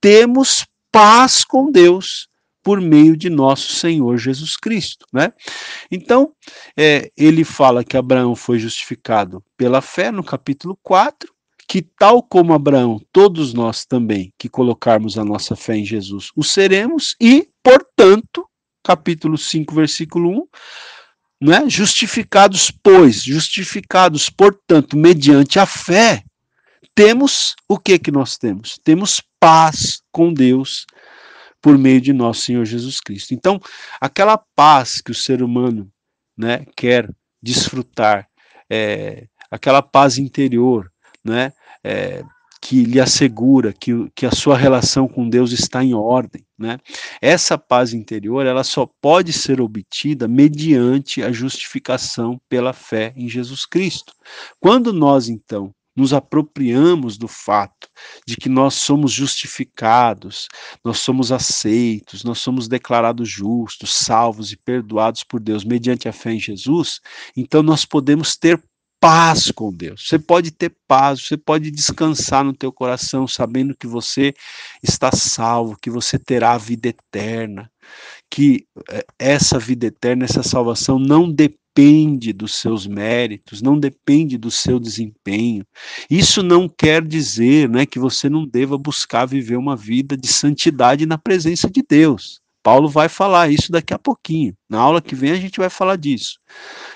temos 0.01 0.65
paz 0.91 1.43
com 1.45 1.71
Deus 1.71 2.27
por 2.63 2.81
meio 2.81 3.15
de 3.15 3.29
nosso 3.29 3.71
Senhor 3.73 4.17
Jesus 4.17 4.57
Cristo, 4.57 5.05
né? 5.13 5.31
Então, 5.91 6.33
é, 6.75 7.11
ele 7.15 7.43
fala 7.43 7.83
que 7.83 7.95
Abraão 7.95 8.35
foi 8.35 8.57
justificado 8.57 9.43
pela 9.55 9.79
fé 9.79 10.11
no 10.11 10.23
capítulo 10.23 10.77
4, 10.81 11.31
que 11.67 11.83
tal 11.83 12.23
como 12.23 12.53
Abraão, 12.53 12.99
todos 13.11 13.53
nós 13.53 13.85
também 13.85 14.33
que 14.39 14.49
colocarmos 14.49 15.19
a 15.19 15.23
nossa 15.23 15.55
fé 15.55 15.77
em 15.77 15.85
Jesus, 15.85 16.31
o 16.35 16.43
seremos 16.43 17.15
e, 17.21 17.47
portanto, 17.61 18.45
capítulo 18.83 19.37
5, 19.37 19.75
versículo 19.75 20.29
1, 20.31 20.47
né? 21.41 21.69
Justificados, 21.69 22.71
pois, 22.71 23.23
justificados, 23.23 24.29
portanto, 24.29 24.97
mediante 24.97 25.59
a 25.59 25.65
fé, 25.65 26.23
temos 26.95 27.55
o 27.67 27.77
que 27.77 27.99
que 27.99 28.11
nós 28.11 28.37
temos? 28.37 28.79
Temos 28.83 29.21
paz 29.39 30.01
com 30.11 30.33
Deus 30.33 30.85
por 31.61 31.77
meio 31.77 32.01
de 32.01 32.13
nosso 32.13 32.41
Senhor 32.41 32.65
Jesus 32.65 32.99
Cristo. 32.99 33.33
Então, 33.33 33.59
aquela 34.01 34.37
paz 34.55 35.01
que 35.01 35.11
o 35.11 35.15
ser 35.15 35.43
humano, 35.43 35.91
né, 36.35 36.65
quer 36.75 37.09
desfrutar, 37.41 38.27
é, 38.69 39.27
aquela 39.51 39.81
paz 39.81 40.17
interior, 40.17 40.91
né, 41.23 41.53
é, 41.83 42.23
que 42.61 42.83
lhe 42.83 42.99
assegura 42.99 43.73
que, 43.73 44.09
que 44.15 44.25
a 44.25 44.31
sua 44.31 44.57
relação 44.57 45.07
com 45.07 45.29
Deus 45.29 45.51
está 45.51 45.83
em 45.83 45.93
ordem, 45.93 46.46
né? 46.57 46.77
Essa 47.21 47.57
paz 47.57 47.93
interior, 47.93 48.45
ela 48.45 48.63
só 48.63 48.89
pode 49.01 49.31
ser 49.31 49.61
obtida 49.61 50.27
mediante 50.27 51.21
a 51.21 51.31
justificação 51.31 52.39
pela 52.49 52.73
fé 52.73 53.13
em 53.15 53.29
Jesus 53.29 53.65
Cristo. 53.65 54.13
Quando 54.59 54.91
nós 54.91 55.29
então 55.29 55.73
nos 55.95 56.13
apropriamos 56.13 57.17
do 57.17 57.27
fato 57.27 57.89
de 58.25 58.37
que 58.37 58.47
nós 58.47 58.75
somos 58.75 59.11
justificados, 59.11 60.47
nós 60.85 60.99
somos 60.99 61.31
aceitos, 61.31 62.23
nós 62.23 62.37
somos 62.37 62.67
declarados 62.67 63.27
justos, 63.27 63.95
salvos 63.95 64.51
e 64.51 64.57
perdoados 64.57 65.23
por 65.23 65.39
Deus 65.39 65.63
mediante 65.63 66.07
a 66.07 66.13
fé 66.13 66.33
em 66.33 66.39
Jesus, 66.39 66.99
então 67.35 67.63
nós 67.63 67.83
podemos 67.83 68.37
ter 68.37 68.63
paz 68.99 69.51
com 69.51 69.71
Deus. 69.71 70.07
Você 70.07 70.19
pode 70.19 70.51
ter 70.51 70.75
paz, 70.87 71.21
você 71.21 71.37
pode 71.37 71.71
descansar 71.71 72.43
no 72.43 72.53
teu 72.53 72.71
coração 72.71 73.27
sabendo 73.27 73.75
que 73.75 73.87
você 73.87 74.33
está 74.81 75.11
salvo, 75.11 75.77
que 75.81 75.89
você 75.89 76.17
terá 76.17 76.53
a 76.53 76.57
vida 76.57 76.89
eterna, 76.89 77.71
que 78.29 78.65
eh, 78.89 79.05
essa 79.19 79.59
vida 79.59 79.87
eterna, 79.87 80.25
essa 80.25 80.43
salvação 80.43 80.99
não 80.99 81.31
depende 81.31 82.33
dos 82.33 82.55
seus 82.55 82.87
méritos, 82.87 83.61
não 83.61 83.79
depende 83.79 84.37
do 84.37 84.49
seu 84.49 84.79
desempenho. 84.79 85.65
Isso 86.09 86.41
não 86.41 86.67
quer 86.67 87.05
dizer, 87.05 87.69
né, 87.69 87.85
que 87.85 87.99
você 87.99 88.29
não 88.29 88.47
deva 88.47 88.77
buscar 88.77 89.25
viver 89.25 89.57
uma 89.57 89.75
vida 89.75 90.17
de 90.17 90.27
santidade 90.27 91.05
na 91.05 91.17
presença 91.17 91.69
de 91.69 91.83
Deus. 91.87 92.41
Paulo 92.67 92.89
vai 92.89 93.07
falar 93.07 93.49
isso 93.49 93.71
daqui 93.71 93.93
a 93.93 93.97
pouquinho. 93.97 94.53
Na 94.69 94.81
aula 94.81 95.01
que 95.01 95.15
vem 95.15 95.31
a 95.31 95.37
gente 95.37 95.57
vai 95.57 95.69
falar 95.69 95.95
disso. 95.95 96.37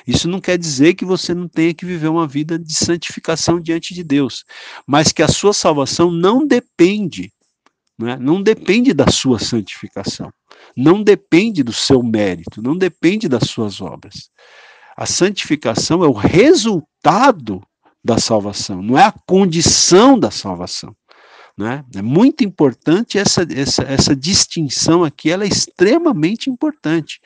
Isso 0.06 0.28
não 0.28 0.42
quer 0.42 0.58
dizer 0.58 0.96
que 0.96 1.06
você 1.06 1.34
não 1.34 1.48
tenha 1.48 1.74
que 1.74 1.86
viver 1.86 2.10
uma 2.10 2.28
vida 2.28 2.60
de 2.60 2.74
santificação 2.74 3.58
diante 3.58 3.94
de 3.94 4.04
Deus, 4.04 4.44
mas 4.86 5.14
que 5.14 5.24
a 5.24 5.30
sua 5.30 5.54
salvação 5.54 6.12
não 6.12 6.46
depende, 6.46 7.32
não, 7.98 8.10
é? 8.10 8.18
não 8.20 8.44
depende 8.44 8.94
da 8.94 9.10
sua 9.10 9.40
santificação, 9.40 10.30
não 10.76 11.02
depende 11.02 11.64
do 11.64 11.72
seu 11.72 12.04
mérito, 12.04 12.62
não 12.62 12.78
depende 12.78 13.30
das 13.30 13.44
suas 13.50 13.80
obras. 13.80 14.30
A 14.98 15.06
santificação 15.06 16.04
é 16.04 16.08
o 16.08 16.12
resultado 16.12 17.62
da 18.04 18.18
salvação, 18.18 18.82
não 18.82 18.98
é 18.98 19.06
a 19.06 19.16
condição 19.26 20.20
da 20.20 20.32
salvação. 20.32 20.94
Né? 21.62 21.86
É 21.96 22.02
muito 22.02 22.44
importante 22.44 23.20
essa, 23.20 23.46
essa, 23.56 23.84
essa 23.84 24.16
distinção 24.16 25.04
aqui, 25.04 25.30
ela 25.30 25.44
é 25.44 25.48
extremamente 25.48 26.50
importante. 26.50 27.22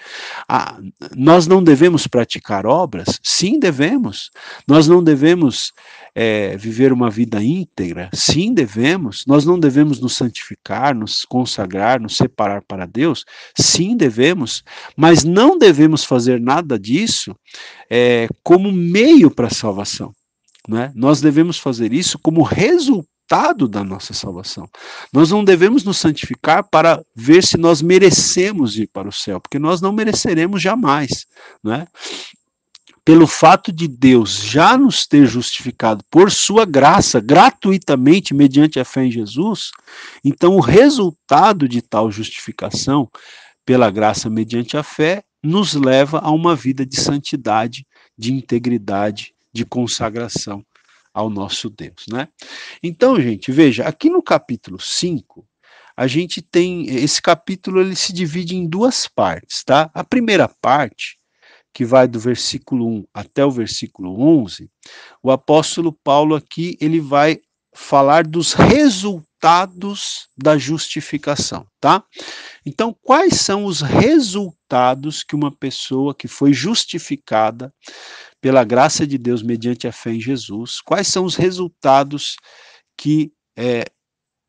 Nós 1.16 1.48
não 1.48 1.64
devemos 1.64 2.06
praticar 2.06 2.66
obras? 2.66 3.18
Sim, 3.24 3.58
devemos. 3.58 4.32
Nós 4.68 4.90
não 4.90 5.02
devemos 5.02 5.72
é, 6.14 6.58
viver 6.58 6.92
uma 6.92 7.10
vida 7.10 7.42
íntegra? 7.42 8.10
Sim, 8.14 8.54
devemos. 8.54 9.24
Nós 9.26 9.46
não 9.46 9.58
devemos 9.58 10.02
nos 10.02 10.18
santificar, 10.18 10.94
nos 10.94 11.24
consagrar, 11.24 12.02
nos 12.02 12.18
separar 12.18 12.62
para 12.62 12.86
Deus? 12.86 13.24
Sim, 13.58 13.96
devemos. 13.96 14.66
Mas 14.98 15.24
não 15.24 15.58
devemos 15.58 16.04
fazer 16.04 16.42
nada 16.42 16.78
disso 16.78 17.34
é, 17.90 18.28
como 18.44 18.70
meio 18.70 19.32
para 19.32 19.48
a 19.48 19.54
salvação. 19.54 20.14
Né? 20.68 20.92
Nós 20.94 21.22
devemos 21.22 21.58
fazer 21.58 21.94
isso 21.94 22.20
como 22.20 22.42
resultado 22.42 23.15
resultado 23.26 23.68
da 23.68 23.84
nossa 23.84 24.14
salvação. 24.14 24.70
Nós 25.12 25.32
não 25.32 25.44
devemos 25.44 25.84
nos 25.84 25.98
santificar 25.98 26.64
para 26.64 27.04
ver 27.16 27.44
se 27.44 27.58
nós 27.58 27.82
merecemos 27.82 28.78
ir 28.78 28.88
para 28.88 29.10
o 29.10 29.12
céu, 29.12 29.42
porque 29.42 29.60
nós 29.60 29.82
não 29.82 29.92
mereceremos 29.92 30.62
jamais, 30.62 31.26
né? 31.64 31.88
Pelo 33.04 33.28
fato 33.28 33.72
de 33.72 33.88
Deus 33.88 34.42
já 34.42 34.76
nos 34.76 35.06
ter 35.06 35.28
justificado 35.28 36.04
por 36.10 36.32
sua 36.32 36.66
graça, 36.66 37.20
gratuitamente, 37.20 38.34
mediante 38.34 38.80
a 38.80 38.86
fé 38.86 39.06
em 39.06 39.12
Jesus, 39.12 39.72
então 40.24 40.56
o 40.56 40.60
resultado 40.60 41.68
de 41.68 41.84
tal 41.84 42.12
justificação, 42.12 43.08
pela 43.64 43.92
graça 43.92 44.30
mediante 44.30 44.76
a 44.76 44.82
fé, 44.82 45.24
nos 45.44 45.76
leva 45.76 46.20
a 46.20 46.32
uma 46.32 46.56
vida 46.56 46.84
de 46.84 47.00
santidade, 47.00 47.86
de 48.18 48.34
integridade, 48.34 49.34
de 49.54 49.64
consagração 49.66 50.66
ao 51.16 51.30
nosso 51.30 51.70
Deus, 51.70 52.06
né? 52.12 52.28
Então, 52.84 53.20
gente, 53.20 53.50
veja, 53.50 53.86
aqui 53.86 54.10
no 54.10 54.22
capítulo 54.22 54.78
5, 54.78 55.48
a 55.96 56.08
gente 56.08 56.42
tem 56.42 56.88
esse 56.90 57.22
capítulo 57.22 57.80
ele 57.80 57.96
se 57.96 58.12
divide 58.12 58.58
em 58.58 58.68
duas 58.68 59.08
partes, 59.08 59.64
tá? 59.64 59.90
A 59.94 60.04
primeira 60.04 60.50
parte, 60.50 61.18
que 61.74 61.86
vai 61.86 62.06
do 62.06 62.20
versículo 62.20 62.86
1 62.88 63.06
até 63.14 63.46
o 63.46 63.52
versículo 63.52 64.22
11, 64.22 64.70
o 65.24 65.32
apóstolo 65.32 65.94
Paulo 65.94 66.36
aqui, 66.36 66.78
ele 66.82 67.00
vai 67.00 67.40
falar 67.74 68.28
dos 68.28 68.52
resultados 68.52 69.35
da 70.36 70.58
justificação, 70.58 71.68
tá? 71.80 72.04
Então, 72.66 72.96
quais 73.02 73.36
são 73.36 73.66
os 73.66 73.82
resultados 73.82 75.24
que 75.24 75.36
uma 75.36 75.56
pessoa 75.56 76.16
que 76.16 76.28
foi 76.28 76.52
justificada 76.54 77.74
pela 78.42 78.64
graça 78.64 79.06
de 79.06 79.18
Deus 79.18 79.44
mediante 79.44 79.88
a 79.88 79.92
fé 79.92 80.14
em 80.14 80.20
Jesus, 80.20 80.82
quais 80.82 81.08
são 81.08 81.26
os 81.26 81.36
resultados 81.36 82.36
que 82.98 83.32
é, 83.58 83.86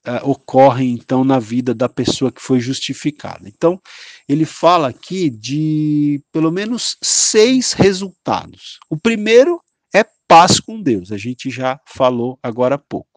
é, 0.04 0.22
ocorrem 0.22 0.92
então 0.92 1.24
na 1.24 1.38
vida 1.38 1.74
da 1.74 1.88
pessoa 1.88 2.30
que 2.32 2.40
foi 2.40 2.60
justificada. 2.60 3.48
Então, 3.48 3.80
ele 4.28 4.44
fala 4.44 4.88
aqui 4.88 5.28
de 5.28 6.22
pelo 6.32 6.50
menos 6.50 6.96
seis 7.02 7.72
resultados. 7.72 8.78
O 8.88 8.96
primeiro 8.96 9.60
é 9.94 10.04
paz 10.28 10.60
com 10.60 10.80
Deus, 10.80 11.12
a 11.12 11.18
gente 11.18 11.50
já 11.50 11.80
falou 11.86 12.38
agora 12.42 12.76
há 12.76 12.78
pouco. 12.78 13.15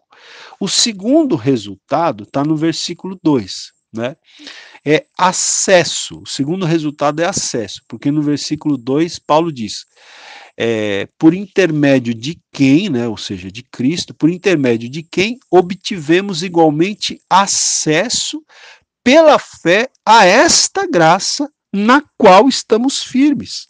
O 0.58 0.68
segundo 0.68 1.36
resultado 1.36 2.24
está 2.24 2.44
no 2.44 2.56
versículo 2.56 3.18
2, 3.22 3.72
né? 3.92 4.16
É 4.84 5.04
acesso. 5.16 6.22
O 6.22 6.26
segundo 6.26 6.64
resultado 6.64 7.20
é 7.20 7.26
acesso, 7.26 7.82
porque 7.88 8.10
no 8.10 8.22
versículo 8.22 8.76
2 8.76 9.18
Paulo 9.18 9.52
diz: 9.52 9.86
é, 10.56 11.08
por 11.18 11.34
intermédio 11.34 12.14
de 12.14 12.38
quem, 12.52 12.90
né, 12.90 13.08
ou 13.08 13.16
seja, 13.16 13.50
de 13.50 13.62
Cristo, 13.62 14.12
por 14.12 14.28
intermédio 14.28 14.90
de 14.90 15.02
quem 15.02 15.38
obtivemos 15.50 16.42
igualmente 16.42 17.18
acesso 17.30 18.44
pela 19.02 19.38
fé 19.38 19.88
a 20.04 20.26
esta 20.26 20.86
graça 20.86 21.50
na 21.72 22.02
qual 22.18 22.48
estamos 22.48 23.02
firmes. 23.02 23.68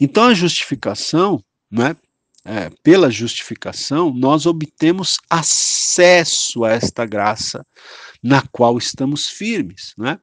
Então 0.00 0.24
a 0.24 0.34
justificação, 0.34 1.42
né, 1.70 1.96
é, 2.44 2.70
pela 2.82 3.10
justificação, 3.10 4.12
nós 4.12 4.46
obtemos 4.46 5.18
acesso 5.30 6.64
a 6.64 6.72
esta 6.72 7.06
graça 7.06 7.64
na 8.22 8.42
qual 8.50 8.78
estamos 8.78 9.28
firmes. 9.28 9.94
Né? 9.96 10.18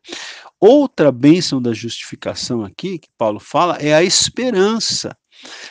Outra 0.59 1.11
bênção 1.11 1.61
da 1.61 1.73
justificação 1.73 2.63
aqui, 2.63 2.99
que 2.99 3.09
Paulo 3.17 3.39
fala, 3.39 3.77
é 3.77 3.93
a 3.93 4.03
esperança. 4.03 5.15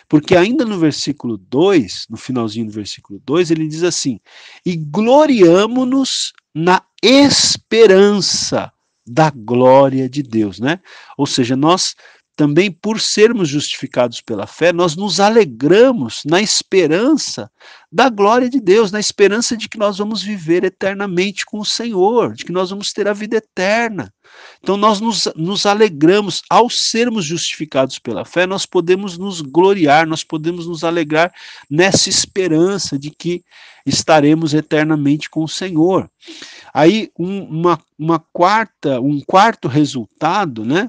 Porque 0.08 0.34
ainda 0.34 0.64
no 0.64 0.78
versículo 0.78 1.36
2, 1.36 2.06
no 2.08 2.16
finalzinho 2.16 2.66
do 2.66 2.72
versículo 2.72 3.20
2, 3.24 3.50
ele 3.50 3.68
diz 3.68 3.82
assim: 3.82 4.18
E 4.64 4.74
gloriamo-nos 4.74 6.32
na 6.54 6.82
esperança 7.02 8.72
da 9.06 9.30
glória 9.30 10.08
de 10.08 10.22
Deus, 10.22 10.58
né? 10.58 10.80
Ou 11.16 11.26
seja, 11.26 11.54
nós 11.56 11.94
também 12.38 12.70
por 12.70 13.00
sermos 13.00 13.48
justificados 13.48 14.20
pela 14.20 14.46
fé, 14.46 14.72
nós 14.72 14.94
nos 14.94 15.18
alegramos 15.18 16.22
na 16.24 16.40
esperança 16.40 17.50
da 17.90 18.08
glória 18.08 18.48
de 18.48 18.60
Deus, 18.60 18.92
na 18.92 19.00
esperança 19.00 19.56
de 19.56 19.68
que 19.68 19.76
nós 19.76 19.98
vamos 19.98 20.22
viver 20.22 20.62
eternamente 20.62 21.44
com 21.44 21.58
o 21.58 21.64
Senhor, 21.64 22.34
de 22.34 22.44
que 22.44 22.52
nós 22.52 22.70
vamos 22.70 22.92
ter 22.92 23.08
a 23.08 23.12
vida 23.12 23.38
eterna. 23.38 24.14
Então, 24.62 24.76
nós 24.76 25.00
nos, 25.00 25.28
nos 25.34 25.66
alegramos, 25.66 26.40
ao 26.48 26.70
sermos 26.70 27.24
justificados 27.24 27.98
pela 27.98 28.24
fé, 28.24 28.46
nós 28.46 28.64
podemos 28.64 29.18
nos 29.18 29.40
gloriar, 29.40 30.06
nós 30.06 30.22
podemos 30.22 30.64
nos 30.64 30.84
alegrar 30.84 31.32
nessa 31.68 32.08
esperança 32.08 32.96
de 32.96 33.10
que 33.10 33.42
estaremos 33.84 34.54
eternamente 34.54 35.28
com 35.28 35.42
o 35.42 35.48
Senhor. 35.48 36.08
Aí, 36.72 37.10
um, 37.18 37.42
uma, 37.42 37.80
uma 37.98 38.20
quarta, 38.32 39.00
um 39.00 39.20
quarto 39.26 39.66
resultado, 39.66 40.64
né? 40.64 40.88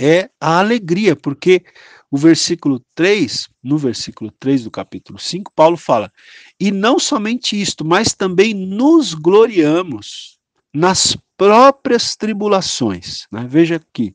É 0.00 0.30
a 0.40 0.58
alegria, 0.58 1.16
porque 1.16 1.64
o 2.10 2.16
versículo 2.16 2.82
3, 2.94 3.48
no 3.62 3.76
versículo 3.76 4.30
3 4.38 4.64
do 4.64 4.70
capítulo 4.70 5.18
5, 5.18 5.52
Paulo 5.54 5.76
fala: 5.76 6.10
"E 6.58 6.70
não 6.70 6.98
somente 6.98 7.60
isto, 7.60 7.84
mas 7.84 8.14
também 8.14 8.54
nos 8.54 9.14
gloriamos 9.14 10.38
nas 10.72 11.16
próprias 11.36 12.16
tribulações". 12.16 13.26
Né? 13.30 13.46
Veja 13.48 13.76
aqui, 13.76 14.14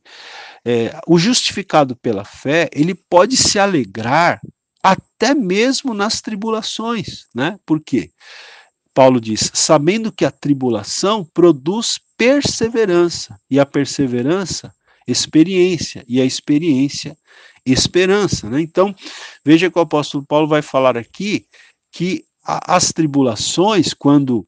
é, 0.66 1.00
o 1.08 1.18
justificado 1.20 1.96
pela 1.96 2.24
fé, 2.24 2.70
ele 2.74 2.96
pode 2.96 3.38
se 3.38 3.60
alegrar 3.60 4.42
até 4.82 5.34
mesmo 5.34 5.94
nas 5.94 6.20
tribulações, 6.20 7.28
né? 7.34 7.58
Por 7.66 7.80
quê? 7.80 8.10
Paulo 8.94 9.20
diz: 9.20 9.50
sabendo 9.54 10.12
que 10.12 10.26
a 10.26 10.32
tribulação 10.32 11.26
produz 11.34 12.00
perseverança, 12.18 13.40
e 13.50 13.60
a 13.60 13.66
perseverança 13.66 14.74
experiência, 15.08 16.04
e 16.08 16.22
a 16.22 16.26
experiência, 16.26 17.18
esperança. 17.66 18.50
Né? 18.50 18.62
Então, 18.62 18.94
veja 19.44 19.70
que 19.70 19.78
o 19.78 19.82
apóstolo 19.82 20.26
Paulo 20.26 20.48
vai 20.48 20.62
falar 20.62 20.98
aqui 20.98 21.46
que 21.92 22.26
as 22.46 22.92
tribulações, 22.92 23.94
quando 23.94 24.46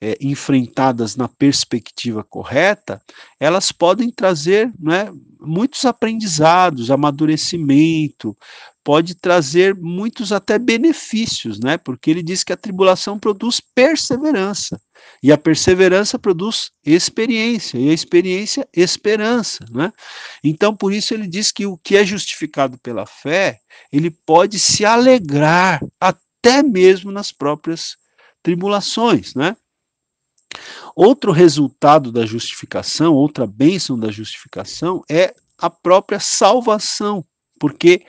é, 0.00 0.18
enfrentadas 0.20 1.16
na 1.16 1.28
perspectiva 1.28 2.22
correta, 2.22 3.00
elas 3.40 3.72
podem 3.72 4.10
trazer 4.10 4.70
né, 4.78 5.10
muitos 5.40 5.86
aprendizados, 5.86 6.90
amadurecimento, 6.90 8.36
pode 8.88 9.14
trazer 9.14 9.74
muitos 9.74 10.32
até 10.32 10.58
benefícios, 10.58 11.60
né? 11.60 11.76
Porque 11.76 12.10
ele 12.10 12.22
diz 12.22 12.42
que 12.42 12.54
a 12.54 12.56
tribulação 12.56 13.18
produz 13.18 13.60
perseverança. 13.60 14.80
E 15.22 15.30
a 15.30 15.36
perseverança 15.36 16.18
produz 16.18 16.70
experiência, 16.82 17.76
e 17.76 17.90
a 17.90 17.92
experiência, 17.92 18.66
esperança. 18.74 19.62
Né? 19.70 19.92
Então, 20.42 20.74
por 20.74 20.90
isso, 20.90 21.12
ele 21.12 21.26
diz 21.26 21.52
que 21.52 21.66
o 21.66 21.76
que 21.76 21.98
é 21.98 22.06
justificado 22.06 22.78
pela 22.78 23.04
fé, 23.04 23.58
ele 23.92 24.10
pode 24.10 24.58
se 24.58 24.86
alegrar 24.86 25.84
até 26.00 26.62
mesmo 26.62 27.12
nas 27.12 27.30
próprias 27.30 27.94
tribulações. 28.42 29.34
Né? 29.34 29.54
Outro 30.96 31.30
resultado 31.30 32.10
da 32.10 32.24
justificação, 32.24 33.12
outra 33.12 33.46
bênção 33.46 33.98
da 33.98 34.10
justificação 34.10 35.04
é 35.10 35.34
a 35.58 35.68
própria 35.68 36.18
salvação, 36.18 37.22
porque 37.60 38.02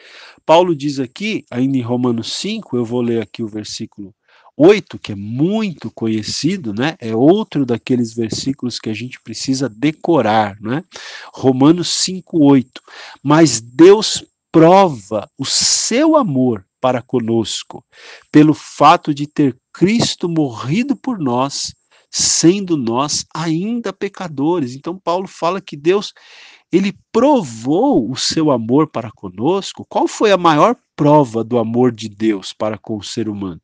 Paulo 0.50 0.76
diz 0.76 1.00
aqui, 1.00 1.45
ainda 1.52 1.78
em 1.78 1.82
Romanos 1.82 2.34
5, 2.34 2.76
eu 2.76 2.84
vou 2.84 3.02
ler 3.02 3.22
aqui 3.22 3.43
o 3.43 3.47
versículo 3.47 4.16
8, 4.58 4.97
que 4.97 5.12
é 5.12 5.16
muito 5.16 5.91
conhecido, 5.91 6.74
né? 6.74 6.95
É 7.00 7.16
outro 7.16 7.68
daqueles 7.68 8.16
versículos 8.16 8.80
que 8.80 8.89
a 8.89 8.93
gente 8.95 9.22
precisa 9.22 9.70
decorar, 9.70 10.60
né? 10.60 10.84
Romanos 11.36 11.89
5:8. 11.89 12.82
Mas 13.22 13.62
Deus 13.62 14.26
prova 14.52 15.30
o 15.38 15.45
seu 15.45 16.18
amor 16.18 16.66
para 16.82 17.00
conosco 17.00 17.86
pelo 18.32 18.56
fato 18.56 19.14
de 19.14 19.28
ter 19.28 19.56
Cristo 19.72 20.28
morrido 20.28 20.95
por 20.95 21.20
nós, 21.20 21.76
sendo 22.10 22.76
nós 22.76 23.24
ainda 23.36 23.93
pecadores. 23.93 24.74
Então 24.74 24.97
Paulo 24.97 25.28
fala 25.28 25.62
que 25.62 25.78
Deus 25.78 26.12
ele 26.72 26.93
provou 27.11 28.09
o 28.09 28.15
seu 28.15 28.51
amor 28.51 28.88
para 28.88 29.11
conosco. 29.11 29.86
Qual 29.89 30.07
foi 30.07 30.32
a 30.32 30.38
maior 30.38 30.76
prova 30.95 31.43
do 31.43 31.57
amor 31.57 31.91
de 31.91 32.07
Deus 32.07 32.53
para 32.53 32.78
com 32.78 32.97
o 32.97 33.03
ser 33.03 33.28
humano? 33.28 33.61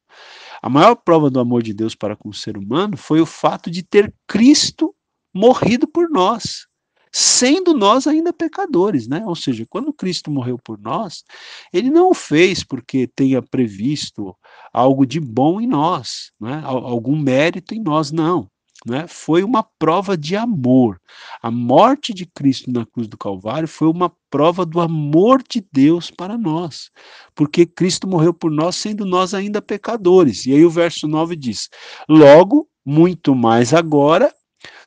A 0.62 0.70
maior 0.70 0.96
prova 0.96 1.30
do 1.30 1.40
amor 1.40 1.62
de 1.62 1.74
Deus 1.74 1.94
para 1.94 2.16
com 2.16 2.30
o 2.30 2.34
ser 2.34 2.58
humano 2.58 2.98
foi 2.98 3.22
o 3.22 3.26
fato 3.26 3.70
de 3.70 3.84
ter 3.84 4.14
Cristo 4.28 4.96
morrido 5.34 5.88
por 5.88 6.10
nós, 6.10 6.66
sendo 7.12 7.74
nós 7.74 8.08
ainda 8.08 8.34
pecadores, 8.34 9.08
né? 9.08 9.24
Ou 9.26 9.36
seja, 9.36 9.66
quando 9.70 9.94
Cristo 9.94 10.32
morreu 10.32 10.58
por 10.58 10.80
nós, 10.80 11.24
ele 11.72 11.90
não 11.90 12.10
o 12.10 12.14
fez 12.14 12.64
porque 12.64 13.06
tenha 13.06 13.42
previsto 13.42 14.36
algo 14.74 15.06
de 15.06 15.20
bom 15.20 15.62
em 15.62 15.68
nós, 15.68 16.32
né? 16.40 16.62
algum 16.64 17.18
mérito 17.18 17.76
em 17.76 17.82
nós, 17.82 18.12
não. 18.12 18.50
Né? 18.86 19.08
Foi 19.08 19.44
uma 19.44 19.64
prova 19.64 20.16
de 20.16 20.36
amor. 20.36 21.02
A 21.42 21.50
morte 21.50 22.14
de 22.14 22.26
Cristo 22.26 22.72
na 22.72 22.86
cruz 22.86 23.08
do 23.08 23.18
Calvário 23.18 23.68
foi 23.68 23.88
uma 23.88 24.14
prova 24.30 24.64
do 24.64 24.80
amor 24.80 25.42
de 25.42 25.66
Deus 25.74 26.12
para 26.12 26.38
nós, 26.38 26.92
porque 27.34 27.66
Cristo 27.66 28.08
morreu 28.08 28.32
por 28.32 28.52
nós, 28.52 28.76
sendo 28.76 29.04
nós 29.04 29.34
ainda 29.34 29.62
pecadores. 29.62 30.46
E 30.46 30.52
aí 30.54 30.64
o 30.64 30.70
verso 30.70 31.08
9 31.08 31.36
diz: 31.36 31.68
Logo, 32.08 32.70
muito 32.86 33.34
mais 33.34 33.74
agora, 33.74 34.32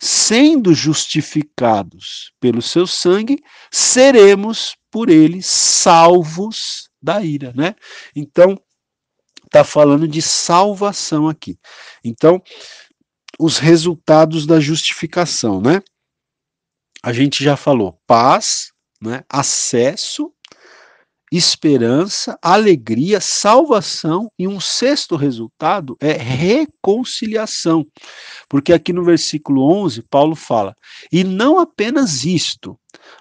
sendo 0.00 0.72
justificados 0.72 2.32
pelo 2.38 2.62
seu 2.62 2.86
sangue, 2.86 3.42
seremos 3.68 4.76
por 4.92 5.08
ele 5.08 5.42
salvos 5.42 6.88
da 7.02 7.20
ira, 7.20 7.52
né? 7.56 7.74
Então, 8.14 8.56
está 9.44 9.64
falando 9.64 10.06
de 10.06 10.22
salvação 10.22 11.28
aqui. 11.28 11.58
Então, 12.04 12.40
os 13.38 13.58
resultados 13.58 14.46
da 14.46 14.58
justificação, 14.58 15.60
né? 15.60 15.80
A 17.02 17.12
gente 17.12 17.44
já 17.44 17.56
falou 17.56 17.98
paz, 18.06 18.72
né? 19.00 19.22
acesso, 19.28 20.32
esperança, 21.30 22.38
alegria, 22.42 23.20
salvação 23.20 24.30
e 24.38 24.48
um 24.48 24.58
sexto 24.58 25.14
resultado 25.14 25.96
é 26.00 26.12
reconciliação. 26.12 27.86
Porque 28.48 28.72
aqui 28.72 28.92
no 28.92 29.04
versículo 29.04 29.62
11, 29.70 30.02
Paulo 30.02 30.34
fala: 30.34 30.74
"E 31.12 31.22
não 31.22 31.58
apenas 31.58 32.24
isto, 32.24 32.78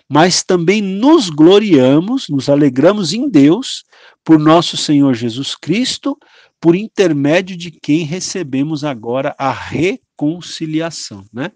mas 0.10 0.42
também 0.42 0.82
nos 0.82 1.30
gloriamos, 1.30 2.28
nos 2.30 2.50
alegramos 2.50 3.14
em 3.14 3.30
Deus 3.30 3.84
por 4.24 4.40
nosso 4.40 4.76
Senhor 4.78 5.14
Jesus 5.14 5.56
Cristo, 5.56 6.18
por 6.60 6.76
intermédio 6.76 7.56
de 7.56 7.72
quem 7.72 8.04
recebemos 8.04 8.84
agora 8.84 9.36
a 9.38 9.52
reconciliação, 9.52 11.26
né? 11.32 11.52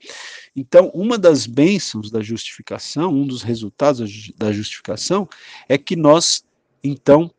Então, 0.56 0.92
uma 0.94 1.18
das 1.18 1.48
bênçãos 1.48 2.12
da 2.12 2.22
justificação, 2.22 3.14
um 3.14 3.26
dos 3.26 3.42
resultados 3.42 4.32
da 4.38 4.52
justificação 4.52 5.28
é 5.68 5.78
que 5.78 5.96
nós 5.96 6.44
então 6.84 7.32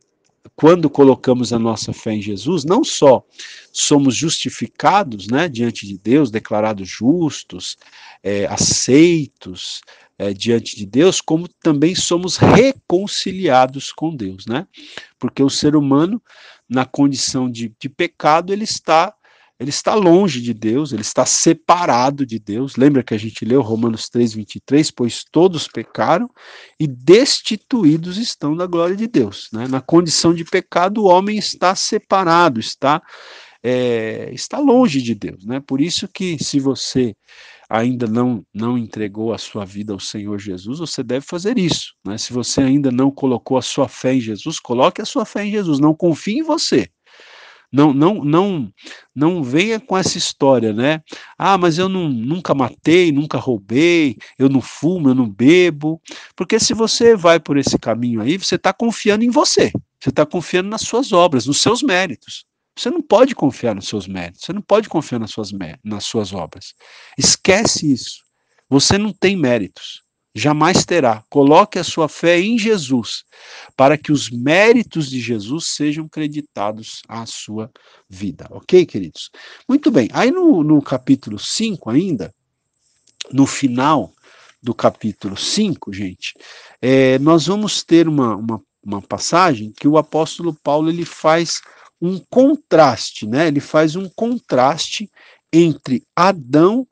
quando 0.57 0.91
colocamos 0.91 1.53
a 1.53 1.59
nossa 1.59 1.93
fé 1.93 2.15
em 2.15 2.23
Jesus, 2.23 2.65
não 2.65 2.83
só 2.85 3.25
somos 3.73 4.15
justificados 4.15 5.29
né, 5.29 5.49
diante 5.49 5.87
de 5.87 5.97
Deus, 5.97 6.31
declarados 6.31 6.89
justos, 6.89 7.77
é, 8.23 8.47
aceitos 8.47 9.81
é, 10.19 10.33
diante 10.33 10.77
de 10.77 10.85
Deus, 10.85 11.21
como 11.21 11.49
também 11.63 11.95
somos 11.95 12.37
reconciliados 12.37 13.93
com 13.93 14.15
Deus, 14.15 14.47
né? 14.47 14.67
Porque 15.19 15.43
o 15.43 15.51
ser 15.51 15.75
humano, 15.75 16.23
na 16.73 16.85
condição 16.85 17.51
de, 17.51 17.75
de 17.79 17.89
pecado, 17.89 18.53
ele 18.53 18.65
está 18.65 19.15
ele 19.61 19.71
está 19.71 19.95
longe 19.95 20.41
de 20.41 20.53
Deus, 20.53 20.93
ele 20.93 21.03
está 21.03 21.25
separado 21.25 22.27
de 22.27 22.37
Deus. 22.41 22.75
Lembra 22.75 23.03
que 23.03 23.15
a 23.15 23.19
gente 23.19 23.45
leu 23.45 23.63
Romanos 23.63 24.09
3, 24.09 24.35
23? 24.35 24.91
Pois 24.91 25.25
todos 25.31 25.69
pecaram 25.69 26.29
e 26.81 26.89
destituídos 26.89 28.17
estão 28.17 28.57
da 28.57 28.67
glória 28.67 28.97
de 28.97 29.07
Deus. 29.07 29.49
Né? 29.53 29.69
Na 29.69 29.81
condição 29.81 30.35
de 30.35 30.45
pecado, 30.45 31.03
o 31.03 31.07
homem 31.07 31.39
está 31.39 31.77
separado, 31.77 32.59
está, 32.59 33.01
é, 33.63 34.31
está 34.33 34.59
longe 34.59 35.01
de 35.01 35.15
Deus. 35.15 35.47
Né? 35.47 35.61
Por 35.61 35.81
isso 35.81 36.09
que, 36.09 36.43
se 36.43 36.59
você 36.59 37.15
ainda 37.73 38.07
não, 38.07 38.45
não 38.53 38.77
entregou 38.77 39.33
a 39.33 39.39
sua 39.39 39.65
vida 39.65 39.95
ao 39.95 39.99
Senhor 39.99 40.39
Jesus, 40.39 40.79
você 40.79 41.03
deve 41.03 41.25
fazer 41.25 41.59
isso. 41.59 41.95
Né? 42.05 42.19
Se 42.19 42.31
você 42.31 42.61
ainda 42.61 42.91
não 42.91 43.11
colocou 43.11 43.57
a 43.57 43.63
sua 43.63 43.89
fé 43.89 44.15
em 44.15 44.21
Jesus, 44.21 44.61
coloque 44.61 45.01
a 45.01 45.07
sua 45.07 45.25
fé 45.25 45.47
em 45.47 45.51
Jesus. 45.51 45.79
Não 45.79 45.95
confie 45.95 46.41
em 46.41 46.43
você. 46.43 46.87
Não, 47.73 47.95
não, 47.95 48.23
não, 48.23 48.71
não 49.15 49.43
venha 49.43 49.81
com 49.81 49.97
essa 49.97 50.19
história, 50.19 50.75
né? 50.75 51.01
Ah, 51.39 51.57
mas 51.57 51.79
eu 51.79 51.89
não, 51.89 52.11
nunca 52.11 52.55
matei, 52.55 53.11
nunca 53.11 53.39
roubei, 53.39 54.19
eu 54.39 54.51
não 54.51 54.61
fumo, 54.61 55.09
eu 55.09 55.15
não 55.15 55.27
bebo. 55.27 55.99
Porque 56.37 56.61
se 56.61 56.75
você 56.75 57.17
vai 57.17 57.41
por 57.41 57.57
esse 57.57 57.79
caminho 57.79 58.21
aí, 58.21 58.37
você 58.37 58.57
está 58.57 58.75
confiando 58.75 59.25
em 59.25 59.31
você. 59.31 59.73
Você 59.99 60.11
está 60.11 60.27
confiando 60.27 60.69
nas 60.69 60.83
suas 60.83 61.11
obras, 61.11 61.47
nos 61.47 61.63
seus 61.63 61.83
méritos. 61.83 62.45
Você 62.77 62.91
não 62.91 63.03
pode 63.03 63.35
confiar 63.35 63.75
nos 63.75 63.89
seus 63.89 64.07
méritos, 64.07 64.43
você 64.45 64.53
não 64.53 64.63
pode 64.63 64.89
confiar 64.89 65.19
nas 65.19 65.31
suas, 65.31 65.51
nas 65.85 66.05
suas 66.05 66.33
obras. 66.33 66.75
Esquece 67.19 67.93
isso. 67.93 68.23
Você 68.69 68.97
não 68.97 69.13
tem 69.13 69.37
méritos 69.37 70.03
jamais 70.35 70.85
terá. 70.85 71.23
Coloque 71.29 71.79
a 71.79 71.85
sua 71.85 72.09
fé 72.09 72.41
em 72.41 72.59
Jesus, 72.59 73.25
para 73.77 73.99
que 73.99 74.11
os 74.11 74.31
méritos 74.31 75.11
de 75.11 75.21
Jesus 75.21 75.69
sejam 75.69 76.09
creditados 76.09 77.03
à 77.09 77.27
sua 77.27 77.71
vida. 78.09 78.47
Ok, 78.51 78.87
queridos? 78.87 79.31
Muito 79.69 79.91
bem. 79.91 80.09
Aí 80.13 80.31
no, 80.31 80.63
no 80.63 80.81
capítulo 80.81 81.39
5 81.39 81.91
ainda, 81.91 82.35
no 83.31 83.47
final 83.47 84.13
do 84.63 84.75
capítulo 84.75 85.37
5, 85.37 85.93
gente, 85.93 86.35
é, 86.81 87.19
nós 87.19 87.47
vamos 87.47 87.83
ter 87.83 88.09
uma, 88.09 88.37
uma, 88.37 88.63
uma 88.83 89.03
passagem 89.03 89.73
que 89.73 89.89
o 89.89 89.99
apóstolo 89.99 90.55
Paulo 90.63 90.89
ele 90.89 91.05
faz 91.05 91.61
um 92.03 92.19
contraste, 92.29 93.29
né? 93.29 93.47
Ele 93.47 93.61
faz 93.61 93.95
um 93.95 94.09
contraste 94.09 95.09
entre 95.53 96.03
Adão 96.17 96.85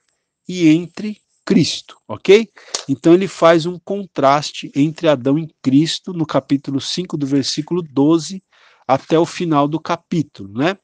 e 0.48 0.68
entre 0.68 1.20
Cristo, 1.44 1.96
ok? 2.06 2.48
Então 2.88 3.12
ele 3.12 3.26
faz 3.26 3.66
um 3.66 3.76
contraste 3.76 4.70
entre 4.72 5.08
Adão 5.08 5.36
e 5.36 5.48
Cristo 5.60 6.12
no 6.12 6.24
capítulo 6.24 6.80
5, 6.80 7.16
do 7.16 7.26
versículo 7.26 7.82
12 7.82 8.40
até 8.86 9.18
o 9.18 9.26
final 9.26 9.66
do 9.66 9.80
capítulo, 9.80 10.52
né? 10.56 10.78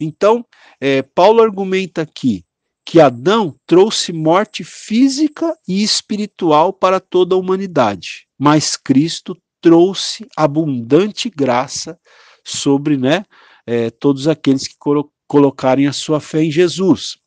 Então, 0.00 0.44
é, 0.80 1.02
Paulo 1.02 1.42
argumenta 1.42 2.02
aqui 2.02 2.44
que 2.82 3.00
Adão 3.00 3.54
trouxe 3.66 4.12
morte 4.12 4.62
física 4.62 5.54
e 5.68 5.82
espiritual 5.82 6.72
para 6.72 7.00
toda 7.00 7.34
a 7.34 7.38
humanidade, 7.38 8.26
mas 8.38 8.76
Cristo 8.76 9.36
trouxe 9.60 10.26
abundante 10.36 11.28
graça 11.28 11.98
sobre 12.44 12.96
né, 12.96 13.24
é, 13.66 13.90
todos 13.90 14.28
aqueles 14.28 14.66
que 14.66 14.76
colo 14.78 15.10
colocarem 15.28 15.86
a 15.86 15.92
sua 15.92 16.20
fé 16.20 16.44
em 16.44 16.50
Jesus. 16.50 17.18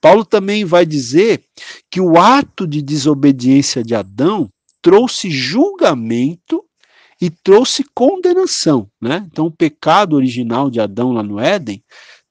Paulo 0.00 0.24
também 0.24 0.64
vai 0.64 0.84
dizer 0.84 1.44
que 1.90 2.00
o 2.00 2.18
ato 2.18 2.66
de 2.66 2.82
desobediência 2.82 3.82
de 3.82 3.94
Adão 3.94 4.50
trouxe 4.82 5.30
julgamento 5.30 6.64
e 7.20 7.30
trouxe 7.30 7.84
condenação, 7.94 8.90
né? 9.00 9.26
Então 9.30 9.46
o 9.46 9.50
pecado 9.50 10.14
original 10.16 10.68
de 10.68 10.80
Adão 10.80 11.12
lá 11.12 11.22
no 11.22 11.38
Éden 11.40 11.82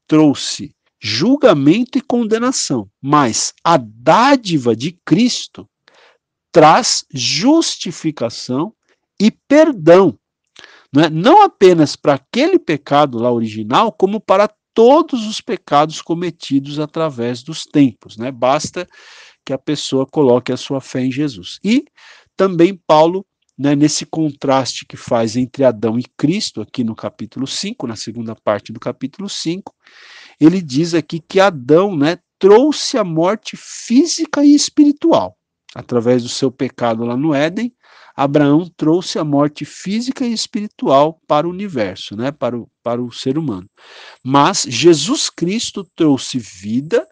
trouxe 0.08 0.76
julgamento 1.02 1.98
e 1.98 2.02
condenação, 2.02 2.88
mas 3.02 3.54
a 3.64 3.78
dádiva 3.78 4.76
de 4.76 4.98
Cristo 5.06 5.68
traz 6.52 7.04
justificação 7.12 8.74
e 9.20 9.32
perdão, 9.32 10.18
não, 10.94 11.04
é? 11.04 11.10
não 11.10 11.42
apenas 11.42 11.96
para 11.96 12.14
aquele 12.14 12.60
pecado 12.60 13.18
lá 13.18 13.32
original, 13.32 13.92
como 13.92 14.20
para 14.20 14.48
todos 14.74 15.28
os 15.28 15.42
pecados 15.42 16.02
cometidos 16.02 16.80
através 16.80 17.42
dos 17.42 17.64
tempos, 17.64 18.18
né? 18.18 18.32
Basta 18.32 18.88
que 19.46 19.54
a 19.54 19.58
pessoa 19.58 20.06
coloque 20.06 20.52
a 20.52 20.58
sua 20.58 20.80
fé 20.80 21.02
em 21.02 21.12
Jesus. 21.12 21.60
E 21.64 21.86
também 22.36 22.80
Paulo, 22.88 23.26
né, 23.58 23.76
nesse 23.76 24.06
contraste 24.06 24.86
que 24.86 24.98
faz 24.98 25.36
entre 25.36 25.64
Adão 25.64 26.00
e 26.00 26.04
Cristo, 26.18 26.62
aqui 26.62 26.84
no 26.84 26.96
capítulo 26.96 27.46
5, 27.46 27.86
na 27.86 27.96
segunda 27.96 28.36
parte 28.36 28.72
do 28.72 28.80
capítulo 28.80 29.30
5, 29.30 29.74
ele 30.40 30.62
diz 30.62 30.94
aqui 30.94 31.20
que 31.20 31.40
Adão, 31.40 31.96
né, 31.96 32.18
trouxe 32.40 32.98
a 32.98 33.04
morte 33.04 33.56
física 33.56 34.44
e 34.44 34.56
espiritual 34.56 35.38
através 35.76 36.24
do 36.24 36.30
seu 36.30 36.52
pecado 36.52 37.04
lá 37.04 37.18
no 37.18 37.34
Éden, 37.34 37.74
Abraão 38.16 38.70
trouxe 38.78 39.18
a 39.18 39.24
morte 39.24 39.66
física 39.66 40.26
e 40.26 40.34
espiritual 40.34 41.20
para 41.28 41.48
o 41.48 41.50
universo, 41.50 42.16
né, 42.16 42.32
para, 42.32 42.58
o, 42.58 42.70
para 42.84 43.02
o 43.02 43.12
ser 43.12 43.38
humano. 43.38 43.68
Mas 44.24 44.66
Jesus 44.68 45.30
Cristo 45.30 45.84
trouxe 45.96 46.38
vida 46.38 47.08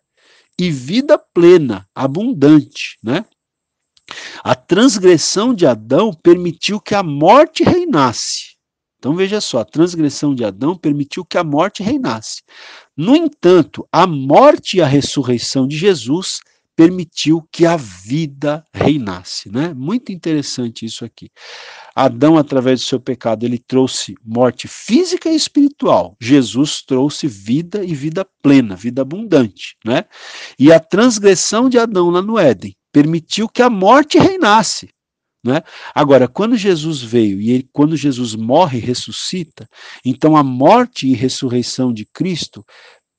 e 0.60 0.70
vida 0.70 1.18
plena, 1.18 1.88
abundante, 1.96 2.98
né? 3.04 3.26
A 4.44 4.56
transgressão 4.56 5.54
de 5.54 5.66
Adão 5.66 6.14
permitiu 6.14 6.80
que 6.80 6.94
a 6.94 7.02
morte 7.02 7.64
reinasse. 7.64 8.56
Então 9.00 9.16
veja 9.16 9.42
só, 9.42 9.60
a 9.60 9.66
transgressão 9.66 10.36
de 10.36 10.46
Adão 10.46 10.78
permitiu 10.78 11.26
que 11.26 11.38
a 11.38 11.44
morte 11.44 11.82
reinasse. 11.82 12.44
No 12.96 13.16
entanto, 13.16 13.88
a 13.92 14.06
morte 14.06 14.78
e 14.78 14.82
a 14.82 14.86
ressurreição 14.86 15.68
de 15.68 15.76
Jesus 15.76 16.40
permitiu 16.82 17.48
que 17.52 17.64
a 17.64 17.78
vida 17.78 18.66
reinasse, 18.74 19.52
né? 19.52 19.72
Muito 19.72 20.12
interessante 20.12 20.84
isso 20.84 21.06
aqui. 21.06 21.30
Adão, 21.96 22.40
através 22.40 22.80
do 22.80 22.88
seu 22.88 23.00
pecado, 23.00 23.46
ele 23.46 23.60
trouxe 23.60 24.16
morte 24.26 24.68
física 24.68 25.30
e 25.30 25.36
espiritual. 25.36 26.18
Jesus 26.20 26.82
trouxe 26.82 27.28
vida 27.28 27.86
e 27.86 27.94
vida 27.94 28.26
plena, 28.42 28.76
vida 28.76 29.04
abundante, 29.04 29.78
né? 29.86 30.06
E 30.58 30.74
a 30.74 30.80
transgressão 30.80 31.70
de 31.70 31.78
Adão 31.78 32.10
lá 32.10 32.20
no 32.20 32.40
Éden 32.40 32.76
permitiu 32.92 33.48
que 33.48 33.62
a 33.62 33.70
morte 33.70 34.18
reinasse. 34.18 34.90
Né? 35.44 35.62
Agora, 35.94 36.28
quando 36.28 36.56
Jesus 36.56 37.02
veio 37.02 37.40
e 37.42 37.52
ele, 37.52 37.70
quando 37.72 37.96
Jesus 37.96 38.36
morre 38.36 38.80
e 38.80 38.82
ressuscita, 38.82 39.68
então 40.06 40.36
a 40.36 40.44
morte 40.44 41.08
e 41.08 41.14
ressurreição 41.14 41.94
de 41.94 42.06
Cristo 42.06 42.64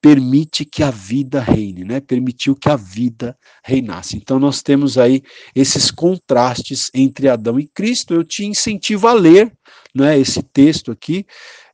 permite 0.03 0.65
que 0.65 0.83
a 0.83 0.91
vida 0.91 1.41
reine, 1.41 1.85
né? 1.85 2.01
Permitiu 2.01 2.57
que 2.57 2.69
a 2.69 2.75
vida 2.75 3.39
reinasse. 3.65 4.17
Então 4.17 4.41
nós 4.41 4.61
temos 4.61 4.99
aí 4.99 5.23
esses 5.55 5.93
contrastes 5.93 6.91
entre 6.93 7.29
Adão 7.29 7.59
e 7.59 7.69
Cristo. 7.69 8.13
Eu 8.13 8.25
te 8.25 8.45
incentivo 8.45 9.07
a 9.07 9.13
ler, 9.13 9.57
né? 9.95 10.19
Esse 10.19 10.43
texto 10.43 10.91
aqui 10.91 11.25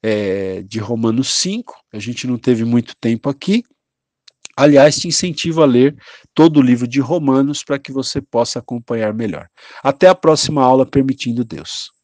é, 0.02 0.60
de 0.62 0.78
Romanos 0.78 1.32
5. 1.32 1.74
A 1.90 1.98
gente 1.98 2.26
não 2.26 2.36
teve 2.36 2.64
muito 2.66 2.94
tempo 3.00 3.30
aqui. 3.30 3.64
Aliás, 4.54 4.98
te 4.98 5.08
incentivo 5.08 5.62
a 5.62 5.66
ler 5.66 5.96
todo 6.34 6.58
o 6.58 6.62
livro 6.62 6.86
de 6.86 7.00
Romanos 7.00 7.64
para 7.64 7.78
que 7.78 7.92
você 7.92 8.20
possa 8.20 8.58
acompanhar 8.58 9.14
melhor. 9.14 9.48
Até 9.82 10.06
a 10.06 10.14
próxima 10.14 10.62
aula, 10.62 10.84
permitindo 10.84 11.44
Deus. 11.44 11.97